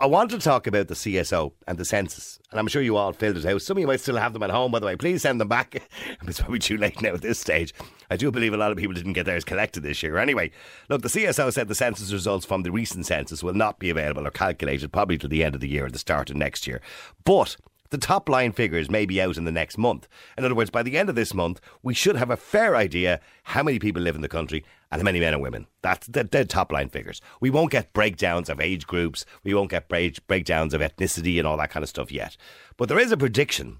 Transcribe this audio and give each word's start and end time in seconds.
I 0.00 0.06
want 0.06 0.30
to 0.30 0.38
talk 0.38 0.68
about 0.68 0.86
the 0.86 0.94
CSO 0.94 1.52
and 1.66 1.76
the 1.76 1.84
census, 1.84 2.38
and 2.52 2.60
I'm 2.60 2.68
sure 2.68 2.80
you 2.80 2.96
all 2.96 3.12
filled 3.12 3.36
it 3.36 3.44
out. 3.44 3.60
Some 3.62 3.76
of 3.76 3.80
you 3.80 3.86
might 3.88 4.00
still 4.00 4.16
have 4.16 4.32
them 4.32 4.44
at 4.44 4.50
home, 4.50 4.70
by 4.70 4.78
the 4.78 4.86
way. 4.86 4.94
Please 4.94 5.22
send 5.22 5.40
them 5.40 5.48
back. 5.48 5.82
it's 6.22 6.38
probably 6.38 6.60
too 6.60 6.76
late 6.76 7.02
now 7.02 7.14
at 7.14 7.22
this 7.22 7.40
stage. 7.40 7.74
I 8.08 8.16
do 8.16 8.30
believe 8.30 8.54
a 8.54 8.56
lot 8.56 8.70
of 8.70 8.78
people 8.78 8.94
didn't 8.94 9.14
get 9.14 9.26
theirs 9.26 9.42
collected 9.42 9.82
this 9.82 10.00
year. 10.04 10.18
Anyway, 10.18 10.52
look, 10.88 11.02
the 11.02 11.08
CSO 11.08 11.52
said 11.52 11.66
the 11.66 11.74
census 11.74 12.12
results 12.12 12.46
from 12.46 12.62
the 12.62 12.70
recent 12.70 13.06
census 13.06 13.42
will 13.42 13.54
not 13.54 13.80
be 13.80 13.90
available 13.90 14.24
or 14.24 14.30
calculated 14.30 14.92
probably 14.92 15.18
till 15.18 15.30
the 15.30 15.42
end 15.42 15.56
of 15.56 15.60
the 15.60 15.68
year 15.68 15.86
or 15.86 15.90
the 15.90 15.98
start 15.98 16.30
of 16.30 16.36
next 16.36 16.68
year. 16.68 16.80
But 17.24 17.56
the 17.90 17.98
top 17.98 18.28
line 18.28 18.52
figures 18.52 18.88
may 18.88 19.04
be 19.04 19.20
out 19.20 19.36
in 19.36 19.44
the 19.44 19.52
next 19.52 19.78
month. 19.78 20.06
In 20.36 20.44
other 20.44 20.54
words, 20.54 20.70
by 20.70 20.84
the 20.84 20.96
end 20.96 21.08
of 21.08 21.16
this 21.16 21.34
month, 21.34 21.60
we 21.82 21.92
should 21.94 22.16
have 22.16 22.30
a 22.30 22.36
fair 22.36 22.76
idea 22.76 23.20
how 23.42 23.64
many 23.64 23.80
people 23.80 24.02
live 24.02 24.14
in 24.14 24.20
the 24.20 24.28
country 24.28 24.64
and 24.90 25.00
how 25.00 25.04
many 25.04 25.20
men 25.20 25.34
and 25.34 25.42
women. 25.42 25.66
That's 25.82 26.06
the, 26.06 26.24
the 26.24 26.44
top 26.44 26.72
line 26.72 26.88
figures. 26.88 27.20
We 27.40 27.50
won't 27.50 27.70
get 27.70 27.92
breakdowns 27.92 28.48
of 28.48 28.60
age 28.60 28.86
groups, 28.86 29.24
we 29.44 29.54
won't 29.54 29.70
get 29.70 29.88
break, 29.88 30.26
breakdowns 30.26 30.74
of 30.74 30.80
ethnicity 30.80 31.38
and 31.38 31.46
all 31.46 31.56
that 31.58 31.70
kind 31.70 31.82
of 31.82 31.88
stuff 31.88 32.10
yet. 32.10 32.36
But 32.76 32.88
there 32.88 32.98
is 32.98 33.12
a 33.12 33.16
prediction 33.16 33.78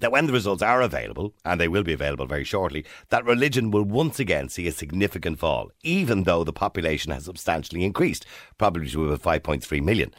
that 0.00 0.10
when 0.10 0.26
the 0.26 0.32
results 0.32 0.62
are 0.62 0.82
available, 0.82 1.34
and 1.44 1.60
they 1.60 1.68
will 1.68 1.84
be 1.84 1.92
available 1.92 2.26
very 2.26 2.44
shortly, 2.44 2.84
that 3.10 3.24
religion 3.24 3.70
will 3.70 3.84
once 3.84 4.18
again 4.18 4.48
see 4.48 4.66
a 4.66 4.72
significant 4.72 5.38
fall, 5.38 5.70
even 5.82 6.24
though 6.24 6.42
the 6.42 6.52
population 6.52 7.12
has 7.12 7.26
substantially 7.26 7.84
increased, 7.84 8.26
probably 8.58 8.88
to 8.88 9.12
about 9.12 9.42
5.3 9.42 9.82
million. 9.82 10.12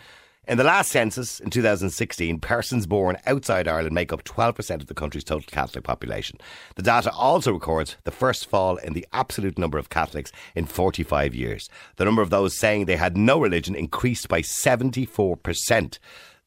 In 0.48 0.60
the 0.60 0.64
last 0.64 0.92
census 0.92 1.40
in 1.40 1.50
2016, 1.50 2.40
persons 2.40 2.86
born 2.86 3.18
outside 3.26 3.68
Ireland 3.68 3.96
make 3.96 4.14
up 4.14 4.24
12% 4.24 4.76
of 4.76 4.86
the 4.86 4.94
country's 4.94 5.24
total 5.24 5.48
Catholic 5.48 5.84
population. 5.84 6.38
The 6.76 6.84
data 6.84 7.12
also 7.12 7.52
records 7.52 7.96
the 8.04 8.12
first 8.12 8.48
fall 8.48 8.78
in 8.78 8.94
the 8.94 9.08
absolute 9.12 9.58
number 9.58 9.80
of 9.80 9.90
Catholics 9.90 10.32
in 10.54 10.68
45 10.68 11.34
years. 11.34 11.68
The 11.96 12.06
number 12.06 12.22
of 12.22 12.30
those 12.30 12.56
saying 12.56 12.86
they 12.86 12.96
had 12.96 13.18
no 13.18 13.40
religion 13.40 13.74
increased 13.74 14.28
by 14.28 14.42
74% 14.42 15.98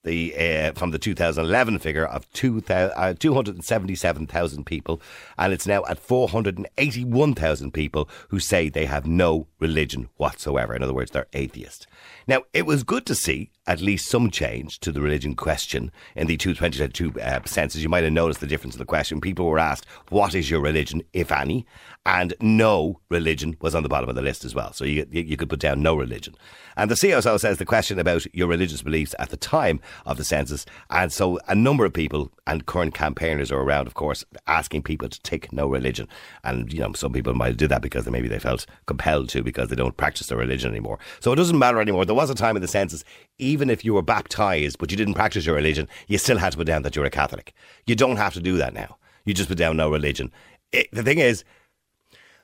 the 0.04 0.34
uh, 0.36 0.72
from 0.72 0.92
the 0.92 0.98
2011 0.98 1.78
figure 1.80 2.06
of 2.06 2.30
2, 2.32 2.62
uh, 2.68 3.14
277,000 3.18 4.64
people, 4.64 5.00
and 5.36 5.52
it's 5.52 5.66
now 5.66 5.84
at 5.88 5.98
481,000 5.98 7.72
people 7.72 8.08
who 8.28 8.38
say 8.38 8.68
they 8.68 8.86
have 8.86 9.06
no 9.06 9.48
religion 9.58 10.08
whatsoever. 10.16 10.74
In 10.74 10.82
other 10.82 10.94
words, 10.94 11.10
they're 11.10 11.26
atheist. 11.32 11.86
Now, 12.26 12.42
it 12.52 12.66
was 12.66 12.84
good 12.84 13.06
to 13.06 13.14
see 13.14 13.50
at 13.68 13.82
least 13.82 14.08
some 14.08 14.30
change 14.30 14.80
to 14.80 14.90
the 14.90 15.00
religion 15.00 15.36
question 15.36 15.92
in 16.16 16.26
the 16.26 16.38
2022 16.38 17.20
uh, 17.20 17.40
census. 17.44 17.82
You 17.82 17.90
might 17.90 18.02
have 18.02 18.12
noticed 18.14 18.40
the 18.40 18.46
difference 18.46 18.74
in 18.74 18.78
the 18.78 18.86
question. 18.86 19.20
People 19.20 19.46
were 19.46 19.58
asked, 19.58 19.86
What 20.08 20.34
is 20.34 20.50
your 20.50 20.60
religion, 20.60 21.02
if 21.12 21.30
any? 21.30 21.66
And 22.06 22.32
no 22.40 23.00
religion 23.10 23.58
was 23.60 23.74
on 23.74 23.82
the 23.82 23.88
bottom 23.90 24.08
of 24.08 24.16
the 24.16 24.22
list 24.22 24.42
as 24.46 24.54
well. 24.54 24.72
So 24.72 24.86
you, 24.86 25.06
you 25.10 25.36
could 25.36 25.50
put 25.50 25.60
down 25.60 25.82
no 25.82 25.94
religion. 25.94 26.34
And 26.78 26.90
the 26.90 26.94
CSO 26.94 27.38
says 27.38 27.58
the 27.58 27.66
question 27.66 27.98
about 27.98 28.24
your 28.32 28.46
religious 28.46 28.82
beliefs 28.82 29.14
at 29.18 29.30
the 29.30 29.36
time 29.36 29.80
of 30.06 30.16
the 30.16 30.24
census. 30.24 30.64
And 30.88 31.12
so 31.12 31.40
a 31.48 31.54
number 31.54 31.84
of 31.84 31.92
people 31.92 32.30
and 32.46 32.64
current 32.64 32.94
campaigners 32.94 33.50
are 33.50 33.60
around, 33.60 33.88
of 33.88 33.94
course, 33.94 34.24
asking 34.46 34.84
people 34.84 35.08
to 35.08 35.20
take 35.22 35.52
no 35.52 35.66
religion. 35.66 36.08
And, 36.44 36.72
you 36.72 36.78
know, 36.78 36.92
some 36.92 37.12
people 37.12 37.34
might 37.34 37.56
do 37.56 37.66
that 37.66 37.82
because 37.82 38.08
maybe 38.08 38.28
they 38.28 38.38
felt 38.38 38.64
compelled 38.86 39.28
to 39.30 39.42
because 39.42 39.68
they 39.68 39.76
don't 39.76 39.96
practice 39.96 40.28
their 40.28 40.38
religion 40.38 40.70
anymore. 40.70 41.00
So 41.18 41.32
it 41.32 41.36
doesn't 41.36 41.58
matter 41.58 41.80
anymore. 41.80 42.04
There 42.04 42.14
was 42.14 42.30
a 42.30 42.34
time 42.34 42.54
in 42.54 42.62
the 42.62 42.68
census, 42.68 43.02
even 43.38 43.57
if 43.70 43.84
you 43.84 43.94
were 43.94 44.02
baptized 44.02 44.78
but 44.78 44.90
you 44.90 44.96
didn't 44.96 45.14
practice 45.14 45.46
your 45.46 45.56
religion, 45.56 45.88
you 46.06 46.18
still 46.18 46.38
had 46.38 46.52
to 46.52 46.58
put 46.58 46.66
down 46.66 46.82
that 46.82 46.96
you're 46.96 47.04
a 47.04 47.10
Catholic. 47.10 47.52
You 47.86 47.94
don't 47.94 48.16
have 48.16 48.34
to 48.34 48.40
do 48.40 48.56
that 48.58 48.74
now. 48.74 48.98
You 49.24 49.34
just 49.34 49.48
put 49.48 49.58
down 49.58 49.76
no 49.76 49.90
religion. 49.90 50.32
It, 50.72 50.88
the 50.92 51.02
thing 51.02 51.18
is, 51.18 51.44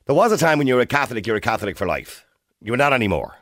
there 0.06 0.14
was 0.14 0.32
a 0.32 0.36
time 0.36 0.58
when 0.58 0.66
you 0.66 0.74
were 0.74 0.80
a 0.80 0.86
Catholic, 0.86 1.27
you're 1.27 1.36
a 1.36 1.40
Catholic 1.40 1.77
for 1.77 1.86
life. 1.86 2.27
You're 2.61 2.77
not 2.77 2.92
anymore. 2.92 3.36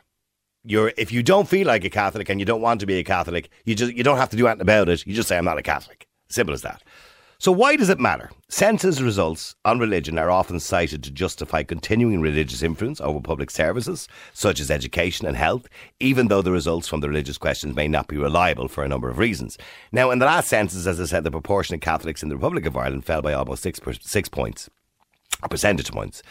You're 0.63 0.93
if 0.97 1.11
you 1.11 1.23
don't 1.23 1.47
feel 1.47 1.67
like 1.67 1.83
a 1.83 1.89
Catholic 1.89 2.29
and 2.29 2.39
you 2.39 2.45
don't 2.45 2.61
want 2.61 2.79
to 2.79 2.85
be 2.85 2.99
a 2.99 3.03
Catholic, 3.03 3.49
you 3.65 3.75
just 3.75 3.93
you 3.93 4.03
don't 4.03 4.17
have 4.17 4.29
to 4.29 4.37
do 4.37 4.47
anything 4.47 4.61
about 4.61 4.89
it. 4.89 5.05
You 5.05 5.13
just 5.13 5.27
say 5.27 5.37
I'm 5.37 5.45
not 5.45 5.57
a 5.57 5.63
Catholic. 5.63 6.07
Simple 6.29 6.53
as 6.53 6.61
that. 6.61 6.83
So 7.43 7.51
why 7.51 7.75
does 7.75 7.89
it 7.89 7.99
matter? 7.99 8.31
Census 8.47 9.01
results 9.01 9.53
on 9.65 9.77
religion 9.77 10.17
are 10.17 10.31
often 10.31 10.61
cited 10.61 11.03
to 11.03 11.11
justify 11.11 11.63
continuing 11.63 12.21
religious 12.21 12.63
influence 12.63 13.01
over 13.01 13.19
public 13.19 13.51
services 13.51 14.07
such 14.31 14.61
as 14.61 14.71
education 14.71 15.27
and 15.27 15.35
health, 15.35 15.67
even 15.99 16.29
though 16.29 16.41
the 16.41 16.53
results 16.53 16.87
from 16.87 17.01
the 17.01 17.09
religious 17.09 17.37
questions 17.37 17.75
may 17.75 17.89
not 17.89 18.07
be 18.07 18.15
reliable 18.15 18.69
for 18.69 18.85
a 18.85 18.87
number 18.87 19.09
of 19.09 19.17
reasons. 19.17 19.57
Now, 19.91 20.09
in 20.11 20.19
the 20.19 20.25
last 20.25 20.47
census, 20.47 20.87
as 20.87 21.01
I 21.01 21.03
said, 21.03 21.25
the 21.25 21.31
proportion 21.31 21.75
of 21.75 21.81
Catholics 21.81 22.23
in 22.23 22.29
the 22.29 22.37
Republic 22.37 22.65
of 22.65 22.77
Ireland 22.77 23.03
fell 23.03 23.21
by 23.21 23.33
almost 23.33 23.61
six 23.61 23.77
per, 23.77 23.91
six 23.91 24.29
points, 24.29 24.69
percentage 25.49 25.91
points. 25.91 26.23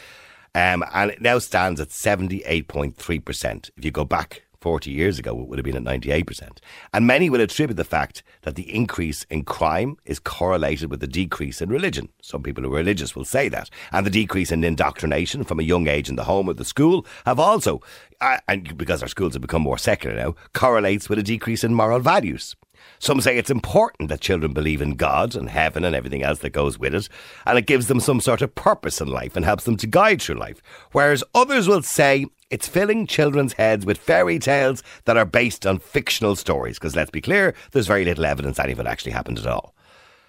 Um, 0.55 0.83
and 0.94 1.11
it 1.11 1.21
now 1.21 1.41
stands 1.41 1.79
at 1.79 1.89
78.3%. 1.89 3.71
If 3.77 3.84
you 3.84 3.91
go 3.91 4.06
back 4.06 4.44
40 4.62 4.93
years 4.93 5.19
ago, 5.19 5.39
it 5.41 5.49
would 5.49 5.59
have 5.59 5.65
been 5.65 5.77
at 5.77 5.83
98%. 5.83 6.59
And 6.93 7.06
many 7.06 7.28
will 7.28 7.41
attribute 7.41 7.77
the 7.77 7.84
fact 7.84 8.23
that 8.43 8.55
the 8.55 8.73
increase 8.73 9.25
in 9.25 9.43
crime 9.45 9.97
is 10.05 10.21
correlated 10.21 10.89
with 10.89 11.00
the 11.00 11.09
decrease 11.09 11.61
in 11.61 11.69
religion. 11.69 12.09
Some 12.23 12.45
people 12.45 12.62
who 12.62 12.73
are 12.73 12.77
religious 12.77 13.17
will 13.17 13.25
say 13.25 13.49
that. 13.49 13.69
And 13.91 14.06
the 14.06 14.11
decrease 14.11 14.53
in 14.53 14.62
indoctrination 14.62 15.43
from 15.43 15.59
a 15.59 15.65
young 15.65 15.89
age 15.89 16.09
in 16.09 16.15
the 16.15 16.25
home 16.25 16.49
or 16.49 16.55
the 16.55 16.65
school 16.65 17.05
have 17.27 17.41
also, 17.41 17.81
uh, 18.21 18.39
and 18.47 18.78
because 18.78 19.03
our 19.03 19.09
schools 19.09 19.33
have 19.33 19.43
become 19.43 19.62
more 19.62 19.78
secular 19.78 20.15
now, 20.15 20.37
correlates 20.55 21.09
with 21.09 21.19
a 21.19 21.25
decrease 21.25 21.65
in 21.65 21.75
moral 21.75 21.99
values. 21.99 22.55
Some 23.03 23.21
say 23.21 23.37
it's 23.37 23.51
important 23.51 24.11
that 24.11 24.21
children 24.21 24.53
believe 24.53 24.81
in 24.81 24.95
God 24.95 25.35
and 25.35 25.51
heaven 25.51 25.85
and 25.85 25.93
everything 25.93 26.23
else 26.23 26.39
that 26.39 26.51
goes 26.51 26.79
with 26.79 26.95
it, 26.95 27.09
and 27.45 27.59
it 27.59 27.67
gives 27.67 27.89
them 27.89 27.99
some 27.99 28.21
sort 28.21 28.43
of 28.43 28.55
purpose 28.55 29.01
in 29.01 29.09
life 29.09 29.35
and 29.35 29.45
helps 29.45 29.65
them 29.65 29.77
to 29.79 29.89
guide 29.89 30.23
through 30.23 30.37
life. 30.37 30.63
Whereas 30.93 31.25
others 31.35 31.67
will 31.67 31.83
say 31.83 32.27
it's 32.49 32.69
filling 32.69 33.09
children's 33.09 33.55
heads 33.55 33.85
with 33.85 33.99
fairy 33.99 34.39
tales 34.39 34.85
that 35.07 35.17
are 35.17 35.25
based 35.25 35.67
on 35.67 35.81
fictional 35.81 36.37
stories, 36.37 36.79
because 36.79 36.95
let's 36.95 37.11
be 37.11 37.21
clear, 37.21 37.57
there's 37.73 37.89
very 37.89 38.05
little 38.05 38.25
evidence 38.25 38.61
any 38.61 38.71
of 38.71 38.79
it 38.79 38.87
actually 38.87 39.11
happened 39.11 39.41
at 39.41 39.49
all. 39.49 39.75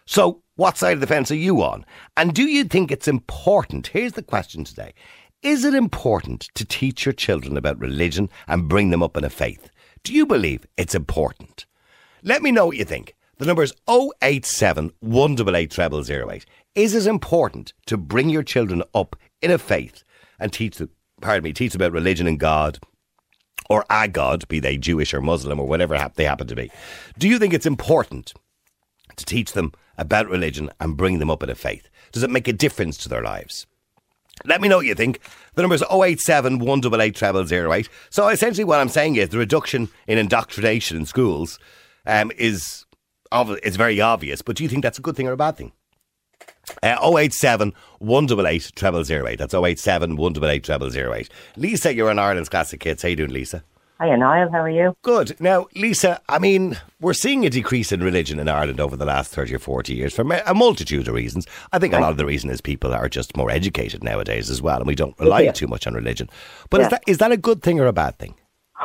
So, 0.07 0.41
what 0.55 0.79
side 0.79 0.95
of 0.95 1.01
the 1.01 1.05
fence 1.05 1.29
are 1.29 1.35
you 1.35 1.61
on? 1.61 1.85
And 2.17 2.33
do 2.33 2.41
you 2.41 2.63
think 2.63 2.91
it's 2.91 3.07
important? 3.07 3.85
Here's 3.85 4.13
the 4.13 4.23
question 4.23 4.63
today. 4.63 4.95
Is 5.43 5.63
it 5.63 5.75
important 5.75 6.49
to 6.55 6.65
teach 6.65 7.05
your 7.05 7.13
children 7.13 7.55
about 7.55 7.79
religion 7.79 8.31
and 8.47 8.67
bring 8.67 8.89
them 8.89 9.03
up 9.03 9.15
in 9.15 9.23
a 9.23 9.29
faith? 9.29 9.69
Do 10.03 10.11
you 10.11 10.25
believe 10.25 10.65
it's 10.75 10.95
important? 10.95 11.67
Let 12.25 12.41
me 12.41 12.51
know 12.51 12.67
what 12.67 12.77
you 12.77 12.85
think. 12.85 13.15
The 13.37 13.45
number 13.45 13.63
is 13.63 13.73
087 14.21 14.93
188 15.01 15.73
0008. 15.73 16.45
Is 16.73 16.95
it 16.95 17.05
important 17.05 17.73
to 17.87 17.97
bring 17.97 18.29
your 18.29 18.43
children 18.43 18.81
up 18.95 19.17
in 19.41 19.51
a 19.51 19.57
faith 19.57 20.05
and 20.39 20.53
teach 20.53 20.77
them, 20.77 20.89
pardon 21.19 21.43
me, 21.43 21.51
teach 21.51 21.73
them 21.73 21.81
about 21.81 21.91
religion 21.91 22.25
and 22.25 22.39
God 22.39 22.79
or 23.69 23.85
a 23.89 24.07
God, 24.07 24.47
be 24.47 24.61
they 24.61 24.77
Jewish 24.77 25.13
or 25.13 25.19
Muslim 25.19 25.59
or 25.59 25.67
whatever 25.67 25.97
they 26.15 26.23
happen 26.23 26.47
to 26.47 26.55
be? 26.55 26.71
Do 27.19 27.27
you 27.27 27.37
think 27.39 27.53
it's 27.53 27.65
important 27.65 28.33
to 29.17 29.25
teach 29.25 29.51
them 29.51 29.73
about 29.97 30.29
religion 30.29 30.69
and 30.79 30.95
bring 30.95 31.19
them 31.19 31.29
up 31.29 31.43
in 31.43 31.49
a 31.49 31.55
faith? 31.55 31.89
Does 32.13 32.23
it 32.23 32.29
make 32.29 32.47
a 32.47 32.53
difference 32.53 32.95
to 32.99 33.09
their 33.09 33.21
lives? 33.21 33.67
Let 34.45 34.61
me 34.61 34.69
know 34.69 34.77
what 34.77 34.85
you 34.85 34.95
think. 34.95 35.19
The 35.55 35.61
number 35.61 35.75
is 35.75 35.83
087 35.91 36.59
188 36.59 37.49
0008. 37.49 37.89
So 38.09 38.29
essentially, 38.29 38.63
what 38.63 38.79
I'm 38.79 38.89
saying 38.89 39.17
is 39.17 39.29
the 39.29 39.37
reduction 39.37 39.89
in 40.07 40.17
indoctrination 40.17 40.97
in 40.97 41.05
schools 41.05 41.59
um, 42.05 42.31
is 42.37 42.85
obvi- 43.31 43.59
is 43.63 43.75
very 43.75 43.99
obvious. 44.01 44.41
But 44.41 44.55
do 44.55 44.63
you 44.63 44.69
think 44.69 44.83
that's 44.83 44.99
a 44.99 45.01
good 45.01 45.15
thing 45.15 45.27
or 45.27 45.31
a 45.33 45.37
bad 45.37 45.57
thing? 45.57 45.71
Uh, 46.81 46.97
087 47.17 47.73
188 47.99 48.71
0008. 48.77 49.37
That's 49.39 49.53
087 49.53 50.15
188 50.17 50.65
0008. 50.93 51.29
Lisa, 51.57 51.93
you're 51.93 52.09
on 52.09 52.19
Ireland's 52.19 52.49
Classic 52.49 52.81
Hits. 52.83 53.01
How 53.03 53.07
are 53.07 53.09
you 53.11 53.15
doing, 53.15 53.31
Lisa? 53.31 53.63
Hi, 53.99 54.13
Niall. 54.15 54.49
How 54.51 54.61
are 54.61 54.69
you? 54.69 54.95
Good. 55.01 55.39
Now, 55.39 55.67
Lisa, 55.75 56.19
I 56.27 56.39
mean, 56.39 56.77
we're 56.99 57.13
seeing 57.13 57.45
a 57.45 57.49
decrease 57.49 57.91
in 57.91 58.01
religion 58.03 58.39
in 58.39 58.49
Ireland 58.49 58.79
over 58.81 58.97
the 58.97 59.05
last 59.05 59.31
30 59.33 59.55
or 59.55 59.59
40 59.59 59.93
years 59.93 60.13
for 60.13 60.23
a 60.45 60.53
multitude 60.53 61.07
of 61.07 61.13
reasons. 61.13 61.45
I 61.71 61.79
think 61.79 61.93
a 61.93 61.99
lot 61.99 62.11
of 62.11 62.17
the 62.17 62.25
reason 62.25 62.49
is 62.49 62.59
people 62.59 62.93
are 62.93 63.07
just 63.07 63.37
more 63.37 63.51
educated 63.51 64.03
nowadays 64.03 64.49
as 64.49 64.61
well, 64.61 64.77
and 64.77 64.87
we 64.87 64.95
don't 64.95 65.17
rely 65.19 65.41
Yeah. 65.41 65.51
too 65.51 65.67
much 65.67 65.85
on 65.87 65.93
religion. 65.93 66.29
But 66.69 66.81
is, 66.81 66.89
that, 66.89 67.03
is 67.07 67.17
that 67.19 67.31
a 67.31 67.37
good 67.37 67.61
thing 67.61 67.79
or 67.79 67.85
a 67.85 67.93
bad 67.93 68.17
thing? 68.17 68.35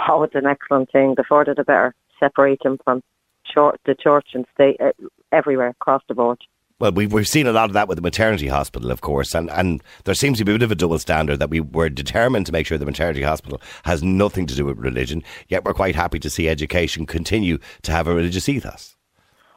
Oh, 0.08 0.22
it's 0.22 0.34
an 0.36 0.46
excellent 0.46 0.92
thing. 0.92 1.14
The 1.16 1.24
further 1.24 1.54
the 1.54 1.64
better. 1.64 1.94
Separate 2.20 2.60
them 2.62 2.78
from 2.84 3.02
church, 3.44 3.76
the 3.86 3.94
church 3.94 4.28
and 4.34 4.44
state 4.54 4.76
uh, 4.80 4.92
everywhere 5.32 5.68
across 5.68 6.02
the 6.08 6.14
board. 6.14 6.38
Well, 6.80 6.92
we've, 6.92 7.12
we've 7.12 7.26
seen 7.26 7.48
a 7.48 7.52
lot 7.52 7.70
of 7.70 7.72
that 7.72 7.88
with 7.88 7.96
the 7.96 8.02
maternity 8.02 8.46
hospital, 8.46 8.92
of 8.92 9.00
course, 9.00 9.34
and, 9.34 9.50
and 9.50 9.82
there 10.04 10.14
seems 10.14 10.38
to 10.38 10.44
be 10.44 10.52
a 10.52 10.54
bit 10.54 10.62
of 10.62 10.70
a 10.70 10.76
double 10.76 11.00
standard 11.00 11.38
that 11.40 11.50
we 11.50 11.58
were 11.58 11.88
determined 11.88 12.46
to 12.46 12.52
make 12.52 12.66
sure 12.66 12.78
the 12.78 12.86
maternity 12.86 13.22
hospital 13.22 13.60
has 13.84 14.04
nothing 14.04 14.46
to 14.46 14.54
do 14.54 14.64
with 14.64 14.78
religion, 14.78 15.24
yet 15.48 15.64
we're 15.64 15.74
quite 15.74 15.96
happy 15.96 16.20
to 16.20 16.30
see 16.30 16.48
education 16.48 17.04
continue 17.04 17.58
to 17.82 17.90
have 17.90 18.06
a 18.06 18.14
religious 18.14 18.48
ethos. 18.48 18.94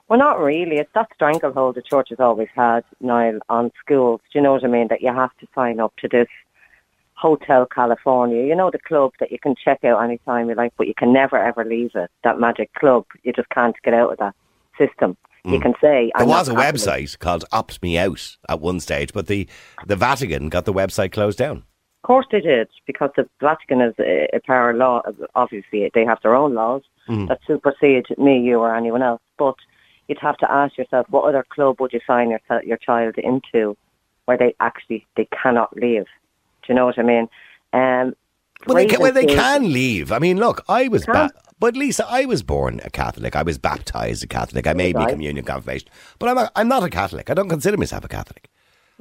Well, 0.07 0.17
not 0.17 0.39
really. 0.39 0.77
It's 0.77 0.89
that 0.95 1.09
stranglehold 1.13 1.75
the 1.75 1.83
church 1.83 2.09
has 2.09 2.19
always 2.19 2.49
had, 2.55 2.83
Niall, 2.99 3.39
on 3.49 3.71
schools. 3.79 4.19
Do 4.33 4.39
you 4.39 4.43
know 4.43 4.53
what 4.53 4.65
I 4.65 4.67
mean? 4.67 4.87
That 4.89 5.01
you 5.01 5.13
have 5.13 5.37
to 5.41 5.47
sign 5.53 5.79
up 5.79 5.93
to 5.99 6.07
this 6.07 6.27
Hotel 7.21 7.65
California. 7.79 8.43
You 8.49 8.55
know 8.55 8.71
the 8.71 8.79
club 8.79 9.11
that 9.19 9.31
you 9.31 9.39
can 9.45 9.55
check 9.65 9.83
out 9.83 10.03
anytime 10.03 10.49
you 10.49 10.55
like, 10.55 10.73
but 10.77 10.87
you 10.87 10.93
can 11.01 11.11
never 11.13 11.37
ever 11.37 11.63
leave 11.63 11.91
it. 11.95 12.09
That 12.23 12.39
magic 12.39 12.73
club. 12.73 13.05
You 13.23 13.31
just 13.33 13.49
can't 13.49 13.75
get 13.83 13.93
out 13.93 14.11
of 14.13 14.17
that. 14.19 14.35
system. 14.77 15.15
You 15.43 15.59
can 15.59 15.73
say 15.81 16.11
Mm. 16.15 16.17
There 16.19 16.27
was 16.27 16.47
a 16.47 16.53
Catholic. 16.55 16.75
website 16.75 17.19
called 17.19 17.45
Opt 17.51 17.81
Me 17.83 17.97
Out 18.05 18.37
at 18.47 18.59
one 18.61 18.79
stage, 18.79 19.11
but 19.13 19.27
the, 19.27 19.47
the 19.85 19.95
Vatican 19.95 20.49
got 20.49 20.65
the 20.65 20.73
website 20.73 21.11
closed 21.11 21.37
down. 21.37 21.57
Of 22.03 22.07
course 22.07 22.25
they 22.31 22.41
did, 22.41 22.67
because 22.87 23.11
the 23.15 23.27
Vatican 23.39 23.81
is 23.81 23.93
a, 23.99 24.27
a 24.33 24.39
power 24.47 24.73
law. 24.73 25.01
Obviously, 25.35 25.91
they 25.93 26.05
have 26.05 26.19
their 26.23 26.35
own 26.35 26.53
laws 26.55 26.83
Mm. 27.09 27.27
that 27.27 27.39
supersede 27.47 28.05
me, 28.17 28.39
you, 28.39 28.57
or 28.59 28.73
anyone 28.75 29.01
else. 29.03 29.21
But 29.37 29.55
you'd 30.07 30.19
have 30.29 30.37
to 30.37 30.51
ask 30.51 30.77
yourself, 30.77 31.05
what 31.09 31.25
other 31.25 31.45
club 31.55 31.73
would 31.79 31.93
you 31.93 32.01
sign 32.07 32.29
your 32.33 32.41
your 32.63 32.77
child 32.77 33.15
into, 33.17 33.75
where 34.25 34.37
they 34.37 34.53
actually 34.59 35.05
they 35.17 35.27
cannot 35.43 35.75
leave? 35.75 36.05
You 36.71 36.75
know 36.75 36.85
what 36.85 36.97
I 36.97 37.03
mean? 37.03 37.27
Um, 37.73 38.15
Well, 38.65 38.75
they, 38.77 38.85
can, 38.85 39.01
well, 39.01 39.11
they 39.11 39.25
can 39.25 39.73
leave. 39.73 40.13
I 40.13 40.19
mean, 40.19 40.37
look, 40.37 40.63
I 40.69 40.87
was, 40.87 41.05
but 41.59 41.75
Lisa, 41.75 42.05
I 42.07 42.23
was 42.23 42.43
born 42.43 42.79
a 42.85 42.89
Catholic. 42.89 43.35
I 43.35 43.43
was 43.43 43.57
baptized 43.57 44.23
a 44.23 44.27
Catholic. 44.27 44.65
I 44.67 44.73
made 44.73 44.95
me 44.95 45.01
Right. 45.03 45.11
communion 45.11 45.43
confirmation, 45.43 45.89
but 46.17 46.29
I'm, 46.29 46.37
a, 46.37 46.49
I'm 46.55 46.69
not 46.69 46.81
a 46.83 46.89
Catholic. 46.89 47.29
I 47.29 47.33
don't 47.33 47.49
consider 47.49 47.75
myself 47.75 48.05
a 48.05 48.07
Catholic. 48.07 48.47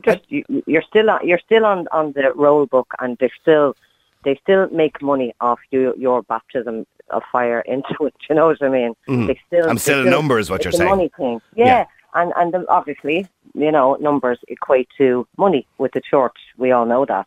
just 0.05 0.23
you, 0.35 0.43
you're 0.67 0.83
still 0.93 1.09
on, 1.11 1.21
you're 1.29 1.39
still 1.49 1.65
on 1.73 1.87
on 1.99 2.11
the 2.17 2.33
roll 2.45 2.67
book, 2.75 2.89
and 3.01 3.17
they 3.21 3.31
still 3.41 3.77
they 4.25 4.35
still 4.43 4.69
make 4.83 5.01
money 5.01 5.33
off 5.41 5.61
you, 5.71 5.95
your 5.97 6.23
baptism 6.23 6.77
of 7.11 7.23
fire 7.31 7.61
into 7.75 7.95
it. 8.09 8.15
You 8.29 8.35
know 8.35 8.47
what 8.49 8.63
I 8.69 8.69
mean? 8.79 8.93
They 9.29 9.39
still, 9.47 9.67
Mm. 9.67 9.71
I'm 9.71 9.79
still 9.79 10.07
a 10.09 10.11
number 10.11 10.39
is 10.43 10.51
what 10.51 10.65
you're 10.65 10.73
saying. 10.81 10.91
Money 10.91 11.11
thing, 11.17 11.41
yeah. 11.55 11.67
Yeah. 11.67 11.85
And 12.15 12.33
and 12.41 12.51
obviously, 12.69 13.19
you 13.55 13.71
know, 13.77 13.97
numbers 14.01 14.39
equate 14.49 14.89
to 14.99 15.07
money 15.37 15.63
with 15.79 15.93
the 15.93 16.01
church. 16.13 16.39
We 16.63 16.73
all 16.73 16.87
know 16.93 17.05
that. 17.15 17.27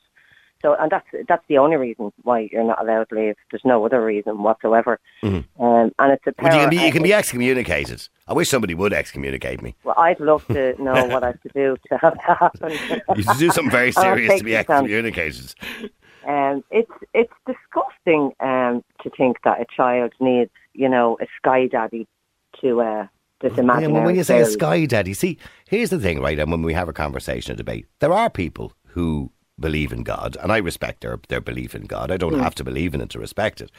So, 0.63 0.75
and 0.79 0.89
that's 0.89 1.05
that's 1.27 1.43
the 1.49 1.57
only 1.57 1.75
reason 1.75 2.11
why 2.23 2.47
you're 2.51 2.63
not 2.63 2.81
allowed 2.81 3.09
to 3.09 3.15
leave. 3.15 3.35
There's 3.51 3.65
no 3.65 3.85
other 3.85 4.03
reason 4.03 4.41
whatsoever. 4.41 4.99
Um, 5.21 5.45
and 5.59 6.11
it's 6.13 6.25
a 6.25 6.31
Mm-hmm. 6.31 6.45
Well, 6.45 6.55
you 6.55 6.61
can 6.61 6.69
be, 6.69 6.85
you 6.85 6.91
can 6.91 7.03
be 7.03 7.13
excommunicated. 7.13 8.07
I 8.27 8.33
wish 8.33 8.49
somebody 8.49 8.73
would 8.73 8.93
excommunicate 8.93 9.61
me. 9.61 9.75
well, 9.83 9.95
I'd 9.97 10.19
love 10.19 10.45
to 10.47 10.75
know 10.81 11.05
what 11.05 11.23
I 11.23 11.27
have 11.27 11.41
to 11.41 11.49
do 11.53 11.77
to 11.89 11.97
have 11.97 12.17
that 12.27 12.37
happen. 12.37 12.71
You 13.15 13.23
should 13.23 13.37
do 13.37 13.51
something 13.51 13.71
very 13.71 13.91
serious 14.05 14.39
to 14.39 14.43
be 14.43 14.55
excommunicated. 14.55 15.53
Um, 16.25 16.63
it's 16.71 16.91
it's 17.13 17.33
disgusting 17.45 18.31
um, 18.39 18.83
to 19.01 19.09
think 19.17 19.37
that 19.43 19.59
a 19.59 19.65
child 19.75 20.13
needs, 20.19 20.51
you 20.73 20.87
know, 20.87 21.17
a 21.21 21.27
sky 21.37 21.67
daddy 21.67 22.07
to 22.61 22.81
uh, 22.81 23.07
this 23.41 23.53
Yeah, 23.57 23.87
well, 23.87 24.03
when 24.03 24.15
you 24.15 24.23
say 24.23 24.39
a 24.39 24.45
sky 24.45 24.85
daddy, 24.85 25.13
see, 25.13 25.37
here's 25.67 25.89
the 25.89 25.99
thing, 25.99 26.21
right? 26.21 26.39
And 26.39 26.49
when 26.49 26.61
we 26.61 26.73
have 26.73 26.87
a 26.87 26.93
conversation, 26.93 27.53
a 27.53 27.55
debate, 27.57 27.87
there 27.99 28.13
are 28.13 28.29
people 28.29 28.73
who 28.87 29.31
believe 29.63 29.91
in 29.91 30.03
God, 30.03 30.37
and 30.41 30.51
I 30.51 30.57
respect 30.57 31.01
their 31.01 31.17
their 31.29 31.41
belief 31.41 31.73
in 31.73 31.85
God. 31.95 32.11
I 32.11 32.17
don't 32.17 32.39
have 32.39 32.55
to 32.55 32.63
believe 32.63 32.93
in 32.93 33.01
it 33.01 33.09
to 33.11 33.19
respect 33.19 33.61
it. 33.61 33.71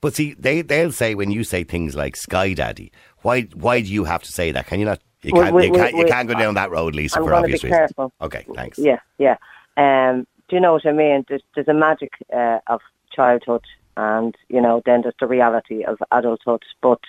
But 0.00 0.14
see, 0.14 0.34
they 0.34 0.62
they'll 0.62 0.92
say 0.92 1.14
when 1.14 1.30
you 1.30 1.44
say 1.44 1.64
things 1.64 1.94
like 1.94 2.16
sky 2.16 2.52
daddy, 2.52 2.92
why 3.22 3.42
why 3.54 3.80
do 3.80 3.90
you 3.98 4.04
have 4.04 4.22
to 4.24 4.32
say 4.32 4.52
that? 4.52 4.66
Can 4.66 4.80
you 4.80 4.86
not? 4.86 5.00
You 5.22 5.32
can't. 5.32 5.64
you 5.64 5.72
can't. 5.72 5.96
You 5.96 6.06
can't 6.06 6.28
go 6.28 6.34
down 6.34 6.54
that 6.54 6.70
road, 6.70 6.94
Lisa, 6.94 7.18
I'm 7.18 7.24
for 7.24 7.34
obvious 7.34 7.62
be 7.62 7.68
reasons. 7.68 7.78
careful. 7.78 8.12
Okay, 8.20 8.44
thanks. 8.54 8.78
Yeah, 8.78 9.00
yeah. 9.18 9.36
Um, 9.76 10.26
do 10.48 10.56
you 10.56 10.60
know 10.60 10.72
what 10.74 10.86
I 10.86 10.92
mean? 10.92 11.24
There's, 11.28 11.42
there's 11.54 11.68
a 11.68 11.74
magic 11.74 12.12
uh, 12.32 12.58
of 12.66 12.80
childhood, 13.12 13.64
and 13.96 14.34
you 14.48 14.60
know, 14.60 14.82
then 14.84 15.02
there's 15.02 15.20
the 15.20 15.26
reality 15.26 15.84
of 15.84 15.98
adulthood. 16.10 16.62
But 16.80 17.02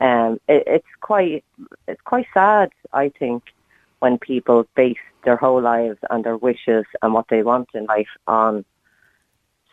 um, 0.00 0.40
it, 0.48 0.64
it's 0.66 0.94
quite 1.00 1.44
it's 1.86 2.00
quite 2.02 2.26
sad, 2.34 2.70
I 2.92 3.10
think, 3.10 3.42
when 4.04 4.18
people 4.18 4.66
base 4.76 5.04
their 5.24 5.36
whole 5.36 5.62
lives 5.62 5.98
and 6.10 6.22
their 6.24 6.36
wishes 6.36 6.84
and 7.00 7.14
what 7.14 7.24
they 7.30 7.42
want 7.42 7.68
in 7.72 7.86
life 7.86 8.12
on 8.26 8.62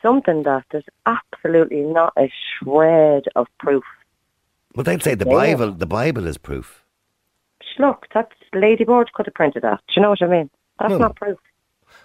something 0.01 0.43
that 0.43 0.63
there's 0.71 0.85
absolutely 1.05 1.81
not 1.81 2.13
a 2.17 2.31
shred 2.53 3.23
of 3.35 3.45
proof. 3.59 3.83
Well, 4.73 4.85
they'd 4.85 5.03
say 5.03 5.15
the 5.15 5.25
Yeah. 5.25 5.39
Bible. 5.41 5.71
The 5.73 5.85
Bible 6.01 6.25
is 6.27 6.37
proof. 6.37 6.85
Look, 7.77 8.07
that's 8.13 8.31
Ladybird 8.53 9.11
could 9.13 9.25
have 9.25 9.33
printed 9.41 9.63
that. 9.63 9.81
Do 9.87 9.93
you 9.95 10.01
know 10.01 10.11
what 10.11 10.21
I 10.21 10.27
mean? 10.27 10.49
That's 10.79 10.93
Hmm. 10.93 10.99
not 11.07 11.15
proof. 11.17 11.39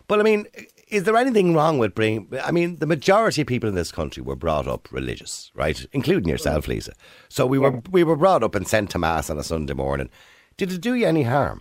But 0.09 0.19
I 0.19 0.25
mean, 0.25 0.47
is 0.89 1.05
there 1.05 1.17
anything 1.17 1.55
wrong 1.55 1.79
with 1.79 1.95
bringing? 1.95 2.23
I 2.43 2.51
mean, 2.51 2.77
the 2.83 2.87
majority 2.87 3.41
of 3.43 3.47
people 3.47 3.69
in 3.69 3.77
this 3.77 3.93
country 3.93 4.23
were 4.23 4.35
brought 4.47 4.67
up 4.67 4.83
religious, 4.91 5.53
right? 5.55 5.79
Including 5.93 6.29
yourself, 6.29 6.67
Lisa. 6.67 6.93
So 7.29 7.47
we 7.47 7.59
were 7.59 7.75
we 7.97 8.03
were 8.03 8.17
brought 8.17 8.43
up 8.43 8.57
and 8.57 8.67
sent 8.67 8.91
to 8.91 8.99
mass 8.99 9.31
on 9.31 9.39
a 9.39 9.45
Sunday 9.45 9.75
morning. 9.75 10.11
Did 10.57 10.73
it 10.73 10.81
do 10.81 10.95
you 10.95 11.07
any 11.07 11.23
harm? 11.23 11.61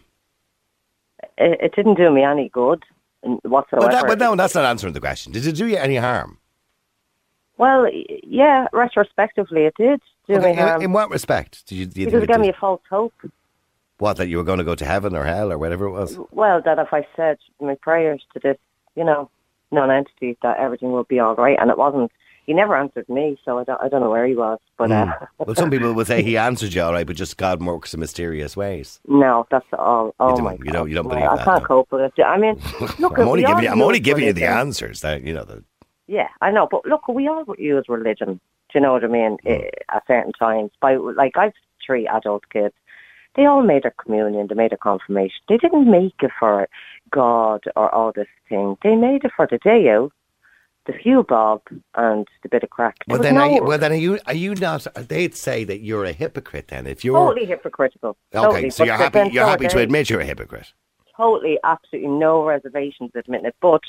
It, 1.38 1.60
it 1.62 1.76
didn't 1.76 1.96
do 1.96 2.12
me 2.12 2.24
any 2.24 2.50
good 2.50 2.84
whatsoever. 3.44 3.88
But, 3.88 3.92
that, 3.92 4.08
but 4.08 4.20
no, 4.20 4.36
that's 4.36 4.56
not 4.56 4.66
answering 4.66 4.94
the 4.94 5.00
question. 5.02 5.32
Did 5.34 5.46
it 5.46 5.54
do 5.54 5.68
you 5.68 5.78
any 5.78 5.96
harm? 5.98 6.38
Well, 7.58 7.88
yeah, 8.24 8.68
retrospectively 8.74 9.62
it 9.64 9.76
did 9.78 10.02
do 10.28 10.36
Okay, 10.36 10.52
me 10.52 10.58
harm. 10.58 10.82
in, 10.82 10.92
what 10.92 11.10
respect? 11.10 11.66
Did 11.68 11.76
you, 11.76 11.86
you 11.86 12.06
because 12.08 12.24
it 12.24 12.28
gave 12.28 12.36
did- 12.38 12.42
me 12.42 12.50
a 12.50 12.54
false 12.54 12.82
hope. 12.90 13.14
what 13.98 14.18
that 14.18 14.28
you 14.28 14.38
were 14.38 14.44
going 14.44 14.58
to 14.58 14.64
go 14.66 14.76
to 14.76 14.86
heaven 14.86 15.16
or 15.16 15.24
hell 15.24 15.52
or 15.52 15.58
whatever 15.58 15.86
it 15.86 15.92
was? 15.92 16.18
Well, 16.32 16.62
that 16.64 16.80
if 16.80 16.94
I 16.94 17.08
said 17.16 17.38
my 17.62 17.76
prayers 17.76 18.22
to 18.34 18.40
this, 18.40 18.58
you 18.96 19.04
know, 19.06 19.30
non-entity, 19.72 20.38
that 20.44 20.58
everything 20.58 20.92
would 20.92 21.08
be 21.08 21.20
all 21.20 21.36
right. 21.36 21.58
And 21.60 21.70
it 21.72 21.78
wasn't. 21.78 22.12
He 22.46 22.54
never 22.54 22.76
answered 22.78 23.10
me, 23.10 23.38
so 23.44 23.58
I 23.60 23.64
don't, 23.64 23.82
I 23.82 23.88
don't 23.90 24.02
know 24.02 24.10
where 24.12 24.26
he 24.28 24.36
was. 24.36 24.60
But 24.78 24.92
uh, 24.92 25.14
Well, 25.40 25.56
some 25.56 25.72
people 25.72 25.94
would 25.94 26.08
say 26.08 26.22
he 26.22 26.38
answered 26.38 26.74
you 26.74 26.82
all 26.84 26.94
right, 26.94 27.08
but 27.08 27.16
just 27.16 27.38
God 27.38 27.62
works 27.64 27.94
in 27.94 28.00
mysterious 28.00 28.56
ways. 28.56 29.00
no, 29.08 29.48
that's 29.50 29.66
all. 29.74 30.14
Oh 30.20 30.36
don't- 30.36 30.44
my 30.44 30.54
you 30.54 30.72
don't- 30.72 30.90
you 30.90 30.96
don't 30.96 31.08
believe 31.08 31.24
I 31.26 31.36
that, 31.38 31.46
can't 31.46 31.62
no. 31.64 31.68
cope 31.68 31.92
with 31.92 32.02
it. 32.18 32.24
I 32.24 32.38
mean, 32.38 32.56
look, 33.00 33.18
I'm 33.18 33.28
only 33.28 33.44
giving 33.44 33.64
you, 33.64 33.70
I'm 33.70 33.82
only 33.82 34.00
giving 34.00 34.26
you 34.26 34.34
the 34.34 34.46
answers. 34.46 35.02
That 35.02 35.24
you 35.24 35.34
know. 35.34 35.44
The, 35.44 35.64
Yeah, 36.08 36.28
I 36.42 36.52
know, 36.52 36.68
but 36.70 36.86
look, 36.86 37.08
we 37.08 37.28
all 37.28 37.44
use 37.58 37.86
religion. 37.90 38.40
Do 38.72 38.80
you 38.80 38.82
know 38.82 38.94
what 38.94 39.04
I 39.04 39.08
mean? 39.08 39.38
eh, 39.46 39.70
At 39.94 40.04
certain 40.08 40.34
times, 40.34 40.72
by 40.82 40.96
like 40.98 41.36
I've 41.38 41.54
three 41.86 42.08
adult 42.08 42.44
kids. 42.50 42.76
They 43.36 43.46
all 43.46 43.64
made 43.64 43.86
a 43.86 43.92
communion. 43.92 44.48
They 44.48 44.56
made 44.56 44.72
a 44.72 44.78
confirmation. 44.78 45.42
They 45.50 45.58
didn't 45.58 45.90
make 45.92 46.16
it 46.22 46.32
for 46.40 46.68
God 47.12 47.64
or 47.76 47.94
all 47.94 48.12
this 48.14 48.28
thing. 48.50 48.78
They 48.84 48.96
made 48.96 49.24
it 49.26 49.32
for 49.36 49.46
the 49.50 49.58
day 49.58 49.90
out, 49.90 50.12
the 50.86 50.94
few 50.94 51.24
bob, 51.24 51.62
and 51.96 52.28
the 52.44 52.50
bit 52.50 52.64
of 52.64 52.70
crack. 52.70 52.98
There 53.08 53.18
well, 53.18 53.24
then, 53.24 53.38
are 53.38 53.50
you, 53.50 53.64
well, 53.64 53.78
then, 53.78 53.92
are 53.92 53.96
you? 53.96 54.20
Are 54.28 54.34
you 54.36 54.56
not? 54.56 54.86
They'd 54.96 55.36
say 55.36 55.64
that 55.64 55.80
you're 55.80 56.06
a 56.06 56.12
hypocrite. 56.12 56.68
Then, 56.68 56.88
if 56.88 57.04
you're 57.04 57.18
totally 57.18 57.46
hypocritical. 57.46 58.18
okay, 58.34 58.46
Totally. 58.46 58.70
so 58.70 58.84
you're 58.84 58.96
happy. 58.96 59.30
You're 59.32 59.46
happy 59.46 59.68
to 59.68 59.80
admit 59.80 60.10
you're 60.10 60.22
a 60.22 60.26
hypocrite. 60.26 60.74
totally, 61.18 61.58
absolutely 61.64 62.12
no 62.12 62.44
reservations 62.44 63.12
admitting 63.16 63.48
it. 63.48 63.56
But 63.62 63.82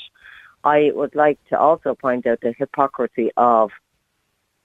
I 0.63 0.91
would 0.93 1.15
like 1.15 1.39
to 1.49 1.59
also 1.59 1.95
point 1.95 2.25
out 2.25 2.41
the 2.41 2.53
hypocrisy 2.57 3.31
of 3.37 3.71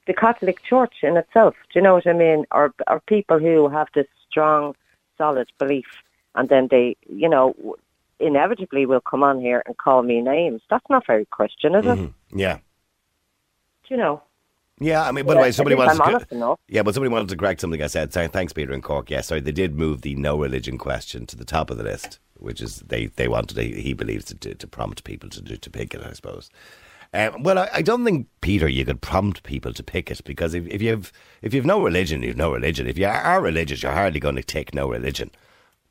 the 0.07 0.15
Catholic 0.15 0.63
Church 0.63 0.95
in 1.03 1.17
itself. 1.17 1.55
Do 1.73 1.79
you 1.79 1.83
know 1.83 1.95
what 1.95 2.07
I 2.07 2.13
mean? 2.13 2.45
Or, 2.51 2.73
or 2.89 3.01
people 3.07 3.39
who 3.39 3.69
have 3.69 3.89
this 3.95 4.07
strong, 4.29 4.75
solid 5.19 5.49
belief, 5.59 5.87
and 6.35 6.49
then 6.49 6.69
they, 6.71 6.97
you 7.09 7.29
know, 7.29 7.55
inevitably 8.23 8.87
will 8.87 9.01
come 9.01 9.23
on 9.23 9.41
here 9.41 9.63
and 9.67 9.77
call 9.77 10.03
me 10.03 10.21
names. 10.23 10.63
That's 10.71 10.85
not 10.89 11.07
very 11.07 11.27
Christian, 11.31 11.75
is 11.75 11.85
it? 11.87 11.99
Yeah. 12.35 12.59
Do 13.89 13.95
you 13.95 13.97
know? 13.99 14.23
Yeah, 14.81 15.07
I 15.07 15.13
mean, 15.13 15.27
by 15.27 15.35
the 15.35 15.39
Yeah, 15.39 15.43
way, 15.43 15.53
somebody 15.53 15.77
wanted 15.77 16.01
I'm 16.01 16.21
to. 16.21 16.57
Yeah, 16.69 16.83
but 16.83 16.95
somebody 16.95 17.13
wanted 17.13 17.29
to 17.29 17.37
correct 17.37 17.61
something 17.61 17.83
I 17.83 17.87
said. 17.89 18.13
Sorry, 18.13 18.29
thanks, 18.29 18.53
Peter 18.53 18.73
in 18.73 18.83
Cork. 18.83 19.11
Yes, 19.11 19.29
sorry, 19.29 19.41
they 19.41 19.53
did 19.53 19.77
move 19.77 20.03
the 20.03 20.15
no 20.17 20.39
religion 20.39 20.79
question 20.79 21.27
to 21.27 21.37
the 21.37 21.45
top 21.45 21.71
of 21.71 21.77
the 21.77 21.85
list, 21.85 22.19
which 22.39 22.61
is 22.61 22.81
they, 22.81 23.07
they 23.07 23.29
wanted, 23.29 23.59
he, 23.59 23.81
he 23.81 23.93
believes, 23.93 24.25
to, 24.27 24.35
to, 24.37 24.55
to 24.55 24.67
prompt 24.67 25.05
people 25.05 25.29
to 25.31 25.41
do, 25.41 25.57
to 25.57 25.71
pick 25.71 25.95
it, 25.95 26.03
I 26.05 26.13
suppose. 26.13 26.51
Um, 27.15 27.43
well, 27.43 27.59
I, 27.59 27.69
I 27.75 27.83
don't 27.83 28.05
think, 28.05 28.27
Peter, 28.41 28.69
you 28.69 28.85
could 28.85 29.03
prompt 29.03 29.43
people 29.43 29.73
to 29.75 29.83
pick 29.83 30.11
it 30.11 30.23
because 30.25 30.55
if, 30.55 30.67
if 30.67 30.81
you've 30.81 31.13
if 31.43 31.53
you've 31.53 31.67
no 31.67 31.83
religion, 31.83 32.23
you've 32.23 32.39
no 32.39 32.51
religion. 32.51 32.87
If 32.87 32.97
you 32.97 33.07
are 33.07 33.41
religious, 33.41 33.83
you're 33.83 33.93
hardly 33.93 34.21
going 34.21 34.37
to 34.37 34.43
take 34.43 34.75
no 34.75 34.89
religion 34.89 35.31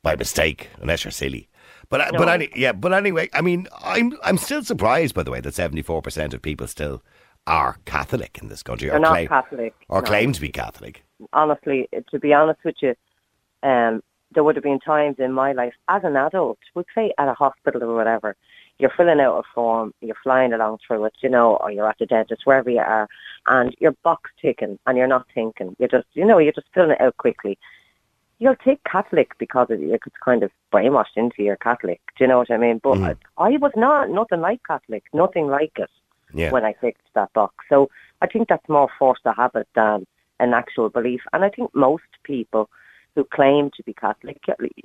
by 0.02 0.16
mistake, 0.16 0.70
unless 0.80 1.04
you're 1.04 1.12
silly. 1.12 1.48
But 1.92 2.00
uh, 2.00 2.18
but 2.18 2.28
any, 2.30 2.48
yeah, 2.56 2.72
but 2.72 2.94
anyway, 2.94 3.28
I 3.34 3.42
mean, 3.42 3.68
I'm 3.84 4.14
I'm 4.24 4.38
still 4.38 4.64
surprised 4.64 5.14
by 5.14 5.24
the 5.24 5.30
way 5.30 5.40
that 5.42 5.54
74 5.54 6.00
percent 6.00 6.32
of 6.32 6.40
people 6.40 6.66
still 6.66 7.02
are 7.46 7.76
Catholic 7.84 8.38
in 8.40 8.48
this 8.48 8.62
country, 8.62 8.88
They're 8.88 8.96
or 8.96 9.00
not 9.00 9.10
claim 9.10 9.28
Catholic. 9.28 9.74
or 9.90 10.00
no. 10.00 10.06
claim 10.06 10.32
to 10.32 10.40
be 10.40 10.48
Catholic. 10.48 11.04
honestly, 11.34 11.88
to 12.10 12.18
be 12.18 12.32
honest 12.32 12.60
with 12.64 12.76
you, 12.80 12.94
um, 13.62 14.02
there 14.34 14.42
would 14.42 14.56
have 14.56 14.62
been 14.62 14.80
times 14.80 15.16
in 15.18 15.32
my 15.32 15.52
life 15.52 15.74
as 15.88 16.02
an 16.02 16.16
adult, 16.16 16.58
we'd 16.74 16.86
say 16.94 17.12
at 17.18 17.28
a 17.28 17.34
hospital 17.34 17.84
or 17.84 17.94
whatever, 17.94 18.36
you're 18.78 18.92
filling 18.96 19.20
out 19.20 19.38
a 19.38 19.42
form, 19.54 19.92
you're 20.00 20.16
flying 20.22 20.54
along 20.54 20.78
through 20.86 21.04
it, 21.04 21.12
you 21.20 21.28
know, 21.28 21.56
or 21.56 21.70
you're 21.70 21.88
at 21.88 21.98
the 21.98 22.06
dentist, 22.06 22.42
wherever 22.46 22.70
you 22.70 22.78
are, 22.78 23.06
and 23.48 23.74
your 23.80 23.92
box 24.02 24.30
ticking 24.40 24.78
and 24.86 24.96
you're 24.96 25.06
not 25.06 25.26
thinking. 25.34 25.76
You're 25.78 25.88
just, 25.88 26.06
you 26.14 26.24
know, 26.24 26.38
you're 26.38 26.52
just 26.52 26.68
filling 26.72 26.92
it 26.92 27.00
out 27.02 27.18
quickly. 27.18 27.58
You'll 28.42 28.56
take 28.56 28.82
Catholic 28.82 29.38
because 29.38 29.68
it, 29.70 29.78
it's 29.80 30.16
kind 30.24 30.42
of 30.42 30.50
brainwashed 30.72 31.16
into 31.16 31.44
your 31.44 31.54
Catholic. 31.54 32.00
Do 32.16 32.24
you 32.24 32.28
know 32.28 32.38
what 32.38 32.50
I 32.50 32.56
mean? 32.56 32.78
But 32.82 32.98
Mm. 32.98 33.16
I 33.38 33.50
was 33.58 33.70
not 33.76 34.10
nothing 34.10 34.40
like 34.40 34.60
Catholic, 34.66 35.04
nothing 35.12 35.46
like 35.46 35.78
it 35.78 35.92
Yeah. 36.34 36.50
when 36.50 36.64
I 36.64 36.72
ticked 36.72 37.06
that 37.14 37.32
box. 37.34 37.54
So 37.68 37.88
I 38.20 38.26
think 38.26 38.48
that's 38.48 38.68
more 38.68 38.88
forced 38.98 39.24
a 39.26 39.32
habit 39.32 39.68
than 39.76 40.08
an 40.40 40.54
actual 40.54 40.88
belief. 40.88 41.22
And 41.32 41.44
I 41.44 41.50
think 41.50 41.72
most 41.72 42.10
people 42.24 42.68
who 43.14 43.22
claim 43.22 43.70
to 43.76 43.82
be 43.84 43.94
Catholic, 43.94 44.38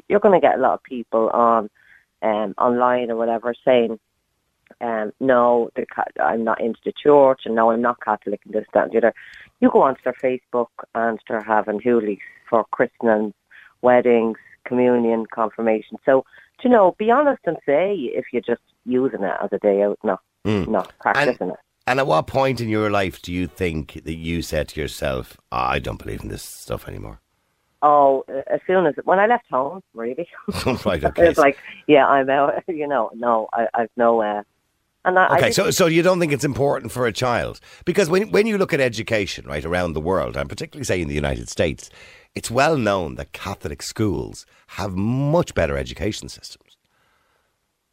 you're 0.07 0.19
going 0.19 0.39
to 0.39 0.47
get 0.47 0.59
a 0.59 0.61
lot 0.61 0.75
of 0.75 0.83
people 0.83 1.29
on 1.31 1.67
um, 2.21 2.53
online 2.59 3.09
or 3.09 3.15
whatever 3.15 3.55
saying, 3.65 3.99
um, 4.81 5.11
no, 5.19 5.71
the, 5.75 5.87
I'm 6.21 6.43
not 6.43 6.61
into 6.61 6.81
the 6.85 6.91
church, 6.91 7.41
and 7.45 7.55
no, 7.55 7.71
I'm 7.71 7.81
not 7.81 8.01
Catholic, 8.01 8.41
and 8.45 8.53
this, 8.53 8.67
that, 8.73 8.83
and 8.83 8.91
the 8.91 8.97
other. 8.97 9.13
You 9.61 9.71
go 9.71 9.81
onto 9.81 10.03
their 10.03 10.13
Facebook, 10.13 10.73
and 10.93 11.19
they're 11.27 11.41
having 11.41 11.79
hoolies 11.79 12.19
for 12.47 12.63
christenings 12.65 13.33
weddings, 13.81 14.37
communion, 14.65 15.25
confirmation. 15.27 15.97
So, 16.05 16.25
you 16.63 16.69
know, 16.69 16.95
be 16.97 17.11
honest 17.11 17.41
and 17.45 17.57
say 17.65 17.93
if 17.95 18.25
you're 18.31 18.41
just 18.41 18.61
using 18.85 19.23
it 19.23 19.35
as 19.43 19.49
a 19.51 19.59
day 19.59 19.83
out, 19.83 19.99
not 20.03 20.21
not 20.45 20.91
practicing 20.99 21.49
it. 21.49 21.59
And 21.85 21.99
at 21.99 22.07
what 22.07 22.27
point 22.27 22.59
in 22.59 22.67
your 22.67 22.89
life 22.89 23.21
do 23.21 23.31
you 23.31 23.47
think 23.47 24.01
that 24.03 24.15
you 24.15 24.41
said 24.41 24.67
to 24.69 24.81
yourself, 24.81 25.37
"Ah, 25.51 25.69
I 25.69 25.79
don't 25.79 26.01
believe 26.03 26.21
in 26.21 26.29
this 26.29 26.43
stuff 26.43 26.87
anymore? 26.87 27.21
Oh, 27.81 28.25
as 28.47 28.59
soon 28.65 28.87
as 28.87 28.95
when 29.05 29.19
I 29.19 29.27
left 29.27 29.45
home, 29.49 29.81
really, 29.93 30.27
right, 30.85 31.03
okay. 31.03 31.27
it's 31.27 31.37
like, 31.37 31.57
yeah, 31.87 32.07
I'm 32.07 32.29
out. 32.29 32.63
You 32.67 32.87
know, 32.87 33.09
no, 33.15 33.47
I, 33.53 33.67
I've 33.73 33.89
no. 33.95 34.21
Uh, 34.21 34.43
and 35.05 35.17
I, 35.17 35.25
I 35.25 35.37
Okay, 35.37 35.45
just- 35.47 35.55
so 35.55 35.71
so 35.71 35.85
you 35.85 36.01
don't 36.01 36.19
think 36.19 36.33
it's 36.33 36.43
important 36.43 36.91
for 36.91 37.05
a 37.07 37.13
child 37.13 37.59
because 37.85 38.09
when 38.09 38.31
when 38.31 38.47
you 38.47 38.57
look 38.57 38.73
at 38.73 38.79
education 38.79 39.45
right 39.47 39.65
around 39.65 39.93
the 39.93 40.01
world, 40.01 40.35
and 40.37 40.49
particularly 40.49 40.85
say 40.85 41.01
in 41.01 41.07
the 41.07 41.15
United 41.15 41.49
States, 41.49 41.89
it's 42.35 42.51
well 42.51 42.77
known 42.77 43.15
that 43.15 43.33
Catholic 43.33 43.81
schools 43.81 44.45
have 44.67 44.95
much 44.95 45.53
better 45.55 45.77
education 45.77 46.29
systems. 46.29 46.77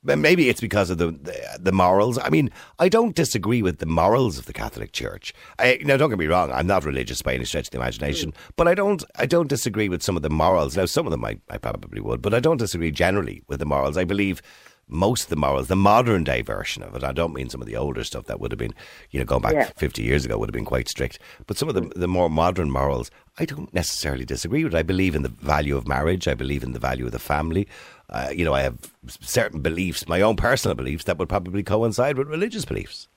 Maybe 0.07 0.51
it's 0.51 0.61
because 0.61 0.91
of 0.91 0.99
the, 0.99 1.13
the 1.13 1.59
the 1.59 1.73
morals. 1.73 2.19
I 2.19 2.29
mean, 2.29 2.51
I 2.79 2.91
don't 2.91 3.15
disagree 3.15 3.63
with 3.63 3.79
the 3.79 3.87
morals 3.87 4.37
of 4.37 4.45
the 4.45 4.53
Catholic 4.53 4.93
Church. 4.93 5.33
I, 5.59 5.79
now, 5.83 5.97
don't 5.97 6.11
get 6.11 6.19
me 6.19 6.27
wrong; 6.27 6.53
I'm 6.53 6.67
not 6.67 6.85
religious 6.85 7.23
by 7.23 7.33
any 7.33 7.47
stretch 7.47 7.69
of 7.69 7.71
the 7.71 7.79
imagination, 7.79 8.33
mm. 8.33 8.37
but 8.57 8.69
I 8.69 8.75
don't 8.75 9.03
I 9.17 9.25
don't 9.25 9.49
disagree 9.49 9.89
with 9.89 10.03
some 10.03 10.15
of 10.15 10.23
the 10.23 10.29
morals. 10.29 10.77
Now, 10.77 10.85
some 10.85 11.07
of 11.07 11.11
them 11.11 11.25
I, 11.25 11.39
I 11.49 11.57
probably 11.57 12.03
would, 12.03 12.21
but 12.21 12.35
I 12.35 12.41
don't 12.41 12.59
disagree 12.59 12.91
generally 12.91 13.43
with 13.49 13.61
the 13.61 13.67
morals. 13.67 13.97
I 13.97 14.05
believe 14.05 14.43
most 14.89 15.25
of 15.25 15.29
the 15.31 15.37
morals, 15.37 15.69
the 15.69 15.77
modern 15.77 16.25
day 16.25 16.43
version 16.43 16.83
of 16.83 16.95
it. 16.95 17.03
I 17.05 17.13
don't 17.13 17.33
mean 17.33 17.49
some 17.49 17.61
of 17.61 17.67
the 17.67 17.77
older 17.77 18.05
stuff 18.05 18.27
that 18.27 18.41
would 18.41 18.53
have 18.53 18.59
been, 18.59 18.75
you 19.11 19.19
know, 19.19 19.25
going 19.25 19.43
back 19.43 19.55
Yeah. 19.55 19.71
50 19.77 20.03
years 20.03 20.25
ago 20.25 20.39
would 20.39 20.49
have 20.49 20.55
been 20.55 20.65
quite 20.65 20.89
strict. 20.89 21.19
But 21.47 21.57
some 21.57 21.69
of 21.69 21.75
the, 21.75 21.83
the 21.97 22.09
more 22.09 22.29
modern 22.29 22.71
morals, 22.71 23.11
I 23.39 23.45
don't 23.45 23.73
necessarily 23.73 24.25
disagree 24.25 24.65
with. 24.65 24.75
I 24.75 24.83
believe 24.83 25.15
in 25.15 25.23
the 25.23 25.29
value 25.29 25.77
of 25.77 25.89
marriage. 25.89 26.29
I 26.29 26.35
believe 26.35 26.63
in 26.63 26.73
the 26.73 26.79
value 26.79 27.07
of 27.07 27.13
the 27.13 27.19
family. 27.19 27.67
Uh, 28.11 28.29
you 28.33 28.45
know, 28.45 28.55
I 28.55 28.63
have 28.63 28.79
certain 29.09 29.61
beliefs, 29.61 30.07
my 30.07 30.21
own 30.21 30.37
personal 30.37 30.75
beliefs, 30.75 31.05
that 31.05 31.19
would 31.19 31.29
probably 31.29 31.63
coincide 31.63 32.19
with 32.19 32.29
religious 32.29 32.65
beliefs. 32.65 33.09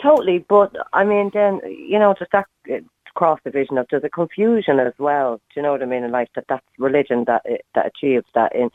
Totally, 0.00 0.38
but 0.48 0.74
I 0.94 1.04
mean, 1.04 1.30
then 1.34 1.60
you 1.66 1.98
know, 1.98 2.14
just 2.18 2.32
that 2.32 2.46
uh, 2.72 2.76
cross 3.14 3.38
division 3.44 3.76
of 3.76 3.86
there's 3.90 4.04
a 4.04 4.08
confusion 4.08 4.80
as 4.80 4.94
well. 4.98 5.36
Do 5.36 5.42
you 5.56 5.62
know 5.62 5.72
what 5.72 5.82
I 5.82 5.86
mean? 5.86 6.04
In 6.04 6.10
life, 6.10 6.28
that 6.36 6.46
that's 6.48 6.64
religion 6.78 7.24
that 7.26 7.42
uh, 7.44 7.56
that 7.74 7.86
achieves 7.86 8.24
that. 8.34 8.54
In 8.54 8.70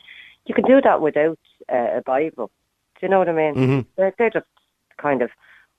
you 0.46 0.54
can 0.54 0.64
do 0.64 0.80
that 0.80 1.00
without 1.00 1.38
uh, 1.72 1.98
a 1.98 2.02
Bible. 2.04 2.50
Do 3.00 3.06
you 3.06 3.08
know 3.08 3.18
what 3.18 3.28
I 3.28 3.32
mean? 3.32 3.54
Mm-hmm. 3.54 3.80
They're, 3.96 4.14
they're 4.18 4.30
just 4.30 4.46
kind 4.96 5.22
of 5.22 5.30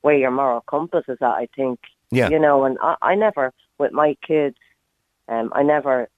where 0.02 0.16
your 0.16 0.32
moral 0.32 0.62
compass 0.62 1.06
is 1.08 1.18
at. 1.22 1.28
I 1.28 1.48
think. 1.56 1.80
Yeah. 2.12 2.30
You 2.30 2.40
know, 2.40 2.64
and 2.64 2.78
I, 2.82 2.96
I 3.02 3.16
never 3.16 3.54
with 3.78 3.92
my 3.92 4.16
kids, 4.26 4.56
um, 5.28 5.52
I 5.54 5.64
never 5.64 6.10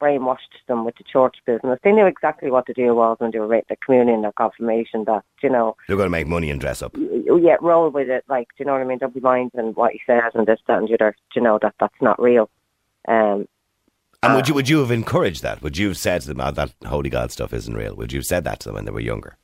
brainwashed 0.00 0.38
them 0.68 0.84
with 0.84 0.96
the 0.96 1.04
church 1.04 1.36
business. 1.46 1.78
They 1.82 1.92
knew 1.92 2.06
exactly 2.06 2.50
what 2.50 2.66
the 2.66 2.74
deal 2.74 2.94
was 2.94 3.16
when 3.20 3.30
they 3.30 3.38
were 3.38 3.54
at 3.54 3.68
the 3.68 3.76
communion 3.76 4.24
or 4.24 4.32
confirmation. 4.32 5.04
That 5.04 5.24
you 5.42 5.50
know 5.50 5.76
They're 5.88 5.96
going 5.96 6.06
to 6.06 6.10
make 6.10 6.26
money 6.26 6.50
and 6.50 6.60
dress 6.60 6.82
up. 6.82 6.96
yeah, 6.96 7.56
roll 7.60 7.90
with 7.90 8.08
it. 8.08 8.24
Like, 8.28 8.48
do 8.48 8.54
you 8.58 8.64
know 8.66 8.72
what 8.72 8.82
I 8.82 8.84
mean? 8.84 8.98
Don't 8.98 9.14
be 9.14 9.20
minding 9.20 9.72
what 9.74 9.92
he 9.92 10.00
says 10.06 10.32
and 10.34 10.46
this, 10.46 10.60
that, 10.66 10.78
and 10.78 10.88
the 10.88 10.94
other. 10.94 11.16
Do 11.32 11.40
you 11.40 11.42
know 11.42 11.58
that 11.62 11.74
that's 11.80 11.94
not 12.00 12.20
real? 12.20 12.50
Um, 13.08 13.46
And 14.24 14.34
would 14.34 14.48
you 14.48 14.54
would 14.54 14.68
you 14.68 14.78
have 14.80 14.90
encouraged 14.90 15.42
that? 15.42 15.62
Would 15.62 15.76
you 15.76 15.88
have 15.88 15.96
said 15.98 16.22
to 16.22 16.28
them, 16.28 16.40
oh, 16.40 16.50
that 16.50 16.72
holy 16.86 17.10
God 17.10 17.30
stuff 17.30 17.52
isn't 17.52 17.74
real? 17.74 17.94
Would 17.96 18.12
you 18.12 18.18
have 18.20 18.26
said 18.26 18.44
that 18.44 18.60
to 18.60 18.68
them 18.68 18.74
when 18.76 18.84
they 18.84 18.90
were 18.90 19.00
younger? 19.00 19.36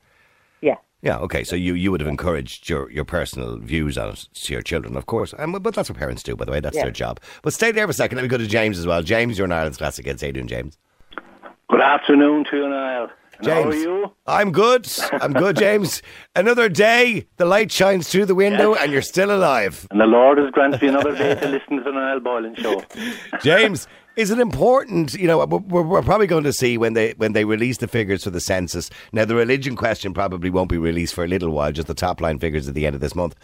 yeah, 0.61 0.75
Yeah, 1.01 1.17
okay. 1.19 1.43
So 1.43 1.55
you, 1.55 1.73
you 1.73 1.89
would 1.91 2.01
have 2.01 2.07
encouraged 2.09 2.69
your, 2.69 2.89
your 2.91 3.05
personal 3.05 3.57
views 3.57 3.97
on 3.97 4.09
it 4.09 4.27
to 4.33 4.53
your 4.53 4.61
children, 4.61 4.95
of 4.95 5.05
course. 5.07 5.33
Um, 5.39 5.53
but 5.53 5.73
that's 5.73 5.89
what 5.89 5.97
parents 5.97 6.21
do, 6.23 6.35
by 6.35 6.45
the 6.45 6.51
way. 6.51 6.59
That's 6.59 6.75
Yeah. 6.77 6.83
their 6.83 6.91
job. 6.91 7.19
But 7.41 7.53
stay 7.53 7.71
there 7.71 7.87
for 7.87 7.91
a 7.91 7.93
second. 7.93 8.17
Let 8.17 8.21
me 8.23 8.27
go 8.29 8.37
to 8.37 8.45
James 8.47 8.77
as 8.77 8.85
well. 8.85 9.01
James, 9.01 9.37
you're 9.37 9.45
an 9.45 9.51
Ireland's 9.51 9.77
Classic 9.79 10.05
Hits. 10.05 10.21
How 10.21 10.27
you 10.27 10.33
doing, 10.33 10.47
James? 10.47 10.77
Good 11.69 11.81
afternoon 11.81 12.45
to 12.51 12.57
you, 12.57 12.69
Niall. 12.69 13.09
And 13.39 13.47
How 13.47 13.63
are 13.63 13.73
you? 13.73 14.11
I'm 14.27 14.51
good. 14.51 14.87
I'm 15.13 15.33
good, 15.33 15.55
James. 15.55 16.03
Another 16.35 16.69
day, 16.69 17.25
the 17.37 17.45
light 17.45 17.71
shines 17.71 18.07
through 18.07 18.25
the 18.27 18.35
window, 18.35 18.75
and 18.75 18.91
you're 18.91 19.01
still 19.01 19.31
alive. 19.35 19.87
And 19.89 19.99
the 19.99 20.05
Lord 20.05 20.37
has 20.37 20.51
granted 20.51 20.79
me 20.83 20.89
another 20.89 21.15
day 21.17 21.33
to 21.35 21.47
listen 21.47 21.77
to 21.77 21.83
the 21.83 21.91
Niall 21.91 22.19
Boylan 22.19 22.53
show. 22.55 22.83
James, 23.41 23.87
is 24.15 24.29
it 24.29 24.39
important? 24.39 25.13
You 25.13 25.27
know, 25.27 25.45
we're, 25.45 25.81
we're 25.81 26.01
probably 26.01 26.27
going 26.27 26.43
to 26.43 26.53
see 26.53 26.77
when 26.77 26.93
they 26.93 27.13
when 27.17 27.33
they 27.33 27.45
release 27.45 27.77
the 27.77 27.87
figures 27.87 28.23
for 28.23 28.29
the 28.29 28.39
census. 28.39 28.89
Now, 29.11 29.25
the 29.25 29.35
religion 29.35 29.75
question 29.75 30.13
probably 30.13 30.49
won't 30.49 30.69
be 30.69 30.77
released 30.77 31.13
for 31.13 31.23
a 31.23 31.27
little 31.27 31.51
while. 31.51 31.71
Just 31.71 31.87
the 31.87 31.93
top 31.93 32.21
line 32.21 32.39
figures 32.39 32.67
at 32.67 32.73
the 32.73 32.85
end 32.85 32.95
of 32.95 33.01
this 33.01 33.15
month. 33.15 33.35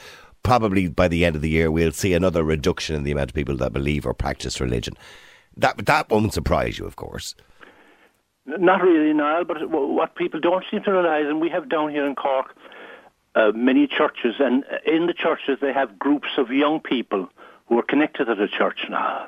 Probably 0.43 0.87
by 0.87 1.07
the 1.07 1.25
end 1.25 1.35
of 1.35 1.41
the 1.41 1.49
year, 1.49 1.71
we'll 1.71 1.91
see 1.91 2.13
another 2.13 2.43
reduction 2.43 2.95
in 2.95 3.03
the 3.03 3.11
amount 3.11 3.31
of 3.31 3.35
people 3.35 3.57
that 3.57 3.73
believe 3.73 4.05
or 4.05 4.13
practice 4.13 4.59
religion. 4.59 4.93
That 5.55 5.85
that 5.85 6.09
won't 6.09 6.33
surprise 6.33 6.77
you, 6.77 6.85
of 6.85 6.95
course. 6.95 7.35
Not 8.45 8.81
really, 8.81 9.13
Niall, 9.13 9.43
but 9.43 9.69
what 9.69 10.15
people 10.15 10.39
don't 10.39 10.63
seem 10.71 10.83
to 10.83 10.91
realise, 10.91 11.25
and 11.27 11.41
we 11.41 11.49
have 11.49 11.67
down 11.67 11.91
here 11.91 12.05
in 12.05 12.15
Cork 12.15 12.55
uh, 13.35 13.51
many 13.53 13.87
churches, 13.87 14.35
and 14.39 14.63
in 14.85 15.07
the 15.07 15.13
churches 15.13 15.59
they 15.61 15.73
have 15.73 15.99
groups 15.99 16.29
of 16.37 16.49
young 16.49 16.79
people 16.79 17.29
who 17.67 17.77
are 17.79 17.83
connected 17.83 18.25
to 18.25 18.35
the 18.35 18.47
church 18.47 18.81
now. 18.89 19.27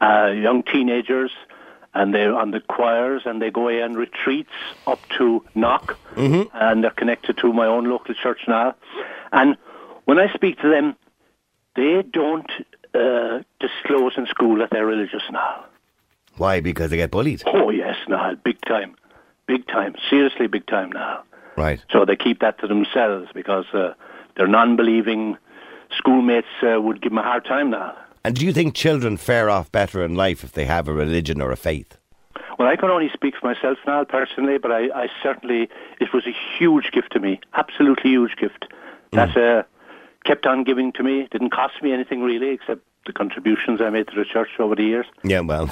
Uh, 0.00 0.26
young 0.32 0.62
teenagers, 0.62 1.30
and 1.94 2.14
they're 2.14 2.34
on 2.34 2.50
the 2.52 2.60
choirs, 2.60 3.22
and 3.24 3.42
they 3.42 3.50
go 3.50 3.68
on 3.68 3.94
retreats 3.94 4.52
up 4.86 5.00
to 5.18 5.44
Knock, 5.54 5.98
and 6.16 6.82
they're 6.84 6.90
connected 6.90 7.36
to 7.38 7.52
my 7.52 7.66
own 7.66 7.84
local 7.84 8.14
church 8.14 8.40
now. 8.48 8.74
And 9.32 9.56
when 10.04 10.18
I 10.18 10.32
speak 10.32 10.58
to 10.60 10.68
them, 10.68 10.96
they 11.76 12.02
don't 12.02 12.50
uh, 12.94 13.40
disclose 13.60 14.12
in 14.16 14.26
school 14.26 14.56
that 14.58 14.70
they're 14.70 14.86
religious 14.86 15.22
now. 15.30 15.64
Why? 16.36 16.60
Because 16.60 16.90
they 16.90 16.96
get 16.96 17.10
bullied, 17.10 17.42
Oh 17.46 17.70
yes, 17.70 17.96
now 18.08 18.34
big 18.36 18.58
time, 18.62 18.94
big 19.46 19.66
time, 19.66 19.94
seriously 20.08 20.46
big 20.46 20.66
time 20.66 20.90
now. 20.92 21.22
right? 21.56 21.82
So 21.90 22.04
they 22.04 22.16
keep 22.16 22.40
that 22.40 22.58
to 22.60 22.66
themselves 22.66 23.28
because 23.34 23.66
uh, 23.74 23.92
their 24.36 24.46
non-believing 24.46 25.36
schoolmates 25.96 26.48
uh, 26.62 26.80
would 26.80 27.00
give 27.00 27.10
them 27.10 27.18
a 27.18 27.22
hard 27.22 27.44
time 27.44 27.70
now. 27.70 27.96
And 28.24 28.36
do 28.36 28.46
you 28.46 28.52
think 28.52 28.74
children 28.74 29.16
fare 29.16 29.50
off 29.50 29.72
better 29.72 30.04
in 30.04 30.14
life 30.14 30.44
if 30.44 30.52
they 30.52 30.64
have 30.64 30.88
a 30.88 30.92
religion 30.92 31.40
or 31.40 31.50
a 31.50 31.56
faith? 31.56 31.98
Well, 32.58 32.68
I 32.68 32.76
can 32.76 32.90
only 32.90 33.10
speak 33.12 33.34
for 33.40 33.46
myself 33.46 33.78
now 33.86 34.04
personally, 34.04 34.58
but 34.58 34.70
I, 34.70 34.88
I 34.94 35.08
certainly 35.22 35.68
it 36.00 36.12
was 36.12 36.26
a 36.26 36.34
huge 36.58 36.92
gift 36.92 37.12
to 37.12 37.20
me, 37.20 37.40
absolutely 37.54 38.10
huge 38.10 38.36
gift 38.36 38.66
that 39.12 39.36
uh, 39.36 39.62
kept 40.24 40.46
on 40.46 40.64
giving 40.64 40.92
to 40.92 41.02
me. 41.02 41.28
Didn't 41.30 41.50
cost 41.50 41.82
me 41.82 41.92
anything 41.92 42.22
really, 42.22 42.50
except 42.50 42.80
the 43.06 43.12
contributions 43.12 43.80
I 43.80 43.90
made 43.90 44.08
to 44.08 44.14
the 44.14 44.24
church 44.24 44.50
over 44.58 44.74
the 44.74 44.84
years. 44.84 45.06
Yeah, 45.24 45.40
well, 45.40 45.68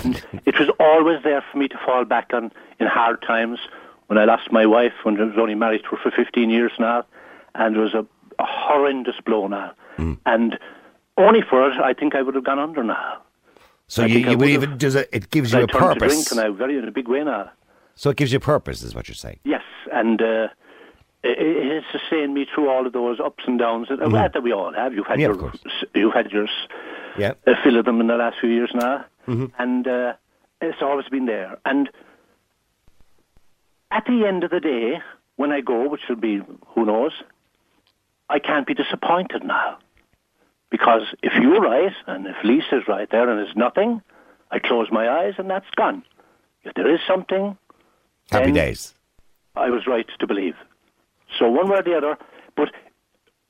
it 0.47 0.59
was 0.59 0.69
always 0.81 1.23
there 1.23 1.45
for 1.51 1.59
me 1.59 1.69
to 1.69 1.79
fall 1.79 2.05
back 2.05 2.33
on 2.35 2.51
in 2.79 2.87
hard 2.87 3.23
times. 3.23 3.61
When 4.09 4.19
I 4.19 4.25
lost 4.25 4.51
my 4.51 4.67
wife, 4.67 4.93
when 5.05 5.21
I 5.21 5.25
was 5.25 5.39
only 5.39 5.55
married 5.55 5.83
for 5.87 6.11
15 6.11 6.51
years 6.51 6.73
now, 6.81 7.07
and 7.55 7.77
it 7.77 7.79
was 7.79 7.95
a, 7.95 8.05
a 8.41 8.45
horrendous 8.45 9.15
blow 9.25 9.47
now. 9.47 9.73
And 10.27 10.59
only 11.17 11.41
for 11.49 11.69
it, 11.71 11.77
I 11.79 11.93
think 11.95 12.15
I 12.15 12.23
would 12.23 12.35
have 12.35 12.45
gone 12.45 12.59
under 12.59 12.83
now. 12.83 13.19
so 13.89 14.03
I 14.03 14.07
you, 14.07 14.19
you 14.19 14.27
would've- 14.39 14.45
even 14.53 14.79
does 14.79 14.95
it? 14.95 15.09
It 15.13 15.31
gives 15.31 15.53
you 15.53 15.59
a 15.59 15.67
turned 15.67 15.71
to 15.73 15.79
purpose. 15.79 16.13
drink, 16.15 16.31
and 16.33 16.41
I 16.41 16.49
very 16.57 16.79
in 16.79 16.87
a 16.89 16.93
big 16.93 17.09
way 17.09 17.23
now. 17.25 17.51
So 17.95 18.11
it 18.11 18.17
gives 18.17 18.33
you 18.33 18.39
a 18.39 18.41
purpose, 18.41 18.83
is 18.83 18.95
what 18.95 19.09
you're 19.09 19.15
saying. 19.15 19.41
Yes, 19.45 19.63
and 19.93 20.23
uh, 20.23 20.49
it, 21.23 21.39
it 21.39 21.83
has 21.83 22.01
sustained 22.01 22.33
me 22.33 22.47
through 22.55 22.71
all 22.71 22.87
of 22.87 22.93
those 22.95 23.21
ups 23.21 23.45
and 23.47 23.59
downs 23.59 23.89
that, 23.91 23.99
well, 24.01 24.29
that 24.33 24.43
we 24.43 24.53
all 24.53 24.73
have. 24.73 24.95
You've 24.95 25.07
had. 25.07 25.21
Yeah, 25.21 25.27
your, 25.35 25.53
you've 25.95 26.15
had 26.15 26.31
yours, 26.33 26.51
Yeah. 27.19 27.33
a 27.47 27.53
fill 27.63 27.77
of 27.79 27.85
them 27.85 28.01
in 28.01 28.07
the 28.07 28.17
last 28.17 28.37
few 28.41 28.49
years 28.51 28.71
now, 28.75 29.05
Mm-hmm. 29.29 29.47
and 29.59 29.87
uh, 29.87 30.13
it's 30.63 30.81
always 30.81 31.07
been 31.09 31.27
there. 31.27 31.59
And 31.67 31.91
at 33.91 34.05
the 34.07 34.25
end 34.27 34.45
of 34.45 34.51
the 34.51 34.61
day, 34.61 35.01
when 35.37 35.53
I 35.53 35.61
go, 35.61 35.89
which 35.89 36.03
will 36.09 36.17
be 36.17 36.41
who 36.69 36.85
knows, 36.87 37.13
I 38.29 38.39
can't 38.39 38.67
be 38.67 38.75
disappointed 38.75 39.43
now, 39.45 39.79
because 40.71 41.03
if 41.23 41.33
you're 41.35 41.61
right 41.61 41.93
and 42.07 42.27
if 42.27 42.37
Lisa's 42.45 42.87
right 42.89 43.11
there 43.11 43.29
and 43.29 43.39
there's 43.39 43.57
nothing, 43.57 44.03
I 44.51 44.59
close 44.59 44.89
my 44.91 45.09
eyes 45.09 45.35
and 45.39 45.51
that's 45.51 45.71
gone. 45.77 46.05
If 46.65 46.75
there 46.75 46.93
is 46.93 47.01
something, 47.07 47.57
Happy 48.31 48.53
days. 48.53 48.95
I 49.57 49.71
was 49.71 49.87
right 49.87 50.07
to 50.21 50.27
believe. 50.27 50.55
So 51.39 51.49
one 51.49 51.69
way 51.69 51.79
or 51.79 51.83
the 51.83 51.97
other, 51.97 52.19
but 52.57 52.71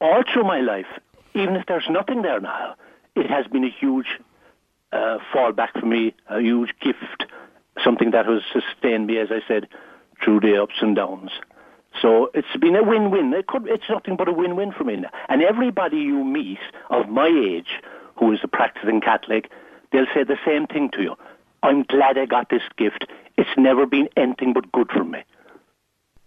all 0.00 0.22
through 0.32 0.44
my 0.44 0.60
life, 0.60 0.86
even 1.34 1.56
if 1.56 1.66
there's 1.66 1.88
nothing 1.90 2.22
there 2.22 2.40
now, 2.40 2.76
it 3.14 3.28
has 3.28 3.46
been 3.46 3.64
a 3.64 3.70
huge 3.70 4.06
uh, 4.92 5.18
fallback 5.32 5.78
for 5.78 5.86
me, 5.86 6.14
a 6.28 6.40
huge 6.40 6.70
gift, 6.80 7.26
something 7.82 8.10
that 8.12 8.26
has 8.26 8.42
sustained 8.52 9.06
me, 9.06 9.18
as 9.18 9.28
I 9.30 9.40
said, 9.46 9.68
through 10.22 10.40
the 10.40 10.60
ups 10.60 10.76
and 10.80 10.96
downs. 10.96 11.30
So 12.00 12.30
it's 12.34 12.56
been 12.60 12.76
a 12.76 12.82
win-win. 12.82 13.32
It 13.34 13.46
could, 13.46 13.66
it's 13.68 13.84
nothing 13.90 14.16
but 14.16 14.28
a 14.28 14.32
win-win 14.32 14.72
for 14.72 14.84
me. 14.84 14.96
now. 14.96 15.10
And 15.28 15.42
everybody 15.42 15.98
you 15.98 16.24
meet 16.24 16.58
of 16.90 17.08
my 17.08 17.26
age 17.28 17.80
who 18.16 18.32
is 18.32 18.40
a 18.42 18.48
practicing 18.48 19.00
Catholic, 19.00 19.50
they'll 19.92 20.06
say 20.14 20.24
the 20.24 20.38
same 20.46 20.66
thing 20.66 20.90
to 20.92 21.02
you. 21.02 21.16
I'm 21.62 21.82
glad 21.84 22.16
I 22.16 22.26
got 22.26 22.48
this 22.48 22.62
gift. 22.78 23.06
It's 23.36 23.50
never 23.56 23.86
been 23.86 24.08
anything 24.16 24.52
but 24.52 24.70
good 24.72 24.90
for 24.90 25.04
me. 25.04 25.20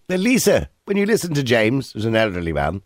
Now, 0.10 0.18
Lisa, 0.18 0.70
when 0.86 0.98
you 0.98 1.06
listen 1.06 1.34
to 1.34 1.44
James, 1.44 1.94
who's 1.94 2.06
an 2.06 2.16
elderly 2.16 2.54
man, 2.54 2.82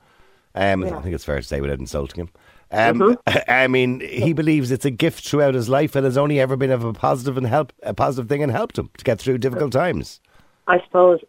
um, 0.55 0.83
I 0.83 1.01
think 1.01 1.13
it's 1.13 1.23
fair 1.25 1.37
to 1.37 1.43
say 1.43 1.61
without 1.61 1.79
insulting 1.79 2.21
him, 2.21 2.29
Um, 2.71 2.99
Mm-hmm. 2.99 3.37
I 3.51 3.67
mean, 3.67 3.99
he 4.01 4.33
believes 4.33 4.71
it's 4.71 4.85
a 4.85 4.91
gift 4.91 5.27
throughout 5.27 5.55
his 5.55 5.67
life 5.69 5.95
and 5.95 6.05
has 6.05 6.17
only 6.17 6.39
ever 6.39 6.55
been 6.55 6.71
of 6.71 6.83
a 6.83 6.93
positive 6.93 7.37
and 7.37 7.47
help 7.47 7.73
a 7.83 7.93
positive 7.93 8.29
thing 8.29 8.43
and 8.43 8.51
helped 8.51 8.77
him 8.77 8.89
to 8.97 9.03
get 9.03 9.19
through 9.19 9.39
difficult 9.39 9.71
times. 9.71 10.19
I 10.67 10.81
suppose. 10.83 11.19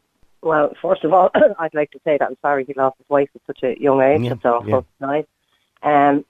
Well, 0.42 0.72
first 0.80 1.04
of 1.04 1.12
all, 1.12 1.30
I'd 1.58 1.74
like 1.74 1.90
to 1.92 2.00
say 2.04 2.16
that 2.18 2.28
I'm 2.28 2.36
sorry 2.40 2.64
he 2.64 2.74
lost 2.74 2.98
his 2.98 3.08
wife 3.08 3.28
at 3.34 3.40
such 3.46 3.62
a 3.62 3.80
young 3.80 4.00
age. 4.00 4.22
Yeah, 4.22 4.30
That's 4.30 4.44
awful. 4.44 4.86
yeah. 5.00 5.06
Nice. 5.06 5.26
Um, 5.82 6.24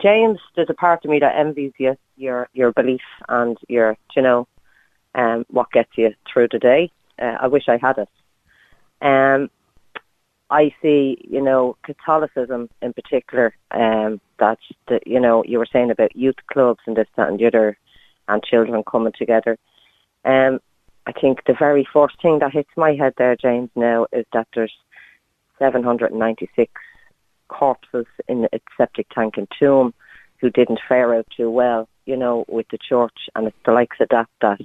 James, 0.00 0.38
there's 0.56 0.70
a 0.70 0.74
part 0.74 1.04
of 1.04 1.10
me 1.10 1.18
that 1.18 1.36
envies 1.36 1.72
you, 1.78 1.96
your 2.16 2.48
your 2.54 2.72
belief 2.72 3.02
and 3.28 3.58
your, 3.68 3.96
you 4.16 4.22
know, 4.22 4.46
um, 5.14 5.44
what 5.48 5.70
gets 5.72 5.90
you 5.96 6.14
through 6.30 6.48
the 6.50 6.58
day. 6.58 6.90
Uh, 7.20 7.36
I 7.40 7.46
wish 7.48 7.68
I 7.68 7.76
had 7.76 7.98
it. 7.98 8.08
Um, 9.02 9.50
I 10.50 10.74
see, 10.80 11.18
you 11.28 11.42
know, 11.42 11.76
Catholicism 11.82 12.68
in 12.82 12.92
particular. 12.92 13.54
Um, 13.70 14.20
that 14.38 14.58
the, 14.88 15.00
you 15.06 15.20
know, 15.20 15.44
you 15.44 15.58
were 15.58 15.68
saying 15.70 15.90
about 15.90 16.16
youth 16.16 16.36
clubs 16.52 16.80
and 16.86 16.96
this, 16.96 17.08
that, 17.16 17.28
and 17.28 17.38
the 17.38 17.46
other, 17.46 17.76
and 18.28 18.42
children 18.42 18.82
coming 18.90 19.12
together. 19.16 19.58
Um, 20.24 20.60
I 21.06 21.12
think 21.12 21.44
the 21.46 21.54
very 21.58 21.86
first 21.92 22.20
thing 22.22 22.38
that 22.38 22.52
hits 22.52 22.70
my 22.76 22.94
head 22.94 23.14
there, 23.18 23.36
James, 23.36 23.70
now 23.76 24.06
is 24.12 24.24
that 24.32 24.48
there's 24.54 24.72
796 25.58 26.72
corpses 27.48 28.06
in 28.28 28.46
a 28.52 28.60
septic 28.76 29.08
tank 29.10 29.36
in 29.36 29.46
Tuam 29.46 29.92
who 30.38 30.50
didn't 30.50 30.80
fare 30.88 31.14
out 31.14 31.26
too 31.36 31.50
well, 31.50 31.88
you 32.06 32.16
know, 32.16 32.44
with 32.48 32.66
the 32.70 32.78
church. 32.78 33.28
And 33.34 33.46
it's 33.46 33.56
the 33.64 33.72
likes 33.72 33.98
of 34.00 34.08
that 34.10 34.28
that 34.40 34.60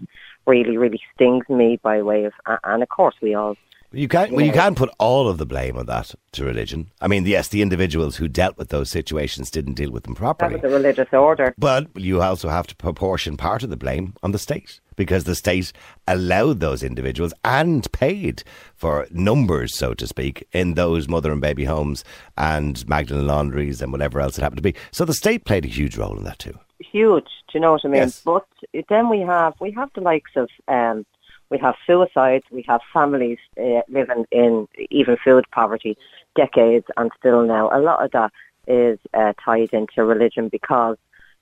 really, 0.48 0.78
really 0.78 1.02
stings 1.14 1.48
me 1.50 1.80
by 1.82 2.02
way 2.02 2.26
of, 2.26 2.34
and 2.64 2.84
of 2.84 2.90
course 2.90 3.16
we 3.22 3.36
all 3.36 3.56
You 3.92 4.08
can't. 4.08 4.32
Well, 4.32 4.46
you 4.46 4.52
can't 4.52 4.78
put 4.78 4.90
all 5.00 5.28
of 5.28 5.38
the 5.38 5.46
blame 5.46 5.78
on 5.78 5.88
that 5.88 6.14
to 6.34 6.46
religion. 6.46 6.92
I 7.02 7.08
mean, 7.08 7.26
yes, 7.26 7.48
the 7.48 7.62
individuals 7.62 8.18
who 8.18 8.28
dealt 8.28 8.58
with 8.58 8.70
those 8.70 8.90
situations 8.90 9.52
didn't 9.52 9.74
deal 9.74 9.92
with 9.92 10.04
them 10.04 10.14
that 10.14 10.20
properly. 10.20 10.56
was 10.56 10.64
a 10.64 10.70
religious 10.70 11.08
order. 11.12 11.54
But 11.58 11.88
you 11.96 12.22
also 12.22 12.50
have 12.50 12.68
to 12.68 12.76
proportion 12.76 13.36
part 13.36 13.64
of 13.64 13.70
the 13.70 13.78
blame 13.78 14.14
on 14.22 14.32
the 14.32 14.40
state 14.40 14.80
because 15.00 15.24
the 15.24 15.34
state 15.34 15.72
allowed 16.10 16.60
those 16.60 16.84
individuals 16.84 17.34
and 17.46 17.90
paid 17.94 18.44
for 18.76 19.08
numbers, 19.12 19.78
so 19.78 19.94
to 19.94 20.06
speak, 20.06 20.46
in 20.52 20.74
those 20.74 21.08
mother 21.08 21.32
and 21.32 21.40
baby 21.40 21.64
homes 21.64 22.04
and 22.38 22.86
Magdalene 22.86 23.26
laundries 23.26 23.82
and 23.82 23.94
whatever 23.94 24.20
else 24.20 24.38
it 24.38 24.42
happened 24.42 24.58
to 24.58 24.62
be. 24.62 24.76
So 24.92 25.06
the 25.06 25.14
state 25.14 25.46
played 25.46 25.64
a 25.64 25.70
huge 25.70 25.96
role 25.98 26.18
in 26.18 26.26
that 26.26 26.40
too. 26.40 26.60
huge. 26.80 27.30
Do 27.48 27.54
you 27.54 27.62
know 27.62 27.72
what 27.72 27.86
I 27.86 27.88
mean? 27.88 28.02
Yes. 28.02 28.22
But 28.24 28.46
then 28.90 29.10
we 29.10 29.22
have 29.22 29.54
we 29.62 29.72
have 29.72 29.90
the 29.96 30.02
likes 30.02 30.32
of 30.36 30.50
um, 30.68 31.06
we 31.50 31.58
have 31.60 31.76
suicides, 31.88 32.46
we 32.52 32.66
have 32.68 32.82
families 32.94 33.40
uh, 33.58 33.82
living 33.88 34.26
in 34.32 34.68
even 34.92 35.16
food 35.24 35.46
poverty, 35.52 35.98
decades 36.36 36.88
and 36.98 37.10
still 37.18 37.44
now. 37.44 37.70
A 37.72 37.80
lot 37.80 38.04
of 38.04 38.12
that 38.12 38.32
is 38.68 39.00
uh, 39.14 39.32
tied 39.44 39.70
into 39.72 40.04
religion 40.04 40.50
because 40.50 40.98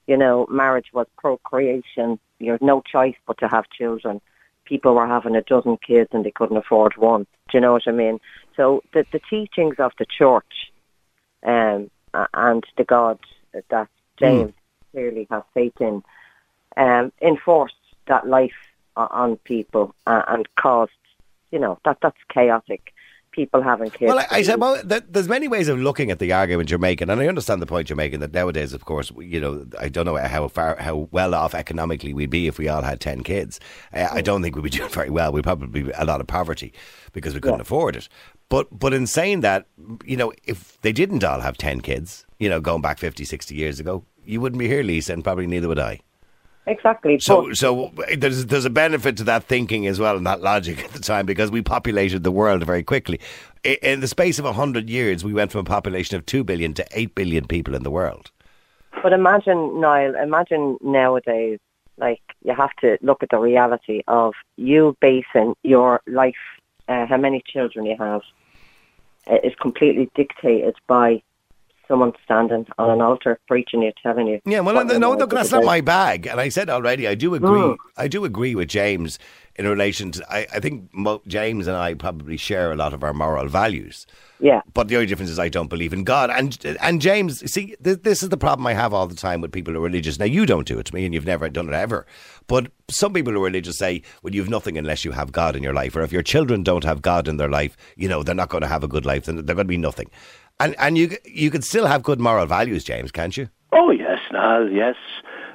you 0.07 0.17
know 0.17 0.47
marriage 0.49 0.87
was 0.93 1.07
procreation. 1.17 2.19
You 2.39 2.53
had 2.53 2.61
no 2.61 2.81
choice 2.81 3.15
but 3.25 3.37
to 3.39 3.47
have 3.47 3.69
children. 3.69 4.21
People 4.65 4.95
were 4.95 5.07
having 5.07 5.35
a 5.35 5.41
dozen 5.41 5.77
kids 5.77 6.09
and 6.13 6.25
they 6.25 6.31
couldn't 6.31 6.57
afford 6.57 6.97
one. 6.97 7.25
Do 7.49 7.57
you 7.57 7.61
know 7.61 7.73
what 7.73 7.87
I 7.87 7.91
mean? 7.91 8.19
So 8.55 8.83
the 8.93 9.05
the 9.11 9.21
teachings 9.29 9.75
of 9.79 9.91
the 9.97 10.05
church 10.05 10.71
um, 11.43 11.89
and 12.33 12.63
the 12.77 12.83
God 12.83 13.19
that 13.69 13.87
James 14.17 14.53
clearly 14.91 15.27
has 15.29 15.43
faith 15.53 15.79
in, 15.79 16.03
um, 16.75 17.11
enforced 17.21 17.75
that 18.07 18.27
life 18.27 18.55
on 18.95 19.37
people 19.37 19.93
and 20.07 20.47
caused, 20.55 20.91
you 21.51 21.59
know, 21.59 21.79
that 21.85 21.97
that's 22.01 22.17
chaotic. 22.29 22.93
People 23.37 23.61
having 23.61 23.91
kids. 23.91 24.09
Well, 24.09 24.17
I, 24.17 24.25
I 24.31 24.41
said, 24.41 24.59
well, 24.59 24.81
th- 24.81 25.03
there's 25.09 25.27
many 25.29 25.47
ways 25.47 25.67
of 25.67 25.77
looking 25.77 26.09
at 26.09 26.17
the 26.17 26.33
argument 26.33 26.71
you're 26.71 26.79
making, 26.79 27.11
and 27.11 27.21
I 27.21 27.27
understand 27.27 27.61
the 27.61 27.67
point 27.67 27.87
you're 27.87 27.95
making 27.95 28.19
that 28.21 28.33
nowadays, 28.33 28.73
of 28.73 28.85
course, 28.85 29.11
you 29.19 29.39
know, 29.39 29.67
I 29.79 29.89
don't 29.89 30.05
know 30.07 30.15
how 30.17 30.47
far, 30.47 30.75
how 30.77 31.07
well 31.11 31.35
off 31.35 31.53
economically 31.53 32.15
we'd 32.15 32.31
be 32.31 32.47
if 32.47 32.57
we 32.57 32.67
all 32.67 32.81
had 32.81 32.99
10 32.99 33.21
kids. 33.21 33.59
Uh, 33.93 34.07
I 34.11 34.21
don't 34.21 34.41
think 34.41 34.55
we'd 34.55 34.63
be 34.63 34.71
doing 34.71 34.89
very 34.89 35.11
well. 35.11 35.31
We'd 35.31 35.43
probably 35.43 35.83
be 35.83 35.91
a 35.95 36.03
lot 36.03 36.19
of 36.19 36.25
poverty 36.25 36.73
because 37.13 37.35
we 37.35 37.39
couldn't 37.39 37.59
Yeah. 37.59 37.61
afford 37.61 37.95
it. 37.95 38.09
But, 38.49 38.67
but 38.79 38.91
in 38.91 39.05
saying 39.05 39.41
that, 39.41 39.67
you 40.03 40.17
know, 40.17 40.33
if 40.45 40.81
they 40.81 40.91
didn't 40.91 41.23
all 41.23 41.41
have 41.41 41.57
10 41.57 41.81
kids, 41.81 42.25
you 42.39 42.49
know, 42.49 42.59
going 42.59 42.81
back 42.81 42.97
50, 42.97 43.23
60 43.23 43.53
years 43.53 43.79
ago, 43.79 44.03
you 44.25 44.41
wouldn't 44.41 44.59
be 44.59 44.67
here, 44.67 44.81
Lisa, 44.81 45.13
and 45.13 45.23
probably 45.23 45.45
neither 45.45 45.67
would 45.67 45.77
I. 45.79 45.99
exactly. 46.67 47.19
So, 47.19 47.47
but 47.47 47.57
so 47.57 47.91
there's 48.15 48.45
there's 48.45 48.65
a 48.65 48.69
benefit 48.69 49.17
to 49.17 49.23
that 49.25 49.45
thinking 49.45 49.87
as 49.87 49.99
well 49.99 50.17
and 50.17 50.25
that 50.27 50.41
logic 50.41 50.83
at 50.83 50.91
the 50.91 50.99
time 50.99 51.25
because 51.25 51.49
we 51.51 51.61
populated 51.61 52.23
the 52.23 52.31
world 52.31 52.63
very 52.63 52.83
quickly. 52.83 53.19
In 53.63 53.99
the 53.99 54.07
space 54.07 54.39
of 54.39 54.45
hundred 54.45 54.89
years, 54.89 55.23
we 55.23 55.33
went 55.33 55.51
from 55.51 55.61
a 55.61 55.65
population 55.65 56.15
of 56.15 56.25
two 56.25 56.43
billion 56.43 56.73
to 56.75 56.85
eight 56.91 57.15
billion 57.15 57.47
people 57.47 57.75
in 57.75 57.83
the 57.83 57.91
world. 57.91 58.31
But 59.03 59.13
imagine, 59.13 59.79
Niall, 59.79 60.15
imagine 60.15 60.77
nowadays, 60.81 61.59
like, 61.97 62.21
you 62.43 62.53
have 62.55 62.73
to 62.81 62.97
look 63.01 63.21
at 63.23 63.29
the 63.29 63.37
reality 63.37 64.01
of 64.07 64.33
you 64.55 64.97
basing 65.01 65.55
your 65.63 66.01
life, 66.07 66.35
uh, 66.87 67.05
how 67.05 67.17
many 67.17 67.43
children 67.45 67.85
you 67.85 67.95
have, 67.97 68.21
uh, 69.27 69.37
is 69.43 69.53
completely 69.55 70.09
dictated 70.15 70.75
by 70.87 71.21
someone 71.87 72.13
standing 72.23 72.65
on 72.77 72.89
an 72.89 73.01
altar 73.01 73.39
preaching 73.47 73.81
you, 73.81 73.91
telling 74.01 74.27
you. 74.27 74.39
Yeah, 74.45 74.59
well, 74.61 74.85
no, 74.85 74.97
no, 74.97 75.13
look, 75.13 75.29
that's 75.29 75.51
not 75.51 75.63
my 75.63 75.81
bag. 75.81 76.27
And 76.27 76.39
I 76.39 76.49
said 76.49 76.69
already, 76.69 77.07
I 77.07 77.15
do 77.15 77.35
agree. 77.35 77.47
Mm. 77.47 77.77
I 77.97 78.07
do 78.07 78.25
agree 78.25 78.55
with 78.55 78.67
James 78.67 79.19
in 79.55 79.67
relation 79.67 80.11
to. 80.11 80.33
I, 80.33 80.47
I 80.53 80.59
think 80.59 80.93
mo- 80.93 81.21
James 81.27 81.67
and 81.67 81.75
I 81.75 81.93
probably 81.93 82.37
share 82.37 82.71
a 82.71 82.75
lot 82.75 82.93
of 82.93 83.03
our 83.03 83.13
moral 83.13 83.47
values. 83.47 84.05
Yeah. 84.39 84.61
But 84.73 84.87
the 84.87 84.95
only 84.95 85.07
difference 85.07 85.31
is 85.31 85.39
I 85.39 85.49
don't 85.49 85.69
believe 85.69 85.93
in 85.93 86.03
God. 86.03 86.29
And 86.29 86.57
and 86.79 87.01
James, 87.01 87.51
see, 87.51 87.75
th- 87.83 88.03
this 88.03 88.21
is 88.21 88.29
the 88.29 88.37
problem 88.37 88.67
I 88.67 88.73
have 88.73 88.93
all 88.93 89.07
the 89.07 89.15
time 89.15 89.41
with 89.41 89.51
people 89.51 89.73
who 89.73 89.79
are 89.79 89.83
religious. 89.83 90.19
Now, 90.19 90.25
you 90.25 90.45
don't 90.45 90.67
do 90.67 90.77
it 90.77 90.85
to 90.87 90.95
me, 90.95 91.05
and 91.05 91.13
you've 91.13 91.25
never 91.25 91.49
done 91.49 91.67
it 91.67 91.73
ever. 91.73 92.05
But 92.45 92.71
some 92.89 93.13
people 93.13 93.33
who 93.33 93.39
are 93.39 93.45
religious 93.45 93.77
say, 93.77 94.03
well, 94.21 94.33
you've 94.33 94.49
nothing 94.49 94.77
unless 94.77 95.03
you 95.03 95.11
have 95.11 95.31
God 95.31 95.55
in 95.55 95.63
your 95.63 95.73
life. 95.73 95.95
Or 95.95 96.01
if 96.01 96.13
your 96.13 96.23
children 96.23 96.63
don't 96.63 96.83
have 96.83 97.01
God 97.01 97.27
in 97.27 97.37
their 97.37 97.49
life, 97.49 97.75
you 97.95 98.07
know, 98.07 98.23
they're 98.23 98.35
not 98.35 98.49
going 98.49 98.61
to 98.61 98.67
have 98.67 98.83
a 98.83 98.87
good 98.87 99.05
life. 99.05 99.25
Then 99.25 99.35
they're 99.37 99.55
going 99.55 99.65
to 99.65 99.65
be 99.65 99.77
nothing. 99.77 100.09
And 100.59 100.75
and 100.79 100.97
you 100.97 101.11
you 101.25 101.51
can 101.51 101.61
still 101.61 101.85
have 101.85 102.03
good 102.03 102.19
moral 102.19 102.45
values, 102.45 102.83
James, 102.83 103.11
can't 103.11 103.35
you? 103.37 103.49
Oh 103.71 103.91
yes, 103.91 104.19
Niall. 104.31 104.69
Yes, 104.69 104.95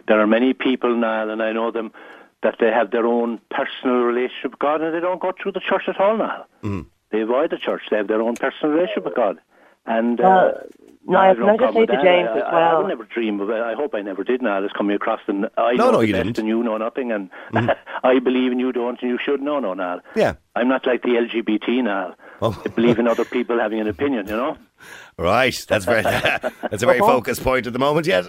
there 0.08 0.20
are 0.20 0.26
many 0.26 0.52
people, 0.52 0.94
Niall, 0.96 1.30
and 1.30 1.42
I 1.42 1.52
know 1.52 1.70
them 1.70 1.92
that 2.42 2.56
they 2.60 2.70
have 2.70 2.90
their 2.90 3.06
own 3.06 3.40
personal 3.50 3.96
relationship 4.02 4.52
with 4.52 4.58
God, 4.60 4.80
and 4.80 4.94
they 4.94 5.00
don't 5.00 5.20
go 5.20 5.32
through 5.40 5.52
the 5.52 5.60
church 5.60 5.84
at 5.88 5.98
all, 6.00 6.16
Niall. 6.16 6.46
Mm. 6.62 6.86
They 7.10 7.20
avoid 7.20 7.50
the 7.50 7.58
church. 7.58 7.82
They 7.90 7.96
have 7.96 8.08
their 8.08 8.22
own 8.22 8.36
personal 8.36 8.74
relationship 8.74 9.04
with 9.04 9.14
God, 9.16 9.38
and. 9.86 10.20
Uh, 10.20 10.28
Uh, 10.28 10.60
Niall, 11.04 11.20
I 11.20 11.26
have 11.26 11.36
can 11.38 11.48
I 11.48 11.56
just 11.56 11.74
say 11.74 11.86
to. 11.86 11.92
James 12.00 12.28
I, 12.32 12.36
as 12.38 12.42
I, 12.44 12.60
I 12.60 12.78
would 12.78 12.86
never 12.86 13.02
dream 13.02 13.40
of 13.40 13.50
it. 13.50 13.60
I 13.60 13.74
hope 13.74 13.92
I 13.92 14.02
never 14.02 14.22
did. 14.22 14.40
Now 14.40 14.62
it's 14.62 14.72
coming 14.72 14.94
across, 14.94 15.18
and 15.26 15.48
I 15.58 15.72
No, 15.72 15.86
know 15.86 15.90
no, 15.94 16.00
you 16.00 16.12
didn't. 16.12 16.38
and 16.38 16.46
you 16.46 16.62
know 16.62 16.76
nothing, 16.76 17.10
and 17.10 17.28
I 18.04 18.20
believe 18.20 18.52
and 18.52 18.60
you 18.60 18.70
don't, 18.70 19.02
and 19.02 19.10
you 19.10 19.18
should. 19.18 19.42
No, 19.42 19.58
no, 19.58 19.74
Niall. 19.74 19.98
Yeah. 20.14 20.34
I'm 20.54 20.68
not 20.68 20.86
like 20.86 21.02
the 21.02 21.08
LGBT 21.24 21.82
now. 21.82 22.14
Oh. 22.42 22.60
I 22.66 22.68
believe 22.70 22.98
in 22.98 23.06
other 23.06 23.24
people 23.24 23.58
having 23.58 23.80
an 23.80 23.86
opinion. 23.88 24.26
You 24.26 24.36
know. 24.36 24.58
Right. 25.16 25.54
That's 25.68 25.84
very 25.84 26.02
that's 26.02 26.82
a 26.82 26.86
very 26.86 27.00
Uh-huh. 27.00 27.12
focused 27.12 27.42
point 27.44 27.66
at 27.66 27.72
the 27.72 27.78
moment. 27.78 28.06
Yes. 28.06 28.28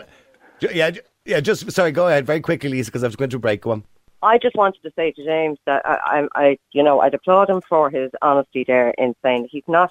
Yeah. 0.61 0.91
Yeah. 1.25 1.39
Just 1.39 1.71
sorry. 1.71 1.91
Go 1.91 2.07
ahead 2.07 2.25
very 2.25 2.39
quickly, 2.39 2.69
Lisa, 2.69 2.91
because 2.91 3.03
I 3.03 3.07
was 3.07 3.15
going 3.15 3.29
to 3.29 3.33
go 3.33 3.37
into 3.37 3.37
a 3.37 3.47
break. 3.47 3.65
one. 3.65 3.83
I 4.21 4.37
just 4.37 4.55
wanted 4.55 4.81
to 4.83 4.91
say 4.95 5.11
to 5.11 5.25
James 5.25 5.57
that 5.65 5.81
I, 5.85 5.97
I, 6.35 6.41
I, 6.41 6.57
you 6.71 6.81
know, 6.81 7.01
I'd 7.01 7.13
applaud 7.13 7.49
him 7.49 7.59
for 7.67 7.89
his 7.89 8.09
honesty 8.21 8.63
there 8.65 8.91
in 8.97 9.13
saying 9.21 9.49
he's 9.51 9.63
not 9.67 9.89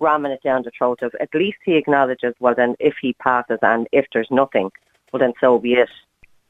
ramming 0.00 0.32
it 0.32 0.42
down 0.42 0.62
the 0.62 0.70
throat 0.78 1.02
of. 1.02 1.14
At 1.20 1.28
least 1.34 1.58
he 1.64 1.76
acknowledges. 1.76 2.34
Well, 2.40 2.54
then, 2.56 2.76
if 2.78 2.94
he 3.02 3.12
passes 3.14 3.58
and 3.60 3.86
if 3.92 4.06
there's 4.14 4.28
nothing, 4.30 4.70
well, 5.12 5.20
then 5.20 5.34
so 5.40 5.58
be 5.58 5.74
it. 5.74 5.90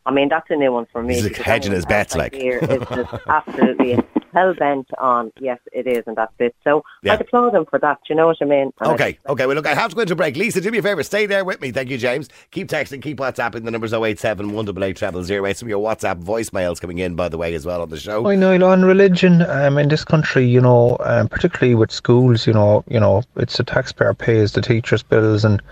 I 0.06 0.12
mean, 0.12 0.28
that's 0.28 0.48
a 0.50 0.54
new 0.56 0.70
one 0.72 0.86
for 0.92 1.02
me. 1.02 1.14
He's 1.14 1.24
because 1.24 1.44
hedging 1.44 1.72
his 1.72 1.86
bets, 1.86 2.14
like. 2.14 2.34
hear 2.34 2.60
just 2.60 3.12
absolutely 3.26 3.98
hell 4.34 4.54
bent 4.54 4.88
on. 4.98 5.32
Yes, 5.40 5.58
it 5.72 5.86
is, 5.86 6.02
and 6.06 6.16
that's 6.16 6.32
it. 6.38 6.54
So 6.64 6.82
Yeah. 7.02 7.14
I'd 7.14 7.20
applaud 7.22 7.54
him 7.54 7.64
for 7.64 7.78
that. 7.78 7.98
Do 8.06 8.12
you 8.12 8.16
know 8.16 8.26
what 8.26 8.36
I 8.40 8.44
mean? 8.44 8.72
And 8.80 8.90
I- 8.90 8.94
Okay, 8.94 9.18
okay. 9.28 9.46
Well, 9.46 9.56
look, 9.56 9.66
I 9.66 9.74
have 9.74 9.90
to 9.90 9.96
go 9.96 10.02
into 10.02 10.14
break. 10.16 10.36
Lisa, 10.36 10.60
do 10.60 10.70
me 10.70 10.78
a 10.78 10.82
favour. 10.82 11.02
Stay 11.02 11.26
there 11.26 11.44
with 11.44 11.60
me. 11.60 11.70
Thank 11.70 11.90
you, 11.90 11.98
James. 11.98 12.28
Keep 12.50 12.68
texting, 12.68 13.00
keep 13.00 13.18
WhatsApping. 13.18 13.64
The 13.64 13.70
number's 13.70 13.92
087 13.94 14.52
188 14.52 14.98
0008. 14.98 15.56
Some 15.56 15.66
of 15.66 15.70
your 15.70 15.80
WhatsApp 15.84 16.22
voicemails 16.22 16.80
coming 16.80 16.98
in, 16.98 17.14
by 17.14 17.28
the 17.28 17.38
way, 17.38 17.54
as 17.54 17.64
well 17.64 17.80
on 17.82 17.88
the 17.88 17.96
show. 17.96 18.26
I 18.28 18.36
know 18.36 18.54
on 18.66 18.84
religion 18.84 19.42
um, 19.42 19.78
in 19.78 19.88
this 19.88 20.04
country, 20.04 20.44
you 20.46 20.60
know, 20.60 20.96
um, 21.00 21.28
particularly 21.28 21.74
with 21.74 21.90
schools, 21.92 22.46
you 22.46 22.52
know, 22.52 22.84
you 22.88 22.98
know, 23.00 23.22
it's 23.36 23.56
the 23.56 23.64
taxpayer 23.64 24.14
pays 24.14 24.52
the 24.52 24.60
teachers' 24.62 25.02
bills 25.02 25.44
and 25.44 25.62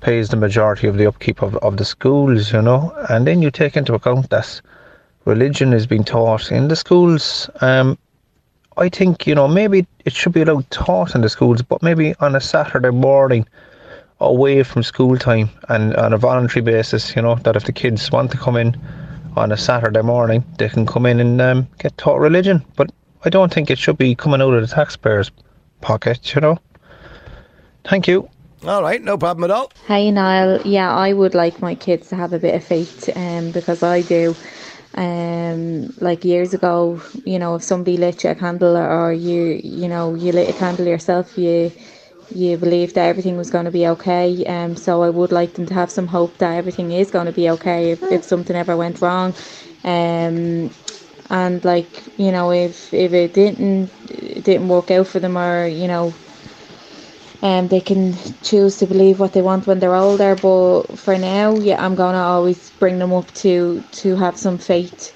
pays 0.00 0.30
the 0.30 0.36
majority 0.36 0.86
of 0.86 0.96
the 0.96 1.06
upkeep 1.06 1.42
of, 1.42 1.56
of 1.56 1.76
the 1.76 1.84
schools, 1.84 2.52
you 2.52 2.62
know, 2.62 2.92
and 3.10 3.26
then 3.26 3.42
you 3.42 3.50
take 3.50 3.76
into 3.76 3.92
account 3.94 4.30
that 4.30 4.60
religion 5.24 5.72
is 5.72 5.86
being 5.86 6.04
taught 6.04 6.50
in 6.50 6.68
the 6.68 6.76
schools. 6.76 7.48
Um, 7.60 7.98
I 8.76 8.88
think 8.88 9.26
you 9.26 9.34
know 9.34 9.48
maybe 9.48 9.86
it 10.04 10.12
should 10.12 10.32
be 10.32 10.42
allowed 10.42 10.70
taught 10.70 11.14
in 11.14 11.20
the 11.20 11.28
schools, 11.28 11.62
but 11.62 11.82
maybe 11.82 12.14
on 12.20 12.34
a 12.34 12.40
Saturday 12.40 12.90
morning 12.90 13.46
away 14.20 14.62
from 14.62 14.82
school 14.82 15.16
time 15.16 15.50
and 15.68 15.94
on 15.96 16.12
a 16.12 16.18
voluntary 16.18 16.62
basis. 16.62 17.14
You 17.14 17.22
know 17.22 17.34
that 17.36 17.56
if 17.56 17.64
the 17.64 17.72
kids 17.72 18.10
want 18.10 18.30
to 18.30 18.36
come 18.36 18.56
in 18.56 18.78
on 19.36 19.52
a 19.52 19.56
Saturday 19.56 20.02
morning, 20.02 20.44
they 20.58 20.68
can 20.68 20.86
come 20.86 21.06
in 21.06 21.20
and 21.20 21.40
um, 21.40 21.68
get 21.78 21.96
taught 21.98 22.20
religion. 22.20 22.64
But 22.76 22.90
I 23.24 23.30
don't 23.30 23.52
think 23.52 23.70
it 23.70 23.78
should 23.78 23.98
be 23.98 24.14
coming 24.14 24.40
out 24.40 24.54
of 24.54 24.68
the 24.68 24.74
taxpayers' 24.74 25.30
pocket. 25.80 26.34
You 26.34 26.40
know. 26.40 26.58
Thank 27.84 28.06
you. 28.06 28.28
All 28.66 28.82
right, 28.82 29.02
no 29.02 29.16
problem 29.16 29.44
at 29.44 29.50
all. 29.50 29.72
Hey 29.86 30.10
Niall, 30.10 30.60
yeah, 30.66 30.94
I 30.94 31.14
would 31.14 31.34
like 31.34 31.62
my 31.62 31.74
kids 31.74 32.10
to 32.10 32.16
have 32.16 32.34
a 32.34 32.38
bit 32.38 32.54
of 32.54 32.62
faith, 32.62 33.08
um, 33.16 33.52
because 33.52 33.82
I 33.82 34.02
do. 34.02 34.36
Um, 34.94 35.94
like 36.00 36.24
years 36.24 36.52
ago, 36.52 37.00
you 37.24 37.38
know, 37.38 37.54
if 37.54 37.62
somebody 37.62 37.96
lit 37.96 38.24
you 38.24 38.30
a 38.30 38.34
candle 38.34 38.76
or 38.76 39.12
you, 39.12 39.60
you 39.62 39.88
know, 39.88 40.14
you 40.14 40.32
lit 40.32 40.50
a 40.50 40.52
candle 40.52 40.86
yourself, 40.86 41.38
you, 41.38 41.72
you 42.34 42.56
believed 42.56 42.96
that 42.96 43.06
everything 43.06 43.36
was 43.36 43.50
going 43.50 43.66
to 43.66 43.70
be 43.70 43.86
okay. 43.86 44.44
Um, 44.46 44.76
so 44.76 45.02
I 45.02 45.10
would 45.10 45.32
like 45.32 45.54
them 45.54 45.66
to 45.66 45.74
have 45.74 45.90
some 45.90 46.08
hope 46.08 46.38
that 46.38 46.56
everything 46.56 46.92
is 46.92 47.10
going 47.10 47.26
to 47.26 47.32
be 47.32 47.48
okay 47.50 47.92
if, 47.92 48.02
if 48.04 48.24
something 48.24 48.56
ever 48.56 48.76
went 48.76 49.00
wrong. 49.00 49.34
Um, 49.84 50.70
and 51.30 51.64
like 51.64 52.02
you 52.18 52.32
know, 52.32 52.50
if 52.50 52.92
if 52.92 53.12
it 53.12 53.32
didn't 53.32 53.90
it 54.10 54.44
didn't 54.44 54.68
work 54.68 54.90
out 54.90 55.06
for 55.06 55.20
them, 55.20 55.38
or 55.38 55.66
you 55.66 55.86
know, 55.86 56.12
um, 57.42 57.68
they 57.68 57.80
can 57.80 58.14
choose 58.42 58.78
to 58.78 58.86
believe 58.86 59.20
what 59.20 59.32
they 59.34 59.42
want 59.42 59.66
when 59.66 59.80
they're 59.80 59.94
older. 59.96 60.36
But 60.36 60.98
for 60.98 61.18
now, 61.18 61.58
yeah, 61.60 61.84
I'm 61.84 61.94
gonna 61.96 62.18
always 62.18 62.70
bring 62.72 62.98
them 62.98 63.12
up 63.14 63.32
to 63.44 63.84
to 63.92 64.16
have 64.16 64.38
some 64.38 64.58
faith. 64.58 65.14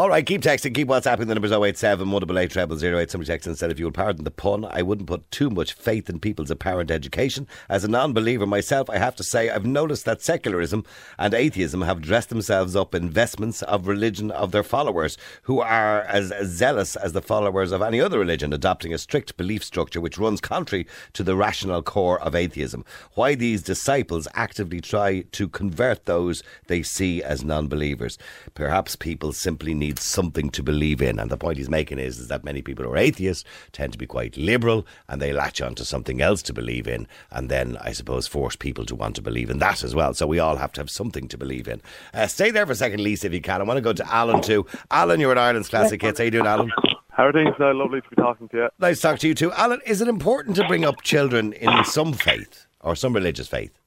All 0.00 0.08
right, 0.08 0.24
keep 0.24 0.40
texting, 0.40 0.74
keep 0.74 0.88
WhatsApping. 0.88 1.26
The 1.26 1.34
number's 1.34 1.52
087 1.52 2.10
188 2.10 2.80
0008. 2.80 3.10
Somebody 3.10 3.30
texted 3.30 3.48
and 3.48 3.58
said, 3.58 3.70
if 3.70 3.78
you 3.78 3.84
will 3.84 3.92
pardon 3.92 4.24
the 4.24 4.30
pun, 4.30 4.64
I 4.64 4.80
wouldn't 4.80 5.06
put 5.08 5.30
too 5.30 5.50
much 5.50 5.74
faith 5.74 6.08
in 6.08 6.20
people's 6.20 6.50
apparent 6.50 6.90
education. 6.90 7.46
As 7.68 7.84
a 7.84 7.88
non 7.88 8.14
believer 8.14 8.46
myself, 8.46 8.88
I 8.88 8.96
have 8.96 9.14
to 9.16 9.22
say 9.22 9.50
I've 9.50 9.66
noticed 9.66 10.06
that 10.06 10.22
secularism 10.22 10.86
and 11.18 11.34
atheism 11.34 11.82
have 11.82 12.00
dressed 12.00 12.30
themselves 12.30 12.74
up 12.74 12.94
in 12.94 13.10
vestments 13.10 13.60
of 13.64 13.88
religion 13.88 14.30
of 14.30 14.52
their 14.52 14.62
followers, 14.62 15.18
who 15.42 15.60
are 15.60 16.00
as 16.04 16.32
zealous 16.44 16.96
as 16.96 17.12
the 17.12 17.20
followers 17.20 17.70
of 17.70 17.82
any 17.82 18.00
other 18.00 18.18
religion, 18.18 18.54
adopting 18.54 18.94
a 18.94 18.98
strict 18.98 19.36
belief 19.36 19.62
structure 19.62 20.00
which 20.00 20.16
runs 20.16 20.40
contrary 20.40 20.86
to 21.12 21.22
the 21.22 21.36
rational 21.36 21.82
core 21.82 22.18
of 22.22 22.34
atheism. 22.34 22.86
Why 23.16 23.34
these 23.34 23.62
disciples 23.62 24.26
actively 24.32 24.80
try 24.80 25.24
to 25.32 25.46
convert 25.46 26.06
those 26.06 26.42
they 26.68 26.82
see 26.82 27.22
as 27.22 27.44
non 27.44 27.68
believers? 27.68 28.16
Perhaps 28.54 28.96
people 28.96 29.34
simply 29.34 29.74
need 29.74 29.89
something 29.98 30.50
to 30.50 30.62
believe 30.62 31.02
in. 31.02 31.18
And 31.18 31.30
the 31.30 31.36
point 31.36 31.58
he's 31.58 31.68
making 31.68 31.98
is, 31.98 32.18
is 32.18 32.28
that 32.28 32.44
many 32.44 32.62
people 32.62 32.84
who 32.84 32.92
are 32.92 32.96
atheists 32.96 33.44
tend 33.72 33.92
to 33.92 33.98
be 33.98 34.06
quite 34.06 34.36
liberal 34.36 34.86
and 35.08 35.20
they 35.20 35.32
latch 35.32 35.60
on 35.60 35.74
to 35.76 35.84
something 35.84 36.20
else 36.20 36.42
to 36.42 36.52
believe 36.52 36.86
in 36.86 37.06
and 37.30 37.48
then, 37.48 37.76
I 37.80 37.92
suppose, 37.92 38.26
force 38.26 38.56
people 38.56 38.84
to 38.86 38.94
want 38.94 39.16
to 39.16 39.22
believe 39.22 39.50
in 39.50 39.58
that 39.58 39.82
as 39.82 39.94
well. 39.94 40.14
So 40.14 40.26
we 40.26 40.38
all 40.38 40.56
have 40.56 40.72
to 40.72 40.80
have 40.80 40.90
something 40.90 41.28
to 41.28 41.38
believe 41.38 41.68
in. 41.68 41.80
Uh, 42.14 42.26
stay 42.26 42.50
there 42.50 42.66
for 42.66 42.72
a 42.72 42.76
second, 42.76 43.00
Lisa, 43.00 43.26
if 43.26 43.32
you 43.32 43.40
can. 43.40 43.60
I 43.60 43.64
want 43.64 43.78
to 43.78 43.82
go 43.82 43.92
to 43.92 44.14
Alan 44.14 44.42
too. 44.42 44.66
Alan, 44.90 45.20
you're 45.20 45.32
at 45.32 45.38
Ireland's 45.38 45.68
Classic 45.68 46.00
Hits. 46.00 46.18
How 46.18 46.24
you 46.24 46.30
doing, 46.30 46.46
Alan? 46.46 46.70
How 47.10 47.26
are 47.26 47.32
things? 47.32 47.54
Uh, 47.58 47.74
lovely 47.74 48.00
to 48.00 48.08
be 48.08 48.16
talking 48.16 48.48
to 48.48 48.56
you. 48.56 48.68
Nice 48.78 48.96
to 48.96 49.02
talk 49.02 49.18
to 49.18 49.28
you 49.28 49.34
too. 49.34 49.52
Alan, 49.52 49.80
is 49.84 50.00
it 50.00 50.08
important 50.08 50.56
to 50.56 50.66
bring 50.66 50.84
up 50.84 51.02
children 51.02 51.52
in 51.52 51.84
some 51.84 52.12
faith 52.12 52.66
or 52.80 52.96
some 52.96 53.12
religious 53.12 53.48
faith? 53.48 53.78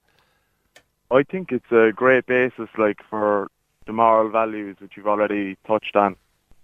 I 1.10 1.24
think 1.24 1.52
it's 1.52 1.72
a 1.72 1.92
great 1.96 2.26
basis, 2.26 2.70
like 2.78 3.00
for 3.10 3.50
the 3.86 3.94
moral 3.94 4.30
values, 4.30 4.78
which 4.80 4.94
you've 4.96 5.08
already 5.08 5.58
touched 5.68 5.96
on. 5.96 6.16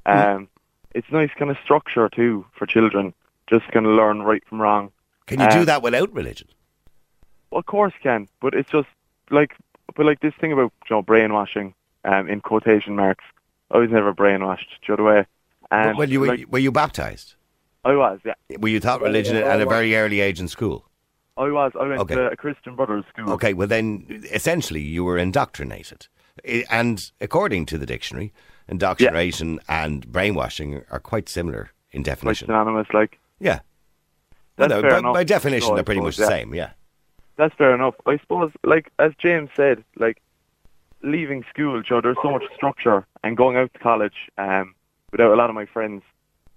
Um, 0.06 0.48
it's 0.96 1.12
nice 1.12 1.30
kind 1.38 1.52
of 1.52 1.58
structure 1.64 2.10
too 2.10 2.46
for 2.58 2.66
children, 2.66 3.14
just 3.50 3.68
kind 3.72 3.86
of 3.86 3.92
learn 3.94 4.22
right 4.24 4.44
from 4.48 4.62
wrong. 4.62 4.92
Can 5.28 5.40
you 5.40 5.50
do 5.50 5.60
Um, 5.60 5.66
that 5.66 5.82
without 5.84 6.12
religion? 6.14 6.48
Well, 7.52 7.60
Of 7.60 7.66
course, 7.66 7.94
can, 8.02 8.28
but 8.42 8.54
it's 8.54 8.72
just 8.72 8.88
like, 9.30 9.56
but 9.96 10.06
like 10.06 10.20
this 10.22 10.34
thing 10.40 10.52
about 10.52 10.72
you 10.90 10.96
know 10.96 11.02
brainwashing, 11.02 11.74
um, 12.06 12.28
in 12.28 12.42
quotation 12.42 12.96
marks. 12.96 13.26
I 13.72 13.78
was 13.78 13.92
never 13.92 14.14
brainwashed, 14.14 14.70
do 14.82 14.86
you 14.88 14.92
know 14.94 14.96
the 14.98 15.04
way? 15.04 15.26
And 15.72 15.98
well, 15.98 16.10
you, 16.10 16.20
were, 16.22 16.28
like, 16.28 16.46
were 16.50 16.58
you 16.58 16.72
baptised? 16.72 17.36
I 17.86 17.96
was, 17.96 18.20
yeah, 18.26 18.34
Were 18.60 18.70
you 18.70 18.80
taught 18.80 19.02
religion 19.02 19.36
at 19.36 19.62
a 19.62 19.66
very 19.66 19.96
early 19.96 20.20
age 20.22 20.40
in 20.40 20.48
school? 20.48 20.90
I 21.38 21.50
was. 21.50 21.72
I 21.80 21.88
went 21.88 22.02
Okay. 22.02 22.16
to 22.16 22.32
a 22.32 22.36
Christian 22.36 22.76
Brothers 22.76 23.06
school. 23.14 23.32
Okay, 23.34 23.54
well 23.54 23.68
then, 23.68 24.24
essentially, 24.32 24.82
you 24.82 25.04
were 25.06 25.18
indoctrinated, 25.18 26.08
and 26.70 27.12
according 27.22 27.66
to 27.68 27.78
the 27.78 27.86
dictionary, 27.86 28.34
indoctrination 28.68 29.60
and 29.68 30.12
brainwashing 30.12 30.84
are 30.92 31.00
quite 31.00 31.28
similar 31.30 31.72
in 31.92 32.04
definition. 32.04 32.48
synonymous, 32.48 32.88
like 32.94 33.20
yeah, 33.40 33.60
That's 34.58 34.72
Well, 34.72 34.82
no, 34.82 34.82
fair 34.82 34.92
by, 34.92 34.98
enough. 35.00 35.14
by 35.14 35.24
definition, 35.24 35.70
No, 35.70 35.76
they're 35.76 35.84
pretty 35.84 36.02
much 36.02 36.18
the 36.18 36.24
yeah. 36.24 36.30
same. 36.30 36.54
Yeah, 36.54 36.70
That's 37.38 37.56
fair 37.56 37.74
enough. 37.74 37.96
I 38.06 38.18
suppose, 38.18 38.52
like 38.64 38.92
as 39.00 39.14
James 39.18 39.50
said, 39.56 39.84
like 39.98 40.22
leaving 41.02 41.44
school, 41.50 41.82
Joe, 41.82 42.02
there's 42.02 42.18
so 42.22 42.32
much 42.32 42.44
structure, 42.56 43.06
and 43.24 43.38
going 43.38 43.56
out 43.58 43.74
to 43.74 43.80
college 43.80 44.30
um, 44.38 44.76
without 45.12 45.32
a 45.32 45.36
lot 45.36 45.50
of 45.50 45.56
my 45.56 45.66
friends, 45.66 46.04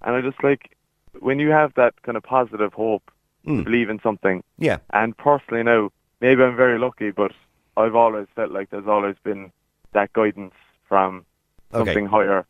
and 0.03 0.14
I 0.16 0.21
just 0.21 0.42
like 0.42 0.77
when 1.21 1.38
you 1.38 1.51
have 1.51 1.75
that 1.75 2.01
kind 2.03 2.16
of 2.16 2.23
positive 2.23 2.73
hope, 2.73 3.11
Mm. 3.45 3.64
believe 3.64 3.90
in 3.90 3.99
something. 4.03 4.45
yeah. 4.59 4.77
And 4.92 5.16
personally, 5.16 5.64
now 5.64 5.90
maybe 6.21 6.45
I'm 6.45 6.55
very 6.55 6.79
lucky, 6.79 7.11
but 7.11 7.33
I've 7.77 7.97
always 7.97 8.29
felt 8.37 8.53
like 8.53 8.71
there's 8.71 8.87
always 8.87 9.16
been 9.25 9.51
that 9.92 10.12
guidance 10.12 10.55
from 10.88 11.24
Okay. 11.74 11.87
something 11.87 12.07
higher. 12.07 12.44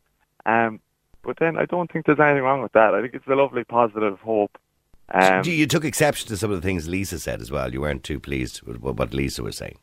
Um, 0.45 0.79
but 1.23 1.37
then 1.39 1.57
I 1.57 1.65
don't 1.65 1.89
think 1.91 2.05
there's 2.05 2.19
anything 2.19 2.43
wrong 2.43 2.61
with 2.61 2.73
that. 2.73 2.93
I 2.93 3.01
think 3.01 3.13
it's 3.13 3.27
a 3.27 3.35
lovely 3.35 3.63
positive 3.63 4.19
hope. 4.19 4.57
Um, 5.09 5.43
you, 5.45 5.53
you 5.53 5.67
took 5.67 5.85
exception 5.85 6.27
to 6.29 6.37
some 6.37 6.51
of 6.51 6.61
the 6.61 6.65
things 6.65 6.89
Lisa 6.89 7.19
said 7.19 7.39
as 7.41 7.51
well. 7.51 7.71
You 7.71 7.81
weren't 7.81 8.03
too 8.03 8.19
pleased 8.19 8.61
with 8.63 8.77
what 8.77 9.13
Lisa 9.13 9.43
was 9.43 9.55
saying. 9.55 9.77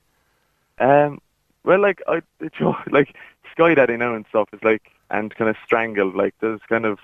Um, 0.78 1.20
well, 1.64 1.80
like 1.80 2.02
I, 2.06 2.16
it, 2.40 2.52
you 2.58 2.66
know, 2.66 2.76
like 2.90 3.14
skydiving 3.56 3.98
now 3.98 4.14
and 4.14 4.26
stuff 4.28 4.48
is 4.52 4.60
like, 4.62 4.90
and 5.10 5.34
kind 5.34 5.48
of 5.48 5.56
strangled. 5.64 6.14
Like 6.14 6.34
there's 6.40 6.60
kind 6.68 6.84
of 6.84 6.98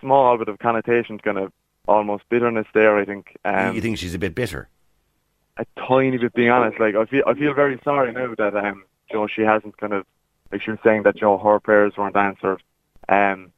small 0.00 0.36
bit 0.38 0.48
of 0.48 0.58
connotations, 0.58 1.20
kind 1.22 1.38
of 1.38 1.52
almost 1.86 2.24
bitterness 2.28 2.66
there. 2.74 2.98
I 2.98 3.04
think. 3.04 3.36
Um, 3.44 3.74
you 3.74 3.80
think 3.80 3.98
she's 3.98 4.14
a 4.14 4.18
bit 4.18 4.34
bitter? 4.34 4.68
a 5.56 5.64
tiny 5.86 6.18
bit, 6.18 6.34
being 6.34 6.50
honest. 6.50 6.80
Like 6.80 6.96
I 6.96 7.04
feel, 7.04 7.22
I 7.26 7.34
feel 7.34 7.54
very 7.54 7.80
sorry 7.84 8.12
now 8.12 8.34
that 8.36 8.56
um, 8.56 8.84
you 9.14 9.20
know, 9.20 9.28
she 9.28 9.42
hasn't 9.42 9.76
kind 9.78 9.92
of 9.92 10.04
like 10.52 10.60
she 10.60 10.70
was 10.72 10.80
saying 10.84 11.04
that 11.04 11.16
you 11.16 11.22
know 11.22 11.38
her 11.38 11.60
prayers 11.60 11.94
weren't 11.96 12.16
answered. 12.16 12.62
Um, 13.08 13.52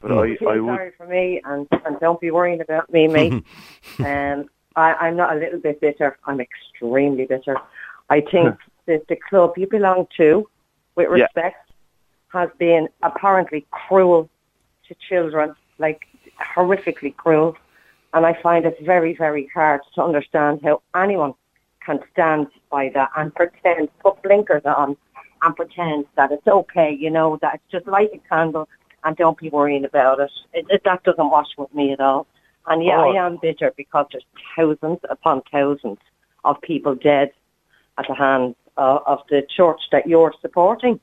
but 0.00 0.10
Hmm. 0.10 0.18
I, 0.18 0.36
I 0.48 0.60
would. 0.60 0.76
sorry 0.76 0.92
for 0.96 1.06
me, 1.06 1.40
and, 1.44 1.66
and 1.84 1.98
don't 2.00 2.20
be 2.20 2.30
worrying 2.30 2.60
about 2.60 2.90
me, 2.92 3.08
mate. 3.08 3.32
um, 4.00 4.48
I, 4.76 4.94
I'm 4.94 5.16
not 5.16 5.36
a 5.36 5.38
little 5.38 5.58
bit 5.58 5.80
bitter. 5.80 6.16
I'm 6.26 6.40
extremely 6.40 7.26
bitter. 7.26 7.56
I 8.08 8.20
think 8.20 8.56
that 8.86 9.06
the 9.08 9.16
club 9.16 9.52
you 9.56 9.66
belong 9.66 10.06
to, 10.16 10.48
with 10.94 11.08
Yeah. 11.10 11.24
respect, 11.24 11.70
has 12.28 12.48
been 12.58 12.88
apparently 13.02 13.66
cruel 13.70 14.30
to 14.88 14.94
children, 15.08 15.54
like 15.78 16.06
horrifically 16.56 17.14
cruel. 17.16 17.56
And 18.14 18.24
I 18.26 18.34
find 18.42 18.64
it 18.66 18.76
very, 18.82 19.14
very 19.14 19.50
hard 19.54 19.80
to 19.94 20.02
understand 20.02 20.60
how 20.62 20.82
anyone 20.94 21.34
can 21.84 22.00
stand 22.12 22.46
by 22.70 22.90
that 22.94 23.10
and 23.16 23.34
pretend, 23.34 23.88
put 24.00 24.22
blinkers 24.22 24.62
on 24.64 24.96
and 25.42 25.56
pretend 25.56 26.06
that 26.16 26.30
it's 26.32 26.46
okay, 26.46 26.92
you 26.92 27.10
know, 27.10 27.38
that 27.42 27.54
it's 27.56 27.70
just 27.70 27.86
light 27.86 28.10
a 28.14 28.18
candle 28.28 28.68
and 29.04 29.16
don't 29.16 29.38
be 29.38 29.50
worrying 29.50 29.84
about 29.84 30.20
it. 30.20 30.30
it, 30.52 30.66
it 30.70 30.82
that 30.84 31.02
doesn't 31.02 31.30
wash 31.30 31.48
with 31.58 31.72
me 31.74 31.92
at 31.92 32.00
all. 32.00 32.26
And 32.66 32.84
yeah, 32.84 33.00
Oh. 33.00 33.10
I 33.10 33.26
am 33.26 33.38
bitter 33.42 33.72
because 33.76 34.06
there's 34.12 34.24
thousands 34.54 35.00
upon 35.10 35.42
thousands 35.50 35.98
of 36.44 36.60
people 36.60 36.94
dead 36.94 37.32
at 37.98 38.06
the 38.08 38.14
hands 38.14 38.54
of, 38.76 39.02
of 39.06 39.18
the 39.28 39.42
church 39.56 39.80
that 39.90 40.06
you're 40.06 40.32
supporting. 40.40 41.00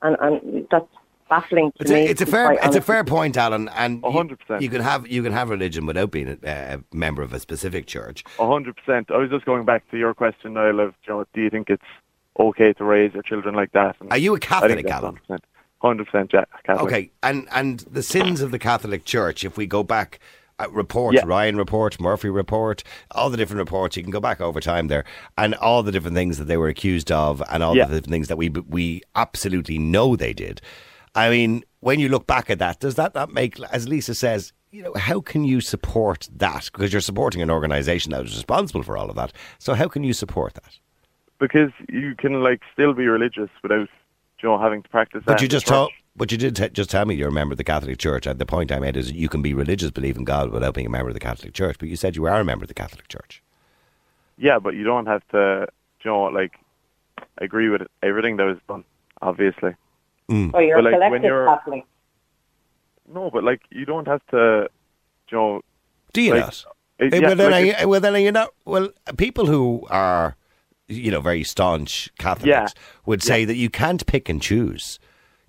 And, 0.00 0.16
and 0.20 0.66
that's 0.70 0.88
baffling 1.34 1.68
to 1.72 1.82
It's 1.82 1.90
me. 1.90 2.06
a, 2.06 2.10
it's 2.12 2.20
a 2.20 2.26
fair 2.26 2.52
it's 2.66 2.76
a 2.76 2.80
fair 2.92 3.04
point, 3.04 3.36
Alan. 3.44 3.68
And 3.82 3.92
you- 4.04 4.10
hundred 4.20 4.38
percent. 4.40 4.62
You 4.62 4.70
can 4.74 4.82
have 4.90 5.02
you 5.14 5.22
can 5.26 5.32
have 5.32 5.48
religion 5.56 5.86
without 5.86 6.10
being 6.16 6.28
a, 6.28 6.38
a 6.74 6.96
member 7.06 7.22
of 7.22 7.32
a 7.32 7.40
specific 7.40 7.86
church. 7.86 8.18
A 8.38 8.46
hundred 8.54 8.74
percent. 8.78 9.10
I 9.10 9.18
was 9.22 9.30
just 9.30 9.44
going 9.50 9.64
back 9.64 9.82
to 9.90 9.96
your 9.98 10.14
question, 10.22 10.48
Niall. 10.54 10.80
Of 10.80 10.94
you 11.06 11.12
know, 11.14 11.24
do 11.34 11.40
you 11.40 11.50
think 11.50 11.70
it's 11.70 11.90
okay 12.38 12.72
to 12.74 12.84
raise 12.84 13.12
your 13.14 13.22
children 13.22 13.54
like 13.54 13.72
that? 13.72 13.96
And 14.00 14.10
Are 14.12 14.18
you 14.18 14.34
a 14.34 14.40
Catholic, 14.40 14.86
Alan? 14.88 15.18
100%. 15.28 15.38
Hundred 15.80 16.04
percent, 16.08 16.30
yeah. 16.32 16.44
Catholic. 16.64 16.86
Okay, 16.86 17.10
and 17.22 17.48
and 17.52 17.80
the 17.90 18.02
sins 18.04 18.40
of 18.40 18.50
the 18.52 18.58
Catholic 18.58 19.04
Church. 19.04 19.42
If 19.44 19.56
we 19.56 19.66
go 19.66 19.82
back, 19.82 20.20
uh, 20.60 20.68
reports, 20.70 21.16
Yeah. 21.16 21.24
Ryan 21.26 21.56
report, 21.56 21.98
Murphy 22.00 22.28
report, 22.28 22.84
all 23.10 23.30
the 23.30 23.36
different 23.36 23.58
reports. 23.58 23.96
You 23.96 24.02
can 24.04 24.12
go 24.12 24.20
back 24.20 24.40
over 24.40 24.60
time 24.60 24.86
there, 24.86 25.04
and 25.36 25.54
all 25.56 25.82
the 25.82 25.90
different 25.90 26.14
things 26.14 26.38
that 26.38 26.44
they 26.44 26.56
were 26.56 26.68
accused 26.68 27.10
of, 27.10 27.42
and 27.50 27.62
all 27.64 27.74
Yeah. 27.76 27.86
the 27.86 27.94
different 27.96 28.12
things 28.12 28.28
that 28.28 28.36
we 28.36 28.48
we 28.78 29.02
absolutely 29.16 29.78
know 29.78 30.14
they 30.14 30.32
did. 30.32 30.60
I 31.14 31.30
mean, 31.30 31.64
when 31.80 32.00
you 32.00 32.08
look 32.08 32.26
back 32.26 32.50
at 32.50 32.58
that, 32.58 32.80
does 32.80 32.94
that 32.94 33.14
not 33.14 33.32
make, 33.32 33.60
as 33.64 33.88
Lisa 33.88 34.14
says, 34.14 34.52
you 34.70 34.82
know, 34.82 34.94
how 34.94 35.20
can 35.20 35.44
you 35.44 35.60
support 35.60 36.28
that? 36.34 36.70
Because 36.72 36.92
you're 36.92 37.02
supporting 37.02 37.42
an 37.42 37.50
organisation 37.50 38.12
that 38.12 38.24
is 38.24 38.34
responsible 38.34 38.82
for 38.82 38.96
all 38.96 39.10
of 39.10 39.16
that. 39.16 39.32
So 39.58 39.74
how 39.74 39.88
can 39.88 40.02
you 40.02 40.14
support 40.14 40.54
that? 40.54 40.78
Because 41.38 41.70
you 41.88 42.14
can 42.16 42.42
like 42.42 42.62
still 42.72 42.94
be 42.94 43.06
religious 43.06 43.50
without, 43.62 43.88
you 44.42 44.48
know, 44.48 44.58
having 44.58 44.82
to 44.82 44.88
practice. 44.88 45.22
But 45.26 45.42
you 45.42 45.48
just 45.48 45.66
told, 45.66 45.90
but 46.16 46.32
you 46.32 46.38
did 46.38 46.56
t- 46.56 46.70
just 46.70 46.88
tell 46.88 47.04
me 47.04 47.14
you're 47.14 47.28
a 47.28 47.32
member 47.32 47.52
of 47.52 47.58
the 47.58 47.64
Catholic 47.64 47.98
Church. 47.98 48.26
And 48.26 48.38
the 48.38 48.46
point 48.46 48.72
I 48.72 48.78
made 48.78 48.96
is 48.96 49.12
you 49.12 49.28
can 49.28 49.42
be 49.42 49.52
religious, 49.52 49.90
believe 49.90 50.16
in 50.16 50.24
God, 50.24 50.50
without 50.50 50.72
being 50.74 50.86
a 50.86 50.90
member 50.90 51.08
of 51.08 51.14
the 51.14 51.20
Catholic 51.20 51.52
Church. 51.52 51.76
But 51.78 51.88
you 51.88 51.96
said 51.96 52.16
you 52.16 52.24
are 52.26 52.40
a 52.40 52.44
member 52.44 52.64
of 52.64 52.68
the 52.68 52.74
Catholic 52.74 53.08
Church. 53.08 53.42
Yeah, 54.38 54.58
but 54.58 54.74
you 54.74 54.84
don't 54.84 55.06
have 55.06 55.26
to, 55.32 55.66
you 56.02 56.10
know, 56.10 56.24
like 56.24 56.52
agree 57.38 57.68
with 57.68 57.82
everything 58.02 58.38
that 58.38 58.44
was 58.44 58.58
done. 58.68 58.84
Obviously, 59.20 59.74
Oh, 60.30 60.58
you're 60.58 60.76
But, 60.82 60.84
like, 60.84 60.94
a 60.94 60.98
when 60.98 61.10
collective 61.10 61.24
you're- 61.24 61.46
Catholic. 61.46 61.84
no, 63.12 63.30
but 63.30 63.44
like 63.44 63.60
you 63.70 63.84
don't 63.84 64.06
have 64.08 64.24
to, 64.30 64.68
you 65.30 65.36
know, 65.36 65.60
Do 66.12 66.20
you 66.22 66.32
Like, 66.34 66.40
not? 66.40 66.64
It- 66.98 67.14
Eh, 67.14 67.18
yeah, 67.18 67.26
well, 67.28 67.36
then 67.36 67.50
like 67.50 67.62
are 67.76 67.80
you, 67.82 67.88
well, 67.88 68.00
then 68.00 68.14
are 68.14 68.18
you 68.18 68.32
not? 68.32 68.50
Well, 68.64 68.90
people 69.16 69.46
who 69.46 69.86
are, 69.90 70.36
you 70.88 71.10
know, 71.10 71.20
very 71.20 71.42
staunch 71.42 72.10
Catholics 72.18 72.46
Yeah. 72.46 72.66
would 73.06 73.22
say 73.22 73.44
that 73.44 73.56
you 73.56 73.68
can't 73.70 74.04
pick 74.06 74.28
and 74.28 74.40
choose. 74.40 74.98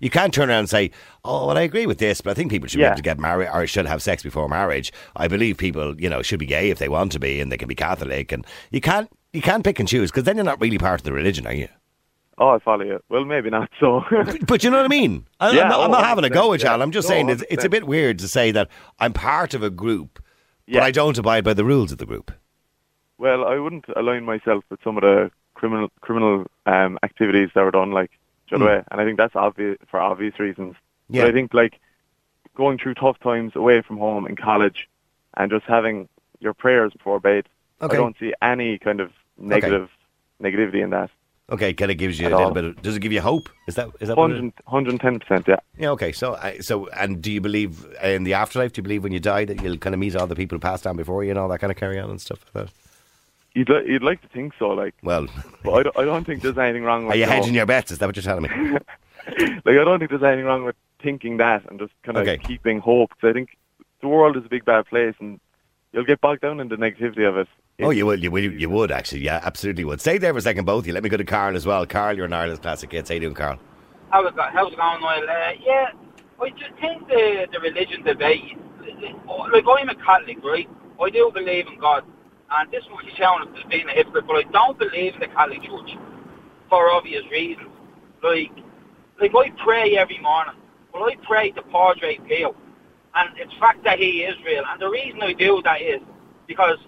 You 0.00 0.10
can't 0.10 0.34
turn 0.34 0.48
around 0.50 0.58
and 0.60 0.68
say, 0.70 0.90
"Oh, 1.24 1.46
well, 1.46 1.56
I 1.56 1.62
agree 1.62 1.86
with 1.86 1.98
this, 1.98 2.20
but 2.20 2.30
I 2.32 2.34
think 2.34 2.50
people 2.50 2.68
should 2.68 2.78
be 2.78 2.84
able 2.84 2.96
to 2.96 3.02
get 3.02 3.18
married 3.18 3.48
or 3.52 3.66
should 3.66 3.86
have 3.86 4.02
sex 4.02 4.22
before 4.22 4.48
marriage." 4.48 4.92
I 5.16 5.28
believe 5.28 5.56
people, 5.56 5.98
you 6.00 6.10
know, 6.10 6.20
should 6.22 6.40
be 6.40 6.46
gay 6.46 6.70
if 6.70 6.78
they 6.78 6.88
want 6.88 7.12
to 7.12 7.20
be, 7.20 7.40
and 7.40 7.50
they 7.52 7.56
can 7.56 7.68
be 7.68 7.74
Catholic, 7.76 8.32
and 8.32 8.44
you 8.70 8.80
can't 8.80 9.08
you 9.32 9.40
can't 9.42 9.64
pick 9.64 9.78
and 9.80 9.88
choose 9.88 10.10
because 10.10 10.24
then 10.24 10.36
you're 10.36 10.44
not 10.44 10.60
really 10.60 10.78
part 10.78 11.00
of 11.00 11.04
the 11.04 11.12
religion, 11.12 11.46
are 11.46 11.54
you? 11.54 11.68
Oh, 12.38 12.48
I 12.48 12.58
follow 12.58 12.84
you. 12.84 13.00
Well, 13.08 13.24
maybe 13.24 13.50
not. 13.50 13.70
So 13.80 14.02
But 14.46 14.64
you 14.64 14.70
know 14.70 14.78
what 14.78 14.86
I 14.86 14.88
mean? 14.88 15.26
I, 15.40 15.50
Yeah, 15.54 15.62
I'm 15.64 15.68
not, 15.68 15.80
I'm 15.80 15.90
oh, 15.90 15.92
not 15.92 16.04
having 16.04 16.24
a 16.24 16.30
go 16.30 16.48
100%, 16.50 16.54
at 16.54 16.62
you. 16.62 16.68
yeah. 16.68 16.76
I'm 16.76 16.90
just 16.92 17.08
No, 17.08 17.14
saying 17.14 17.28
it's, 17.30 17.44
it's 17.50 17.64
a 17.64 17.68
bit 17.68 17.86
weird 17.86 18.18
to 18.20 18.28
say 18.28 18.50
that 18.52 18.68
I'm 18.98 19.12
part 19.12 19.54
of 19.54 19.62
a 19.62 19.70
group, 19.70 20.22
but 20.68 20.82
I 20.82 20.90
don't 20.90 21.16
abide 21.18 21.44
by 21.44 21.54
the 21.54 21.64
rules 21.64 21.92
of 21.92 21.98
the 21.98 22.06
group. 22.06 22.30
Well, 23.18 23.44
I 23.44 23.58
wouldn't 23.58 23.84
align 23.96 24.24
myself 24.24 24.64
with 24.70 24.80
some 24.82 24.96
of 24.96 25.02
the 25.02 25.30
criminal 25.54 25.88
criminal 26.00 26.46
um, 26.66 26.98
activities 27.04 27.50
that 27.54 27.62
were 27.62 27.70
done, 27.70 27.92
like 27.92 28.10
the 28.50 28.58
Hmm. 28.58 28.64
way, 28.64 28.82
and 28.90 29.00
I 29.00 29.04
think 29.04 29.16
that's 29.18 29.36
obvious 29.36 29.78
for 29.88 30.00
obvious 30.00 30.38
reasons. 30.38 30.74
Yeah. 31.08 31.22
But 31.22 31.30
I 31.30 31.32
think 31.32 31.54
like 31.54 31.80
going 32.56 32.78
through 32.78 32.94
tough 32.94 33.18
times 33.20 33.52
away 33.54 33.82
from 33.82 33.98
home 33.98 34.26
in 34.26 34.34
college, 34.36 34.88
and 35.36 35.50
just 35.50 35.64
having 35.66 36.08
your 36.40 36.54
prayers 36.54 36.92
before 36.92 37.20
bed. 37.20 37.48
Okay. 37.82 37.96
I 37.96 38.00
don't 38.00 38.16
see 38.18 38.32
any 38.42 38.78
kind 38.78 39.00
of 39.00 39.10
negative 39.38 39.88
negativity 40.42 40.82
in 40.82 40.90
that. 40.90 41.10
Okay, 41.50 41.74
kind 41.74 41.90
of 41.90 41.98
gives 41.98 42.18
you 42.18 42.26
a 42.26 42.30
little 42.30 42.46
all. 42.46 42.50
bit. 42.52 42.64
Of, 42.64 42.80
does 42.80 42.96
it 42.96 43.00
give 43.00 43.12
you 43.12 43.20
hope? 43.20 43.50
Is 43.66 43.74
that 43.74 43.88
is 44.00 44.08
that 44.08 44.16
what 44.16 44.30
110 44.30 45.18
percent, 45.20 45.46
yeah. 45.46 45.56
Yeah. 45.78 45.90
Okay. 45.90 46.10
So 46.12 46.38
so 46.60 46.86
and 46.88 47.20
do 47.20 47.30
you 47.30 47.40
believe 47.42 47.84
in 48.02 48.24
the 48.24 48.32
afterlife? 48.34 48.72
Do 48.72 48.78
you 48.78 48.82
believe 48.82 49.02
when 49.02 49.12
you 49.12 49.20
die 49.20 49.44
that 49.44 49.62
you'll 49.62 49.76
kind 49.76 49.92
of 49.94 50.00
meet 50.00 50.16
all 50.16 50.26
the 50.26 50.34
people 50.36 50.56
who 50.56 50.60
passed 50.60 50.84
down 50.84 50.96
before 50.96 51.22
you 51.22 51.30
and 51.30 51.38
all 51.38 51.48
that 51.48 51.58
kind 51.58 51.70
of 51.70 51.76
carry 51.76 51.98
on 52.00 52.08
and 52.08 52.18
stuff 52.20 52.44
like 52.54 52.64
that? 52.66 52.74
You'd 53.54 53.68
li- 53.68 53.84
you'd 53.86 54.02
like 54.02 54.20
to 54.22 54.28
think 54.28 54.52
so, 54.58 54.68
like, 54.70 54.94
Well, 55.02 55.28
but 55.62 55.72
I 55.74 55.82
don't, 55.84 55.98
I 55.98 56.04
don't 56.04 56.24
think 56.26 56.42
there's 56.42 56.58
anything 56.58 56.82
wrong 56.82 57.04
with. 57.06 57.14
are 57.14 57.18
you 57.18 57.24
hedging 57.26 57.54
your 57.54 57.66
bets? 57.66 57.92
Is 57.92 57.98
that 57.98 58.06
what 58.06 58.16
you're 58.16 58.22
telling 58.22 58.42
me? 58.42 58.48
like 59.64 59.76
I 59.78 59.84
don't 59.84 59.98
think 59.98 60.10
there's 60.10 60.22
anything 60.22 60.46
wrong 60.46 60.64
with 60.64 60.76
thinking 61.02 61.36
that 61.36 61.62
and 61.70 61.78
just 61.78 61.92
kind 62.04 62.16
of 62.16 62.22
Okay. 62.26 62.38
keeping 62.42 62.78
hope. 62.80 63.10
'Cause 63.20 63.28
I 63.30 63.32
think 63.34 63.56
the 64.00 64.08
world 64.08 64.36
is 64.38 64.44
a 64.46 64.48
big 64.48 64.64
bad 64.64 64.86
place, 64.86 65.14
and 65.20 65.38
you'll 65.94 66.04
get 66.04 66.20
bogged 66.20 66.42
down 66.42 66.60
in 66.60 66.68
the 66.68 66.76
negativity 66.76 67.26
of 67.26 67.36
it. 67.38 67.48
oh, 67.80 67.90
you 67.90 68.04
would. 68.04 68.22
You 68.22 68.30
would. 68.30 68.60
You 68.60 68.68
would 68.68 68.90
actually. 68.90 69.20
Yeah, 69.20 69.40
absolutely 69.42 69.84
would. 69.84 70.00
Stay 70.00 70.18
there 70.18 70.32
for 70.34 70.38
a 70.38 70.42
second, 70.42 70.64
both 70.64 70.82
of 70.82 70.86
you. 70.88 70.92
Let 70.92 71.02
me 71.04 71.08
go 71.08 71.16
to 71.16 71.24
Carl 71.24 71.56
as 71.56 71.64
well. 71.64 71.86
Carl, 71.86 72.16
you're 72.16 72.26
an 72.26 72.32
Ireland's 72.32 72.60
classic 72.60 72.92
hits. 72.92 73.08
How 73.08 73.14
you 73.14 73.20
doing, 73.20 73.34
Carl? 73.34 73.58
How's 74.10 74.26
it, 74.26 74.36
go- 74.36 74.48
how's 74.52 74.72
it 74.72 74.76
going, 74.76 75.00
Noel? 75.00 75.22
Uh, 75.28 75.52
yeah, 75.64 75.86
I 76.40 76.50
just 76.50 76.74
think 76.80 77.08
the, 77.08 77.46
the 77.52 77.60
religion 77.60 78.02
debate, 78.04 78.56
like 79.52 79.64
I'm 79.66 79.88
a 79.88 79.94
Catholic, 79.94 80.42
right? 80.44 80.68
I 81.02 81.10
do 81.10 81.30
believe 81.34 81.66
in 81.66 81.78
God, 81.80 82.04
and 82.50 82.70
this 82.70 82.84
will 82.90 82.98
sound 83.18 83.56
as 83.56 83.64
being 83.70 83.88
a 83.88 83.92
hypocrite, 83.92 84.26
but 84.26 84.36
I 84.36 84.42
don't 84.52 84.78
believe 84.78 85.14
in 85.14 85.20
the 85.20 85.26
Catholic 85.28 85.62
Church 85.62 85.96
for 86.68 86.90
obvious 86.92 87.22
reasons. 87.30 87.68
Like, 88.22 88.52
like 89.20 89.32
I 89.34 89.50
pray 89.64 89.96
every 89.96 90.20
morning. 90.20 90.54
Well, 90.92 91.04
I 91.04 91.16
pray 91.26 91.50
to 91.52 91.62
Padre 91.62 92.18
Pio, 92.28 92.54
and 93.14 93.30
it's 93.38 93.52
fact 93.54 93.84
that 93.84 93.98
he 93.98 94.22
is 94.22 94.34
real. 94.44 94.64
And 94.68 94.80
the 94.80 94.88
reason 94.88 95.22
I 95.22 95.32
do 95.32 95.62
that 95.62 95.80
is 95.80 96.00
because 96.46 96.78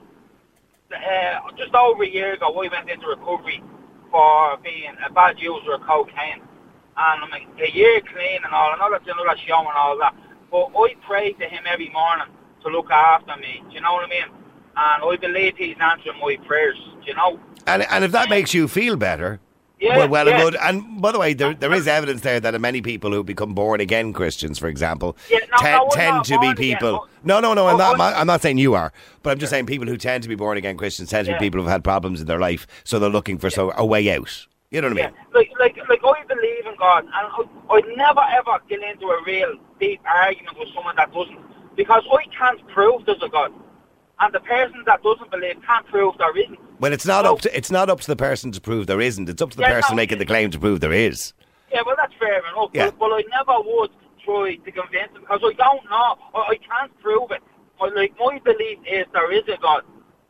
uh, 0.92 1.40
just 1.56 1.74
over 1.74 2.02
a 2.02 2.08
year 2.08 2.34
ago, 2.34 2.52
I 2.52 2.68
went 2.68 2.90
into 2.90 3.06
recovery 3.06 3.62
for 4.10 4.56
being 4.62 4.94
a 5.04 5.12
bad 5.12 5.38
user 5.38 5.74
of 5.74 5.82
cocaine. 5.82 6.42
And 6.98 7.24
I'm 7.24 7.32
a, 7.32 7.62
a 7.62 7.70
year 7.70 8.00
clean 8.00 8.40
and 8.44 8.52
all. 8.52 8.72
I 8.72 8.78
know 8.78 8.90
that's 8.90 9.04
another 9.04 9.38
show 9.46 9.58
and 9.58 9.76
all 9.76 9.98
that. 9.98 10.14
But 10.50 10.70
I 10.76 10.94
pray 11.06 11.32
to 11.32 11.44
him 11.44 11.64
every 11.66 11.90
morning 11.90 12.26
to 12.62 12.68
look 12.68 12.90
after 12.90 13.36
me. 13.36 13.62
Do 13.68 13.74
you 13.74 13.80
know 13.80 13.94
what 13.94 14.06
I 14.06 14.08
mean? 14.08 14.24
And 14.76 15.04
I 15.04 15.16
believe 15.20 15.56
he's 15.56 15.76
answering 15.80 16.18
my 16.20 16.36
prayers. 16.46 16.78
Do 17.00 17.06
you 17.06 17.14
know? 17.14 17.38
And 17.66 17.82
and 17.90 18.04
if 18.04 18.12
that 18.12 18.30
makes 18.30 18.54
you 18.54 18.68
feel 18.68 18.96
better, 18.96 19.40
Yeah, 19.78 19.98
well, 19.98 20.08
well 20.08 20.26
yeah. 20.28 20.34
and 20.34 20.42
good. 20.42 20.56
And 20.60 21.02
by 21.02 21.12
the 21.12 21.18
way, 21.18 21.34
there 21.34 21.52
there 21.52 21.72
is 21.74 21.86
evidence 21.86 22.22
there 22.22 22.40
that 22.40 22.58
many 22.60 22.80
people 22.80 23.12
who 23.12 23.22
become 23.22 23.52
born 23.54 23.80
again 23.80 24.12
Christians, 24.14 24.58
for 24.58 24.68
example, 24.68 25.16
Yeah, 25.30 25.40
no, 25.50 25.56
te- 25.58 25.70
no, 25.72 25.88
tend 25.92 26.24
to 26.24 26.30
be 26.32 26.36
born 26.36 26.50
again. 26.52 26.56
people. 26.56 27.00
Oh, 27.04 27.08
No, 27.24 27.40
no, 27.40 27.52
no. 27.52 27.66
I'm 27.66 27.74
oh, 27.74 27.78
not. 27.78 27.88
oh, 27.88 27.92
I'm 27.92 27.98
not- 27.98 28.14
I'm 28.16 28.26
not 28.26 28.40
saying 28.42 28.58
you 28.58 28.74
are, 28.74 28.92
but 29.22 29.30
I'm 29.30 29.38
just 29.38 29.50
saying 29.50 29.66
people 29.66 29.86
who 29.86 29.96
tend 29.98 30.22
to 30.22 30.28
be 30.30 30.34
born 30.34 30.56
again 30.56 30.76
Christians 30.78 31.10
tend 31.10 31.26
to 31.26 31.34
be 31.34 31.38
people 31.38 31.60
who've 31.60 31.70
had 31.70 31.84
problems 31.84 32.20
in 32.20 32.26
their 32.26 32.38
life, 32.38 32.66
so 32.84 32.98
they're 32.98 33.10
looking 33.10 33.38
for 33.38 33.50
so 33.50 33.72
a 33.76 33.84
way 33.84 34.10
out. 34.14 34.46
You 34.70 34.80
know 34.80 34.88
what 34.88 34.98
I 34.98 35.06
mean? 35.06 35.14
like 35.34 35.50
like 35.60 35.76
like 35.88 36.00
I 36.02 36.24
believe 36.26 36.66
in 36.66 36.76
God, 36.78 37.04
and 37.04 37.12
I, 37.14 37.74
I'd 37.74 37.84
never 37.96 38.20
ever 38.32 38.58
get 38.68 38.80
into 38.82 39.06
a 39.06 39.22
real 39.24 39.54
deep 39.78 40.00
argument 40.06 40.58
with 40.58 40.68
someone 40.74 40.96
that 40.96 41.12
doesn't, 41.12 41.38
because 41.76 42.02
I 42.10 42.24
can't 42.36 42.66
prove 42.68 43.04
there's 43.06 43.22
a 43.22 43.28
God, 43.28 43.52
and 44.20 44.34
the 44.34 44.40
person 44.40 44.82
that 44.86 45.02
doesn't 45.02 45.30
believe 45.30 45.56
can't 45.66 45.86
prove 45.86 46.16
there 46.18 46.36
isn't. 46.36 46.58
Well, 46.80 46.92
it's 46.92 47.06
not 47.06 47.24
So- 47.24 47.32
up 47.34 47.40
to 47.42 47.56
it's 47.56 47.70
not 47.70 47.90
up 47.90 48.00
to 48.00 48.06
the 48.06 48.16
person 48.16 48.52
to 48.52 48.60
prove 48.60 48.86
there 48.86 49.00
isn't. 49.00 49.28
It's 49.28 49.42
up 49.42 49.50
to 49.50 49.56
the 49.56 49.62
Yeah, 49.62 49.72
person 49.74 49.96
no. 49.96 50.02
making 50.02 50.18
the 50.18 50.26
claim 50.26 50.50
to 50.50 50.58
prove 50.58 50.80
there 50.80 50.92
is. 50.92 51.32
Yeah, 51.72 51.82
well 51.84 51.96
that's 51.96 52.14
fair 52.18 52.38
enough. 52.50 52.70
Yeah. 52.72 52.86
But, 52.90 52.98
but 52.98 53.06
I 53.12 53.22
never 53.30 53.60
would 53.62 53.90
try 54.24 54.56
to 54.56 54.72
convince 54.72 55.12
them 55.12 55.22
because 55.22 55.40
I 55.42 55.52
don't 55.52 55.84
know. 55.90 56.16
I, 56.34 56.38
I 56.50 56.56
can't 56.56 56.92
prove 57.02 57.30
it. 57.30 57.42
But 57.78 57.94
like 57.94 58.14
my 58.18 58.38
belief 58.44 58.78
is 58.90 59.06
there 59.12 59.30
is 59.32 59.42
a 59.48 59.56
God, 59.60 59.82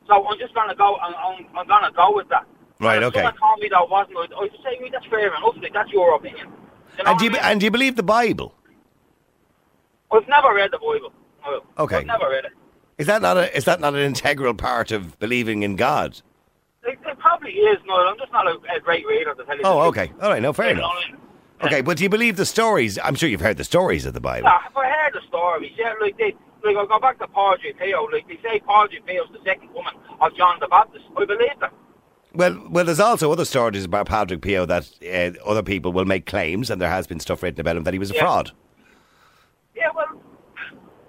so 0.09 0.27
I'm 0.27 0.38
just 0.38 0.55
gonna 0.55 0.75
go. 0.75 0.96
I'm, 0.96 1.14
I'm, 1.14 1.46
I'm 1.57 1.66
gonna 1.68 1.92
go 1.92 2.14
with 2.16 2.29
that. 2.31 2.44
Right, 2.81 2.96
And 2.96 3.05
okay. 3.07 3.20
Someone 3.20 3.37
told 3.38 3.61
me 3.61 3.68
that 3.70 3.88
wasn't. 3.88 4.18
I'd, 4.18 4.33
I'd 4.35 4.51
say, 4.62 4.79
well, 4.81 4.90
that's 4.92 5.07
fair 5.07 5.29
enough. 5.35 5.55
Like, 5.62 5.72
that's 5.72 5.90
your 5.92 6.14
opinion. 6.16 6.49
You 6.99 7.05
know 7.05 7.11
And 7.11 7.18
do 7.18 7.25
you 7.25 7.31
I 7.31 7.33
mean? 7.35 7.42
and 7.44 7.61
do 7.61 7.64
you 7.66 7.70
believe 7.70 7.96
the 7.96 8.03
Bible? 8.03 8.55
I've 10.12 10.29
never 10.29 10.53
read 10.55 10.70
the 10.72 10.79
Bible. 10.79 11.12
Okay. 11.79 11.96
I've 11.99 12.07
never 12.07 12.29
read 12.29 12.44
it. 12.46 12.53
Is 12.98 13.06
that 13.06 13.20
not 13.22 13.37
a 13.37 13.54
is 13.56 13.64
that 13.64 13.80
not 13.80 13.94
an 13.94 14.00
integral 14.00 14.54
part 14.54 14.90
of 14.90 15.18
believing 15.18 15.62
in 15.62 15.76
God? 15.76 16.20
It, 16.85 16.98
it 17.06 17.18
probably 17.18 17.52
is, 17.52 17.78
no. 17.87 17.94
I'm 18.06 18.16
just 18.18 18.32
not 18.32 18.46
a, 18.46 18.56
a 18.74 18.80
great 18.80 19.06
reader 19.06 19.35
to 19.35 19.44
tell 19.44 19.56
you. 19.56 19.62
Oh, 19.64 19.80
okay. 19.88 20.12
All 20.22 20.30
right. 20.30 20.40
No, 20.40 20.52
fair 20.52 20.70
enough. 20.70 20.82
what 20.85 21.04
I 21.06 21.11
mean? 21.12 21.20
Okay, 21.62 21.80
but 21.80 21.96
do 21.96 22.04
you 22.04 22.11
believe 22.11 22.37
the 22.37 22.44
stories? 22.46 22.98
I'm 23.02 23.14
sure 23.14 23.28
you've 23.28 23.40
heard 23.40 23.56
the 23.56 23.64
stories 23.64 24.04
of 24.06 24.12
the 24.14 24.20
Bible. 24.20 24.46
Yeah, 24.48 24.59
if 24.70 24.76
I 24.76 24.88
heard 24.88 25.14
the 25.14 25.22
stories, 25.26 25.72
yeah, 25.76 25.94
like 26.00 26.16
they, 26.18 26.35
like 26.62 26.76
I 26.76 26.85
go 26.87 26.98
back 27.00 27.18
to 27.18 27.26
Padre 27.28 27.72
Pio, 27.72 28.04
like 28.04 28.28
they 28.28 28.38
say 28.42 28.61
Padre 28.61 29.00
Pio's 29.06 29.28
the 29.32 29.40
second 29.44 29.72
woman 29.72 29.94
of 30.20 30.37
John 30.37 30.59
the 30.61 30.68
Baptist. 30.68 31.06
I 31.16 31.24
believe 31.24 31.48
that. 31.61 31.72
Well, 32.35 32.62
well, 32.68 32.85
there's 32.85 33.00
also 33.00 33.32
other 33.32 33.46
stories 33.46 33.85
about 33.85 34.06
Padre 34.06 34.37
Pio 34.37 34.66
that 34.66 34.87
uh, 35.02 35.42
other 35.48 35.62
people 35.62 35.92
will 35.92 36.04
make 36.04 36.26
claims, 36.26 36.68
and 36.70 36.80
there 36.80 36.90
has 36.90 37.06
been 37.06 37.20
stuff 37.20 37.42
written 37.42 37.61
about 37.61 37.76
him 37.78 37.85
that 37.85 37.94
he 37.94 37.98
was 37.98 38.11
a 38.11 38.14
Yeah. 38.14 38.20
fraud. 38.20 38.50
Yeah, 39.74 39.88
well, 39.94 40.20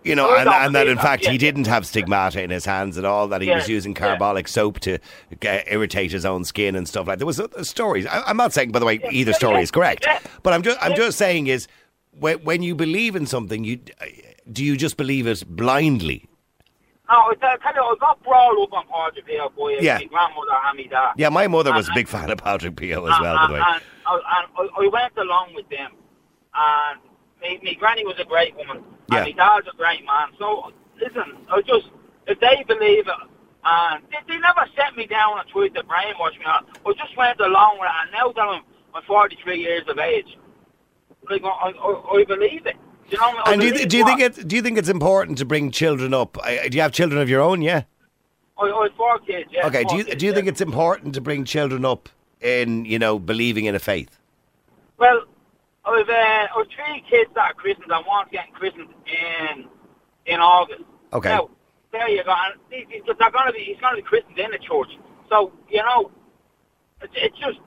You 0.07 0.15
know, 0.15 0.29
Oh, 0.29 0.35
and, 0.37 0.49
and 0.49 0.75
that 0.75 0.87
in 0.87 0.97
fact 0.97 1.25
he 1.25 1.37
didn't 1.37 1.67
have 1.67 1.85
stigmata 1.85 2.41
in 2.41 2.49
his 2.49 2.65
hands 2.65 2.97
at 2.97 3.05
all. 3.05 3.27
That 3.27 3.41
he 3.41 3.49
was 3.51 3.67
using 3.67 3.93
carbolic 3.93 4.47
soap 4.47 4.79
to 4.81 4.95
uh, 4.95 5.59
irritate 5.67 6.11
his 6.11 6.25
own 6.25 6.45
skin 6.45 6.75
and 6.75 6.87
stuff 6.87 7.07
like. 7.07 7.17
There 7.19 7.27
was 7.27 7.39
uh, 7.39 7.63
stories. 7.63 8.05
I, 8.05 8.21
I'm 8.23 8.37
not 8.37 8.53
saying, 8.53 8.71
by 8.71 8.79
the 8.79 8.85
way, 8.85 8.99
either 9.11 9.33
story 9.33 9.61
is 9.61 9.71
correct, 9.71 10.07
but 10.43 10.53
I'm 10.53 10.61
just 10.63 10.77
I'm 10.81 10.95
just 10.95 11.17
saying 11.17 11.47
is 11.47 11.67
when, 12.19 12.37
when 12.43 12.63
you 12.63 12.73
believe 12.75 13.15
in 13.15 13.25
something, 13.25 13.63
you 13.63 13.79
uh, 14.01 14.05
do 14.51 14.63
you 14.63 14.77
just 14.77 14.97
believe 14.97 15.27
it 15.27 15.43
blindly? 15.47 16.27
no, 17.09 17.15
I 17.15 17.35
tell, 17.39 17.73
you, 17.73 17.81
I 17.81 17.95
got 17.99 18.21
brought 18.23 18.61
up 18.61 18.73
on 18.73 18.85
Padre 18.87 19.21
Pio 19.23 19.49
by 19.49 19.77
Yeah. 19.79 19.97
my 19.97 20.05
grandmother 20.05 20.51
and 20.65 20.77
my 20.77 20.83
dad. 20.87 21.13
Yeah, 21.17 21.29
my 21.29 21.47
mother 21.47 21.71
was 21.73 21.87
a 21.87 21.91
big 21.95 22.07
fan 22.07 22.29
of 22.29 22.37
Padre 22.39 22.69
Pio 22.69 23.05
as 23.05 23.13
and, 23.15 23.21
well. 23.21 23.35
By 23.35 23.47
the 23.47 23.53
way, 23.53 23.59
And, 23.65 23.81
and, 24.07 24.21
and 24.57 24.69
I, 24.77 24.83
I 24.83 24.87
went 24.91 25.17
along 25.17 25.53
with 25.55 25.69
them. 25.69 25.91
And 26.53 26.99
my, 27.41 27.59
my 27.63 27.73
granny 27.73 28.05
was 28.05 28.15
a 28.19 28.25
great 28.25 28.55
woman. 28.55 28.83
Yeah. 29.11 29.19
And 29.19 29.25
my 29.25 29.31
dad's 29.31 29.67
a 29.67 29.75
great 29.77 30.05
man. 30.05 30.29
So, 30.37 30.71
listen, 31.01 31.37
I 31.49 31.61
just, 31.61 31.89
if 32.27 32.39
they 32.39 32.63
believe 32.67 33.07
it, 33.07 33.29
and 33.63 34.03
they, 34.11 34.33
they 34.33 34.39
never 34.39 34.65
set 34.75 34.95
me 34.95 35.05
down 35.05 35.39
and 35.39 35.47
tried 35.49 35.75
to 35.75 35.83
brainwash 35.83 36.37
me. 36.39 36.45
I 36.45 36.61
I 36.85 36.93
just 36.93 37.17
went 37.17 37.39
along 37.39 37.79
with 37.79 37.89
it. 37.89 37.95
And 38.03 38.11
now 38.11 38.31
that 38.31 38.41
I'm, 38.41 38.61
I'm 38.93 39.03
43 39.03 39.59
years 39.59 39.83
of 39.87 39.99
age, 39.99 40.37
like, 41.29 41.43
I, 41.43 41.47
I, 41.47 42.19
I 42.19 42.23
believe 42.25 42.65
it. 42.65 42.75
You 43.09 43.17
know, 43.17 43.41
and 43.45 43.61
do 43.61 43.67
you, 43.67 43.85
do 43.85 43.97
you 43.97 44.05
think 44.05 44.19
it 44.19 44.47
do 44.47 44.55
you 44.57 44.61
think 44.61 44.77
it's 44.77 44.89
important 44.89 45.37
to 45.37 45.45
bring 45.45 45.71
children 45.71 46.13
up? 46.13 46.37
Uh, 46.45 46.67
Do 46.67 46.75
you 46.75 46.81
have 46.81 46.91
children 46.91 47.21
of 47.21 47.29
your 47.29 47.39
own? 47.39 47.61
Yeah. 47.61 47.83
I, 48.57 48.65
I 48.65 48.83
have 48.83 48.95
four 48.97 49.17
kids, 49.19 49.49
yeah. 49.49 49.65
Okay. 49.67 49.83
four 49.83 49.91
Do 49.91 49.97
you 49.97 50.03
kids, 50.03 50.17
do 50.17 50.25
you 50.25 50.31
yeah. 50.31 50.35
think 50.35 50.47
it's 50.49 50.59
important 50.59 51.15
to 51.15 51.21
bring 51.21 51.45
children 51.45 51.85
up 51.85 52.09
in 52.41 52.83
you 52.83 52.99
know 52.99 53.17
believing 53.17 53.63
in 53.63 53.75
a 53.75 53.79
faith? 53.79 54.19
Well, 54.97 55.23
I've, 55.87 56.09
uh, 56.09 56.47
I've 56.57 56.67
three 56.75 57.03
kids 57.09 57.31
that 57.35 57.51
are 57.51 57.53
christened 57.53 57.91
and 57.91 58.05
one's 58.05 58.29
getting 58.31 58.53
christened 58.53 58.89
in 59.07 59.65
in 60.25 60.39
August. 60.39 60.83
Okay. 61.13 61.29
Now, 61.29 61.49
there 61.91 62.09
you 62.09 62.23
go. 62.23 62.31
And 62.33 62.59
they're 62.69 63.31
going 63.31 63.47
to 63.47 63.53
be, 63.53 63.63
he's 63.63 63.79
going 63.79 63.95
to 63.95 64.01
be 64.01 64.07
christened 64.07 64.37
in 64.37 64.51
the 64.51 64.57
church. 64.59 64.89
So, 65.29 65.51
you 65.69 65.81
know, 65.81 66.11
it's, 67.01 67.13
it's 67.15 67.37
just 67.39 67.59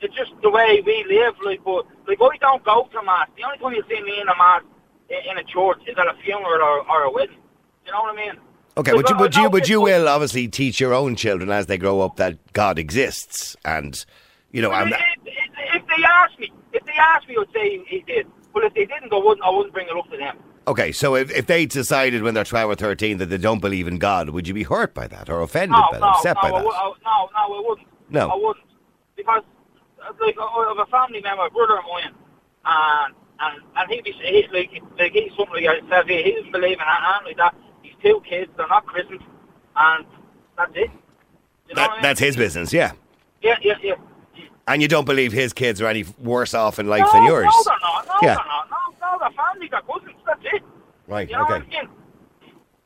it's 0.00 0.14
just 0.14 0.30
the 0.42 0.50
way 0.50 0.80
we 0.86 1.04
live. 1.08 1.34
Like, 1.44 1.64
but, 1.64 1.84
like, 2.06 2.18
I 2.22 2.36
don't 2.40 2.64
go 2.64 2.88
to 2.92 3.02
Mass. 3.02 3.28
The 3.36 3.42
only 3.44 3.58
time 3.58 3.72
you 3.74 3.82
see 3.88 4.00
me 4.02 4.20
in 4.20 4.28
a 4.28 4.36
Mass 4.36 4.62
in, 5.10 5.32
in 5.32 5.38
a 5.38 5.44
church 5.44 5.80
is 5.88 5.96
at 5.98 6.06
a 6.06 6.14
funeral 6.24 6.62
or, 6.62 6.88
or 6.88 7.02
a 7.02 7.10
wedding. 7.10 7.38
You 7.84 7.92
know 7.92 8.02
what 8.02 8.12
I 8.14 8.16
mean? 8.16 8.34
Okay, 8.76 8.92
but 8.92 9.08
you, 9.08 9.16
I- 9.16 9.18
but 9.18 9.36
you, 9.36 9.50
but 9.50 9.68
you 9.68 9.80
will 9.80 10.08
obviously 10.08 10.46
teach 10.46 10.78
your 10.78 10.94
own 10.94 11.16
children 11.16 11.50
as 11.50 11.66
they 11.66 11.78
grow 11.78 12.00
up 12.00 12.16
that 12.16 12.38
God 12.52 12.78
exists, 12.78 13.56
and 13.64 14.04
you 14.52 14.62
know, 14.62 14.70
if, 14.72 14.86
if, 15.26 15.50
if 15.74 15.82
they 15.88 16.04
ask 16.04 16.38
me, 16.38 16.52
if 16.72 16.84
they 16.84 16.92
ask 16.98 17.26
me, 17.28 17.36
I'd 17.40 17.52
say 17.54 17.82
he 17.86 18.00
did. 18.06 18.26
But 18.54 18.64
if 18.64 18.74
they 18.74 18.86
didn't, 18.86 19.12
I 19.12 19.16
wouldn't. 19.16 19.42
I 19.44 19.50
wouldn't 19.50 19.72
bring 19.72 19.86
it 19.88 19.96
up 19.96 20.10
to 20.10 20.16
them. 20.16 20.38
Okay, 20.66 20.92
so 20.92 21.14
if, 21.16 21.30
if 21.30 21.46
they 21.46 21.64
decided 21.64 22.22
when 22.22 22.34
they're 22.34 22.44
12 22.44 22.70
or 22.70 22.74
13 22.74 23.16
that 23.18 23.26
they 23.26 23.38
don't 23.38 23.60
believe 23.60 23.88
in 23.88 23.98
God, 23.98 24.30
would 24.30 24.46
you 24.46 24.52
be 24.52 24.64
hurt 24.64 24.92
by 24.92 25.06
that 25.08 25.30
or 25.30 25.40
offended 25.40 25.70
No, 25.70 25.86
by 25.90 25.98
that, 25.98 26.00
no, 26.00 26.08
upset 26.08 26.36
no, 26.36 26.42
by 26.42 26.50
that? 26.50 26.64
wou- 26.64 26.70
I, 26.70 26.92
no, 27.04 27.28
no, 27.32 27.56
I 27.56 27.62
wouldn't. 27.68 27.88
No. 28.10 28.28
I 28.28 28.34
wouldn't 28.36 28.66
because 29.16 29.42
like 30.20 30.36
I 30.38 30.42
I 30.44 30.68
have 30.68 30.86
a 30.86 30.90
family 30.90 31.20
member, 31.22 31.46
a 31.46 31.50
brother 31.50 31.78
of 31.78 31.84
mine, 31.90 32.14
and 32.64 33.14
and 33.40 33.62
and 33.76 33.90
he 33.90 34.00
be 34.02 34.12
he, 34.12 34.46
like 34.52 34.70
like 34.98 35.12
he's 35.12 35.30
something 35.36 35.64
like 35.64 35.82
I 35.84 35.88
said, 35.88 36.08
he, 36.08 36.22
he 36.22 36.32
doesn't 36.36 36.52
believe 36.52 36.78
in 36.78 36.84
anything 36.86 37.26
like 37.26 37.36
that. 37.38 37.54
He's 37.82 37.94
two 38.02 38.20
kids, 38.28 38.50
they're 38.56 38.68
not 38.68 38.84
christened, 38.86 39.22
and 39.76 40.04
that's 40.56 40.72
it. 40.74 40.90
You 41.68 41.74
know 41.76 41.82
That- 41.82 41.90
I 41.90 41.94
mean? 41.94 42.02
that's 42.02 42.20
his 42.20 42.36
business, 42.36 42.72
yeah. 42.72 42.92
Yeah, 43.42 43.56
yeah, 43.62 43.74
yeah. 43.82 43.94
And 44.68 44.82
you 44.82 44.88
don't 44.88 45.04
believe 45.06 45.32
his 45.32 45.52
kids 45.52 45.80
are 45.80 45.86
any 45.86 46.04
worse 46.18 46.54
off 46.54 46.78
in 46.78 46.86
life 46.88 47.04
no, 47.06 47.12
than 47.12 47.24
yours? 47.24 47.44
No, 47.46 47.62
they're 47.64 47.76
not. 47.80 48.06
No, 48.06 48.14
Yeah. 48.22 48.34
they're 48.34 48.44
not. 48.44 48.70
No, 49.00 49.12
no, 49.12 49.18
they're 49.18 49.30
family, 49.30 49.68
they're 49.70 49.80
cousins. 49.80 50.22
That's 50.26 50.40
it. 50.52 50.62
Right, 51.06 51.28
You 51.28 51.36
know 51.36 51.42
okay. 51.44 51.52
what 51.54 51.62
I 51.62 51.66
mean? 51.68 51.88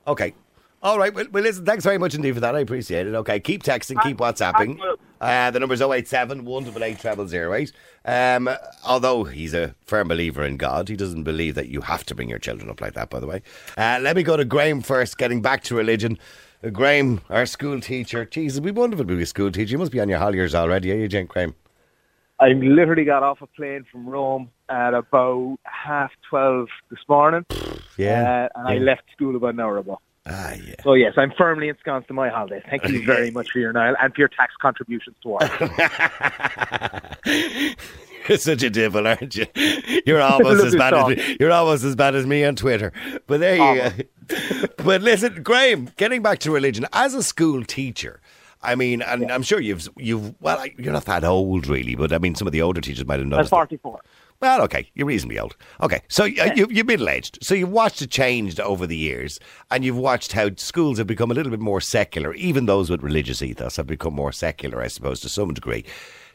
Okay. 0.07 0.35
All 0.83 0.99
right. 0.99 1.15
Well, 1.15 1.27
well, 1.31 1.43
listen, 1.45 1.65
thanks 1.65 1.85
very 1.85 1.99
much 1.99 2.15
indeed 2.15 2.35
for 2.35 2.41
that. 2.41 2.57
I 2.57 2.61
appreciate 2.61 3.07
it. 3.07 3.15
Okay. 3.15 3.39
Keep 3.39 3.63
texting, 3.63 4.03
keep 4.03 4.17
WhatsApping. 4.17 4.79
Uh, 5.21 5.51
the 5.53 5.61
number's 5.61 5.81
087 5.81 6.45
188 6.45 7.29
0008. 7.29 7.73
Um, 8.05 8.51
although 8.85 9.23
he's 9.23 9.55
a 9.55 9.77
firm 9.85 10.09
believer 10.09 10.43
in 10.43 10.57
God, 10.57 10.89
he 10.89 10.97
doesn't 10.97 11.23
believe 11.23 11.55
that 11.55 11.69
you 11.69 11.83
have 11.83 12.05
to 12.07 12.15
bring 12.17 12.29
your 12.29 12.41
children 12.41 12.69
up 12.69 12.81
like 12.81 12.95
that, 12.95 13.11
by 13.11 13.21
the 13.21 13.29
way. 13.29 13.43
Uh, 13.79 14.01
let 14.03 14.17
me 14.17 14.25
go 14.25 14.37
to 14.37 14.45
Graham 14.45 14.81
first, 14.83 15.19
getting 15.19 15.41
back 15.41 15.63
to 15.65 15.77
religion. 15.77 16.19
Uh, 16.65 16.71
Graham, 16.71 17.21
our 17.31 17.47
school 17.47 17.81
teacher. 17.81 18.25
Jesus, 18.25 18.59
we 18.61 18.73
wonderful 18.73 19.05
to 19.07 19.15
be 19.17 19.23
a 19.23 19.27
school 19.27 19.53
teacher. 19.53 19.71
You 19.71 19.79
must 19.79 19.93
be 19.93 20.01
on 20.01 20.09
your 20.09 20.19
Holliers 20.19 20.53
already, 20.53 20.91
are 20.91 20.97
you, 20.97 21.07
Jen 21.07 21.27
Graham? 21.27 21.55
I 22.43 22.49
literally 22.55 23.05
got 23.05 23.23
off 23.23 23.41
a 23.41 23.47
plane 23.47 23.87
from 23.91 24.09
Rome 24.09 24.51
at 24.69 24.95
about 24.95 25.59
half 25.63 26.11
twelve 26.29 26.67
this 26.91 26.99
morning. 27.09 27.47
Yeah. 27.97 28.49
Uh, 28.55 28.59
and 28.59 28.69
I 28.69 28.79
left 28.79 29.03
school 29.13 29.37
about 29.37 29.55
an 29.55 29.61
hour 29.61 29.79
ago. 29.79 30.01
Ah, 30.27 30.55
yeah. 30.55 30.75
So 30.83 30.95
yes, 30.95 31.15
I'm 31.17 31.33
firmly 31.39 31.69
ensconced 31.69 32.11
in 32.11 32.17
my 32.17 32.31
holidays. 32.31 32.65
Thank 32.69 32.89
you 32.89 33.07
very 33.07 33.31
much 33.31 33.51
for 33.53 33.61
your 33.61 33.73
Niall 33.73 33.95
and 34.03 34.13
for 34.13 34.23
your 34.23 34.29
tax 34.29 34.55
contributions 34.61 35.15
to 35.23 35.35
ours. 35.35 35.51
You're 38.29 38.39
such 38.39 38.63
a 38.63 38.71
devil, 38.71 39.07
aren't 39.07 39.37
you? 39.37 39.47
You're 40.05 40.21
almost 40.23 40.65
as 40.65 40.75
bad 40.75 40.95
as 40.95 41.09
me. 41.09 41.37
You're 41.39 41.53
almost 41.53 41.85
as 41.85 41.95
bad 41.95 42.15
as 42.17 42.27
me 42.27 42.45
on 42.45 42.57
Twitter. 42.57 42.93
But 43.27 43.41
there 43.41 43.57
you 43.57 43.91
go. 43.91 44.67
but 44.79 45.03
listen, 45.03 45.43
Graham, 45.43 45.91
getting 45.97 46.23
back 46.23 46.41
to 46.41 46.51
religion, 46.51 46.87
as 46.93 47.15
a 47.15 47.23
school 47.23 47.65
teacher, 47.65 48.21
I 48.63 48.75
mean, 48.75 49.03
and 49.03 49.31
I'm 49.31 49.43
sure 49.43 49.61
you've 49.61 49.89
you've 49.97 50.35
well, 50.41 50.65
you're 50.79 50.93
not 50.93 51.05
that 51.07 51.25
old 51.25 51.67
really, 51.67 51.95
but 51.95 52.13
I 52.13 52.19
mean, 52.19 52.35
some 52.35 52.47
of 52.47 52.53
the 52.53 52.63
older 52.63 52.81
teachers 52.81 53.05
might 53.07 53.15
have 53.19 53.25
I'm 53.25 53.31
noticed. 53.31 53.51
that- 53.51 53.57
44. 53.57 54.01
Well, 54.41 54.61
okay, 54.63 54.91
you're 54.95 55.07
reasonably 55.07 55.39
old. 55.39 55.55
Okay, 55.81 56.03
so 56.09 56.25
uh, 56.25 56.53
you, 56.57 56.67
you're 56.69 56.85
middle 56.85 57.09
aged. 57.09 57.39
So 57.43 57.55
you've 57.55 57.71
watched 57.71 58.03
it 58.03 58.11
changed 58.11 58.59
over 58.59 58.89
the 58.89 58.97
years, 58.97 59.39
and 59.71 59.85
you've 59.85 59.97
watched 59.97 60.33
how 60.33 60.51
schools 60.57 60.99
have 60.99 61.07
become 61.07 61.31
a 61.31 61.35
little 61.35 61.51
bit 61.51 61.61
more 61.61 61.81
secular. 61.81 62.35
Even 62.35 62.67
those 62.67 62.91
with 62.91 63.05
religious 63.05 63.41
ethos 63.41 63.77
have 63.77 63.87
become 63.87 64.15
more 64.15 64.33
secular, 64.33 64.83
I 64.83 64.89
suppose, 64.89 65.21
to 65.21 65.29
some 65.29 65.55
degree. 65.55 65.85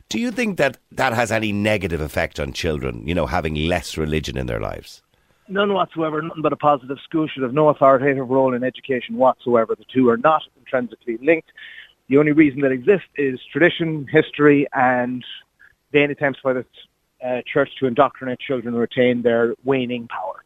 Do 0.08 0.22
you 0.22 0.32
think 0.32 0.58
that 0.58 0.78
that 0.94 1.12
has 1.14 1.34
any 1.34 1.52
negative 1.52 2.00
effect 2.00 2.40
on 2.40 2.54
children? 2.54 3.06
You 3.06 3.14
know, 3.14 3.26
having 3.26 3.56
less 3.56 3.98
religion 3.98 4.38
in 4.38 4.48
their 4.48 4.62
lives. 4.62 5.02
None 5.50 5.74
whatsoever, 5.74 6.22
nothing 6.22 6.42
but 6.42 6.54
a 6.54 6.58
positive. 6.58 6.98
School 7.04 7.28
should 7.28 7.44
have 7.44 7.54
no 7.54 7.68
authoritative 7.68 8.30
role 8.30 8.54
in 8.54 8.64
education 8.64 9.18
whatsoever. 9.18 9.76
The 9.76 9.86
two 9.94 10.08
are 10.10 10.18
not 10.18 10.44
intrinsically 10.58 11.18
linked. 11.22 11.52
The 12.10 12.18
only 12.18 12.32
reason 12.32 12.62
that 12.62 12.72
exists 12.72 13.08
is 13.18 13.40
tradition, 13.52 14.08
history, 14.10 14.68
and 14.74 15.24
vain 15.92 16.12
attempts 16.12 16.40
by 16.44 16.54
the 16.54 16.66
uh, 17.26 17.42
church 17.52 17.70
to 17.80 17.86
indoctrinate 17.88 18.40
children 18.40 18.76
retain 18.76 19.22
their 19.22 19.56
waning 19.64 20.08
power. 20.08 20.44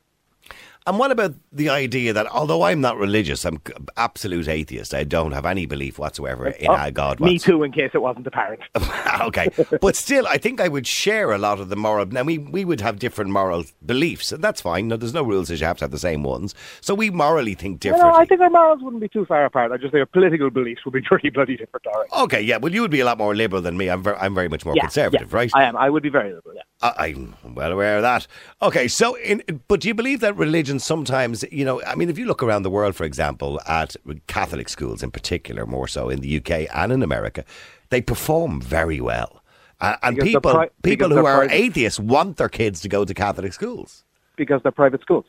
And 0.88 0.98
what 0.98 1.12
about 1.12 1.36
the 1.52 1.70
idea 1.70 2.12
that 2.12 2.26
although 2.28 2.64
I'm 2.64 2.82
not 2.82 2.98
religious, 2.98 3.46
I'm 3.46 3.62
absolute 3.98 4.48
atheist. 4.48 4.96
I 4.96 5.04
don't 5.04 5.32
have 5.32 5.46
any 5.46 5.68
belief 5.68 6.00
whatsoever 6.00 6.48
in 6.48 6.70
Oh, 6.70 6.74
our 6.74 6.90
God. 6.90 7.20
Me 7.20 7.34
whatsoever. 7.34 7.58
too, 7.60 7.64
in 7.64 7.72
case 7.72 7.92
it 7.94 8.02
wasn't 8.02 8.26
apparent. 8.26 8.62
okay, 9.22 9.48
but 9.80 9.96
still, 9.96 10.26
I 10.28 10.38
think 10.40 10.60
I 10.60 10.68
would 10.68 10.88
share 10.88 11.34
a 11.34 11.38
lot 11.38 11.60
of 11.60 11.70
the 11.70 11.76
moral. 11.76 12.08
Now 12.08 12.24
we 12.24 12.40
we 12.40 12.66
would 12.66 12.82
have 12.82 12.98
different 12.98 13.30
moral 13.30 13.64
beliefs, 13.86 14.32
and 14.32 14.44
that's 14.44 14.60
fine. 14.62 14.88
No, 14.88 14.98
there's 14.98 15.14
no 15.14 15.22
rules 15.24 15.50
that 15.50 15.60
you 15.60 15.66
have 15.68 15.78
to 15.78 15.84
have 15.84 15.92
the 15.92 16.00
same 16.00 16.24
ones. 16.24 16.56
So 16.82 16.96
we 16.96 17.12
morally 17.12 17.54
think 17.54 17.80
differently. 17.80 18.10
know, 18.10 18.16
I 18.18 18.26
think 18.26 18.42
our 18.42 18.50
morals 18.50 18.82
wouldn't 18.82 19.02
be 19.02 19.08
too 19.10 19.26
far 19.26 19.46
apart. 19.46 19.72
I 19.72 19.78
just 19.78 19.92
think 19.92 20.00
our 20.00 20.06
political 20.08 20.50
beliefs 20.50 20.84
would 20.86 20.96
be 20.96 21.02
pretty 21.12 21.30
bloody 21.30 21.58
different. 21.58 21.86
All 21.86 21.94
right. 22.02 22.24
Okay, 22.24 22.42
yeah. 22.42 22.58
Well, 22.58 22.74
you 22.74 22.82
would 22.82 22.92
be 22.92 23.02
a 23.02 23.06
lot 23.06 23.20
more 23.20 23.36
liberal 23.36 23.62
than 23.62 23.78
me. 23.78 23.88
I'm 23.90 24.02
very, 24.02 24.18
I'm 24.18 24.34
very 24.34 24.50
much 24.50 24.66
more 24.66 24.76
Yeah, 24.76 24.82
conservative, 24.84 25.30
yeah, 25.32 25.38
right? 25.38 25.52
I 25.54 25.64
am. 25.66 25.78
I 25.78 25.92
would 25.92 26.02
be 26.02 26.10
very 26.10 26.34
liberal. 26.34 26.56
Yeah. 26.56 26.64
I, 26.82 27.14
I'm 27.44 27.54
well 27.56 27.72
aware 27.72 27.98
of 27.98 28.02
that. 28.02 28.28
Okay, 28.62 28.88
so 28.88 29.16
in, 29.16 29.42
but 29.68 29.82
do 29.82 29.88
you 29.88 29.94
believe 29.94 30.20
that 30.22 30.36
religion 30.36 30.80
sometimes, 30.80 31.44
you 31.52 31.64
know, 31.66 31.82
I 31.84 31.96
mean, 31.96 32.10
if 32.10 32.18
you 32.18 32.26
look 32.26 32.42
around 32.42 32.64
the 32.64 32.70
world, 32.70 32.96
for 32.96 33.04
example, 33.04 33.60
at 33.68 33.96
Catholic 34.28 34.68
schools 34.70 35.04
in 35.04 35.12
particular, 35.12 35.66
more 35.66 35.88
so 35.88 36.10
in 36.10 36.22
the 36.22 36.38
UK 36.38 36.68
and 36.74 36.92
in 36.92 37.04
America, 37.04 37.44
they 37.90 38.02
perform 38.02 38.62
very 38.62 39.00
well. 39.02 39.44
Uh, 39.80 39.96
and 40.04 40.16
Because 40.16 40.28
people, 40.30 40.52
pri- 40.54 40.70
people 40.84 41.10
who 41.10 41.16
they're 41.16 41.24
private. 41.24 41.52
atheists 41.54 42.00
want 42.00 42.38
their 42.38 42.50
kids 42.50 42.82
to 42.82 42.90
go 42.90 43.04
to 43.06 43.14
Catholic 43.14 43.54
schools. 43.54 44.04
because 44.36 44.62
they're 44.64 44.72
private 44.72 45.02
schools. 45.02 45.26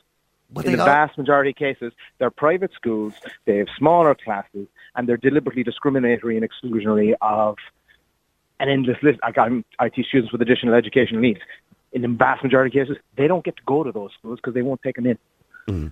But 0.51 0.67
in 0.67 0.73
the 0.73 0.83
are- 0.83 0.87
vast 0.87 1.17
majority 1.19 1.51
of 1.51 1.57
cases, 1.57 1.93
they're 2.19 2.31
private 2.31 2.73
schools. 2.75 3.15
They 3.47 3.57
have 3.59 3.69
smaller 3.77 4.15
classes, 4.15 4.69
and 4.95 5.09
they're 5.09 5.17
deliberately 5.17 5.63
discriminatory 5.65 6.37
and 6.39 6.47
exclusionary 6.49 7.15
of 7.23 7.57
an 8.63 8.69
endless 8.71 8.97
list. 9.03 9.19
Like 9.23 9.37
I'm, 9.37 9.65
I 9.79 9.89
teach 9.89 10.07
students 10.07 10.33
with 10.33 10.41
additional 10.41 10.75
educational 10.75 11.21
needs. 11.21 11.41
In 11.93 12.01
the 12.01 12.09
vast 12.09 12.43
majority 12.43 12.79
of 12.79 12.87
cases, 12.87 13.03
they 13.17 13.27
don't 13.27 13.45
get 13.45 13.57
to 13.57 13.63
go 13.67 13.83
to 13.85 13.93
those 13.93 14.11
schools 14.19 14.39
because 14.39 14.55
they 14.55 14.63
won't 14.63 14.81
take 14.83 14.97
them 14.97 15.07
in. 15.07 15.19
Mm-hmm. 15.69 15.89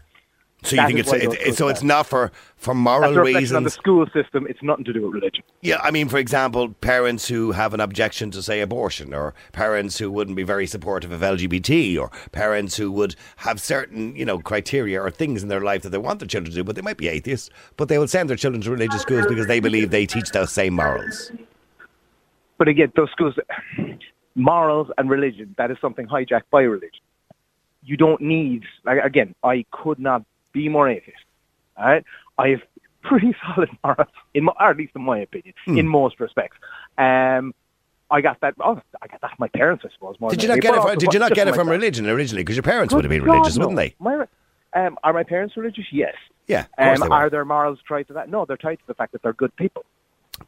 So 0.62 0.76
you 0.76 0.86
think 0.86 0.98
it's 0.98 1.10
why 1.10 1.16
it, 1.18 1.32
it- 1.40 1.56
so 1.56 1.68
it's 1.68 1.82
not 1.82 2.06
for 2.06 2.30
for 2.56 2.74
moral 2.74 3.14
reflection 3.14 3.56
on 3.56 3.64
the 3.64 3.70
school 3.70 4.06
system. 4.12 4.46
It's 4.46 4.62
nothing 4.62 4.84
to 4.84 4.92
do 4.92 5.02
with 5.06 5.14
religion. 5.14 5.42
Yeah, 5.62 5.78
I 5.82 5.90
mean, 5.90 6.08
for 6.10 6.18
example, 6.18 6.68
parents 6.82 7.26
who 7.28 7.52
have 7.52 7.72
an 7.72 7.80
objection 7.80 8.30
to, 8.32 8.42
say, 8.42 8.60
abortion, 8.60 9.14
or 9.14 9.32
parents 9.52 9.96
who 9.96 10.10
wouldn't 10.10 10.36
be 10.36 10.42
very 10.42 10.66
supportive 10.66 11.12
of 11.12 11.22
LGBT, 11.22 11.98
or 11.98 12.10
parents 12.32 12.76
who 12.76 12.92
would 12.92 13.16
have 13.36 13.58
certain, 13.58 14.14
you 14.14 14.26
know, 14.26 14.38
criteria 14.38 15.00
or 15.00 15.10
things 15.10 15.42
in 15.42 15.48
their 15.48 15.62
life 15.62 15.80
that 15.82 15.90
they 15.90 15.98
want 15.98 16.18
their 16.18 16.28
children 16.28 16.50
to 16.50 16.56
do, 16.56 16.62
but 16.64 16.76
they 16.76 16.82
might 16.82 16.98
be 16.98 17.08
atheists, 17.08 17.48
but 17.78 17.88
they 17.88 17.96
will 17.96 18.08
send 18.08 18.28
their 18.28 18.36
children 18.36 18.60
to 18.60 18.70
religious 18.70 19.00
schools 19.00 19.24
because 19.26 19.46
they 19.46 19.60
believe 19.60 19.90
they 19.90 20.04
teach 20.04 20.30
those 20.32 20.52
same 20.52 20.74
morals. 20.74 21.32
But 22.60 22.68
again, 22.68 22.92
those 22.94 23.10
schools, 23.10 23.36
morals 24.34 24.88
and 24.98 25.08
religion, 25.08 25.54
that 25.56 25.70
is 25.70 25.78
something 25.80 26.06
hijacked 26.06 26.50
by 26.50 26.60
religion. 26.60 27.00
You 27.82 27.96
don't 27.96 28.20
need, 28.20 28.64
like, 28.84 29.02
again, 29.02 29.34
I 29.42 29.64
could 29.70 29.98
not 29.98 30.24
be 30.52 30.68
more 30.68 30.86
atheist. 30.86 31.16
All 31.78 31.86
right? 31.86 32.04
I 32.36 32.48
have 32.48 32.60
pretty 33.02 33.34
solid 33.54 33.70
morals, 33.82 34.08
in 34.34 34.44
my, 34.44 34.52
or 34.60 34.70
at 34.72 34.76
least 34.76 34.92
in 34.94 35.00
my 35.02 35.20
opinion, 35.20 35.54
Hmm. 35.64 35.78
in 35.78 35.88
most 35.88 36.20
respects. 36.20 36.58
Um, 36.98 37.54
I 38.10 38.20
got 38.20 38.38
that. 38.42 38.52
Oh, 38.60 38.78
I 39.00 39.06
got 39.06 39.22
that 39.22 39.30
from 39.30 39.36
my 39.38 39.48
parents, 39.48 39.84
I 39.86 39.88
suppose. 39.94 40.16
Did 40.28 40.42
you 40.42 40.48
not 40.50 40.60
get 40.60 40.74
it? 40.74 40.82
From, 40.82 40.98
did 40.98 41.14
you 41.14 41.18
not 41.18 41.32
get 41.32 41.48
it 41.48 41.54
from 41.54 41.66
religion 41.70 42.06
originally? 42.10 42.42
Because 42.42 42.56
your 42.56 42.62
parents 42.62 42.92
Good 42.92 42.96
would 42.96 43.04
have 43.06 43.10
been 43.10 43.24
God, 43.24 43.32
religious, 43.36 43.56
no. 43.56 43.68
wouldn't 43.68 43.76
they? 43.78 43.94
My, 43.98 44.26
um, 44.74 44.98
are 45.02 45.14
my 45.14 45.22
parents 45.22 45.56
religious? 45.56 45.86
Yes. 45.90 46.14
Yeah, 46.46 46.66
Um, 46.76 47.10
are 47.10 47.30
their 47.30 47.44
morals 47.46 47.78
tied 47.88 48.08
to 48.08 48.12
that? 48.14 48.28
No, 48.28 48.44
they're 48.44 48.56
tied 48.58 48.80
to 48.80 48.86
the 48.86 48.94
fact 48.94 49.12
that 49.12 49.22
they're 49.22 49.32
good 49.32 49.54
people. 49.56 49.84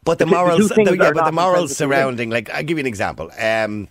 But 0.04 0.18
the 0.18 0.24
The 0.24 0.30
the 0.30 0.36
morals, 0.36 0.68
the, 0.68 0.96
yeah, 0.98 1.12
but 1.12 1.24
the 1.24 1.32
morals 1.32 1.76
surrounding, 1.76 2.30
like, 2.30 2.50
I'll 2.50 2.62
give 2.64 2.78
you 2.78 2.82
an 2.82 2.86
example. 2.86 3.30
Um, 3.38 3.88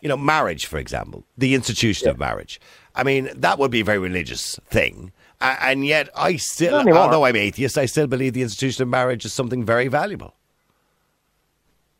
you 0.00 0.08
know, 0.08 0.16
marriage, 0.16 0.66
for 0.66 0.78
example, 0.78 1.24
the 1.36 1.54
institution 1.54 2.08
of 2.08 2.18
marriage. 2.18 2.60
I 2.94 3.02
mean, 3.02 3.30
that 3.34 3.58
would 3.58 3.70
be 3.70 3.80
a 3.80 3.84
very 3.84 3.98
religious 3.98 4.58
thing. 4.68 5.12
And 5.40 5.86
yet, 5.86 6.08
I 6.14 6.36
still, 6.36 6.74
although 6.74 7.24
I'm 7.24 7.36
atheist, 7.36 7.78
I 7.78 7.86
still 7.86 8.06
believe 8.06 8.32
the 8.34 8.42
institution 8.42 8.82
of 8.82 8.88
marriage 8.88 9.24
is 9.24 9.32
something 9.32 9.64
very 9.64 9.88
valuable. 9.88 10.34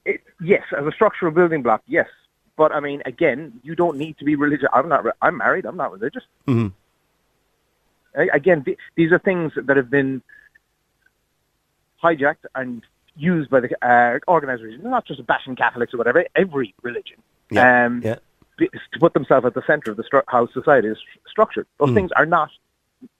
It, 0.04 0.22
yes, 0.40 0.62
as 0.76 0.86
a 0.86 0.92
structural 0.92 1.32
building 1.32 1.62
block, 1.62 1.82
yes. 1.86 2.08
But 2.56 2.72
I 2.72 2.80
mean, 2.80 3.02
again, 3.06 3.58
you 3.62 3.74
don't 3.74 3.96
need 3.96 4.18
to 4.18 4.24
be 4.24 4.34
religious. 4.34 4.68
I'm 4.72 4.88
not. 4.88 5.04
I'm 5.22 5.38
married. 5.38 5.64
I'm 5.64 5.76
not 5.76 5.92
religious. 5.92 6.24
Mm-hmm. 6.46 6.68
A- 8.20 8.34
Again, 8.36 8.64
th- 8.64 8.78
these 8.96 9.12
are 9.12 9.18
things 9.18 9.52
that 9.56 9.76
have 9.76 9.88
been 9.90 10.20
hijacked 12.02 12.44
and 12.54 12.82
used 13.20 13.50
by 13.50 13.60
the 13.60 13.70
uh, 13.86 14.18
organized 14.26 14.62
religion, 14.62 14.88
not 14.90 15.06
just 15.06 15.24
bashing 15.26 15.54
Catholics 15.56 15.92
or 15.94 15.98
whatever. 15.98 16.24
Every 16.34 16.74
religion, 16.82 17.18
Yeah, 17.50 17.86
um, 17.86 18.02
yeah. 18.02 18.16
to 18.58 18.98
put 18.98 19.12
themselves 19.14 19.44
at 19.46 19.54
the 19.54 19.62
center 19.66 19.90
of 19.90 19.96
the 19.96 20.04
stru- 20.04 20.22
how 20.28 20.46
society 20.48 20.88
is 20.88 20.96
stru- 20.96 21.30
structured. 21.30 21.66
Those 21.78 21.90
Mm. 21.90 21.94
things 21.94 22.12
are 22.12 22.26
not. 22.26 22.50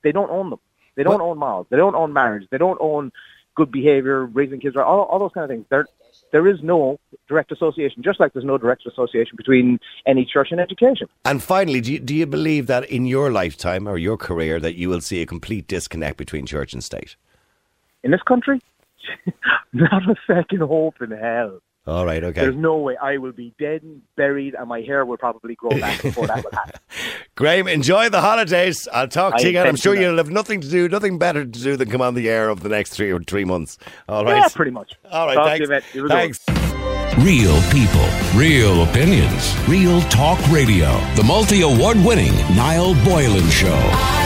They 0.03 0.13
don't 0.13 0.31
own 0.31 0.51
them. 0.51 0.61
They 0.97 1.03
don't 1.03 1.21
own 1.21 1.39
morals. 1.39 1.67
They 1.71 1.77
don't 1.77 1.95
own 1.95 2.13
marriage. 2.13 2.47
They 2.51 2.59
don't 2.59 2.79
own 2.81 3.13
good 3.55 3.71
behavior, 3.71 4.25
raising 4.27 4.61
kids, 4.61 4.77
all, 4.77 5.03
all 5.03 5.19
those 5.19 5.33
kind 5.33 5.45
of 5.45 5.51
things. 5.51 5.67
There, 5.71 5.87
there 6.33 6.47
is 6.47 6.63
no 6.63 6.99
direct 7.29 7.53
association, 7.53 8.03
just 8.03 8.21
like 8.21 8.33
there's 8.33 8.45
no 8.45 8.59
direct 8.59 8.87
association 8.87 9.35
between 9.37 9.81
any 10.07 10.25
church 10.25 10.49
and 10.51 10.61
education. 10.61 11.09
And 11.25 11.43
finally, 11.43 11.81
do 11.81 11.93
you, 11.93 11.99
do 11.99 12.15
you 12.15 12.27
believe 12.27 12.67
that 12.69 12.85
in 12.91 13.07
your 13.07 13.31
lifetime 13.31 13.87
or 13.89 13.99
your 13.99 14.17
career 14.17 14.61
that 14.61 14.75
you 14.77 14.89
will 14.89 15.01
see 15.01 15.21
a 15.23 15.27
complete 15.27 15.67
disconnect 15.67 16.17
between 16.17 16.47
church 16.47 16.73
and 16.73 16.83
state? 16.83 17.17
In 18.03 18.11
this 18.13 18.23
country, 18.23 18.61
not 19.73 20.09
a 20.09 20.15
second 20.27 20.61
hope 20.61 21.01
in 21.01 21.11
hell. 21.11 21.61
All 21.87 22.05
right, 22.05 22.23
okay. 22.23 22.43
There's 22.43 22.57
no 22.57 22.77
way 22.77 22.97
I 22.99 23.17
will 23.17 23.33
be 23.33 23.55
dead 23.59 23.83
and 23.83 24.03
buried, 24.15 24.55
and 24.55 24.69
my 24.69 24.81
hair 24.83 25.05
will 25.07 25.17
probably 25.17 25.55
grow 25.55 25.71
back 25.71 26.03
before 26.03 26.27
that 26.27 26.45
will 26.45 26.51
happen. 26.53 26.79
Graham, 27.37 27.67
enjoy 27.69 28.11
the 28.11 28.21
holidays. 28.21 28.87
I'll 28.93 29.09
talk 29.09 29.37
to 29.37 29.41
I 29.41 29.43
you 29.45 29.49
again. 29.49 29.67
I'm 29.67 29.77
sure 29.77 29.95
to. 29.95 30.01
you'll 30.01 30.19
have 30.19 30.31
nothing 30.31 30.61
to 30.61 30.69
do, 30.69 30.89
nothing 30.89 31.19
better 31.19 31.45
to 31.45 31.51
do 31.51 31.77
than 31.77 31.89
come 31.91 32.03
on 32.03 32.15
the 32.15 32.29
air 32.29 32.51
over 32.51 32.63
the 32.63 32.69
next 32.69 32.91
three 32.91 33.11
or 33.11 33.21
three 33.21 33.47
months. 33.47 33.79
All 34.09 34.25
right. 34.25 34.37
Yeah, 34.37 34.49
pretty 34.55 34.73
much. 34.73 34.93
All 35.11 35.27
right, 35.27 35.35
Talk 35.35 35.47
thanks. 35.47 35.61
you, 35.61 35.69
mate. 35.69 35.85
You 35.95 36.07
have 36.07 36.11
a 36.11 36.29
good 36.29 36.37
thanks. 36.37 36.61
Real 37.19 37.61
people, 37.73 38.07
real 38.39 38.83
opinions, 38.85 39.55
real 39.67 40.01
talk 40.03 40.39
radio. 40.51 40.91
The 41.17 41.25
multi 41.25 41.63
award 41.63 41.97
winning 42.05 42.33
Niall 42.55 42.95
Boylan 43.05 43.49
Show. 43.49 44.20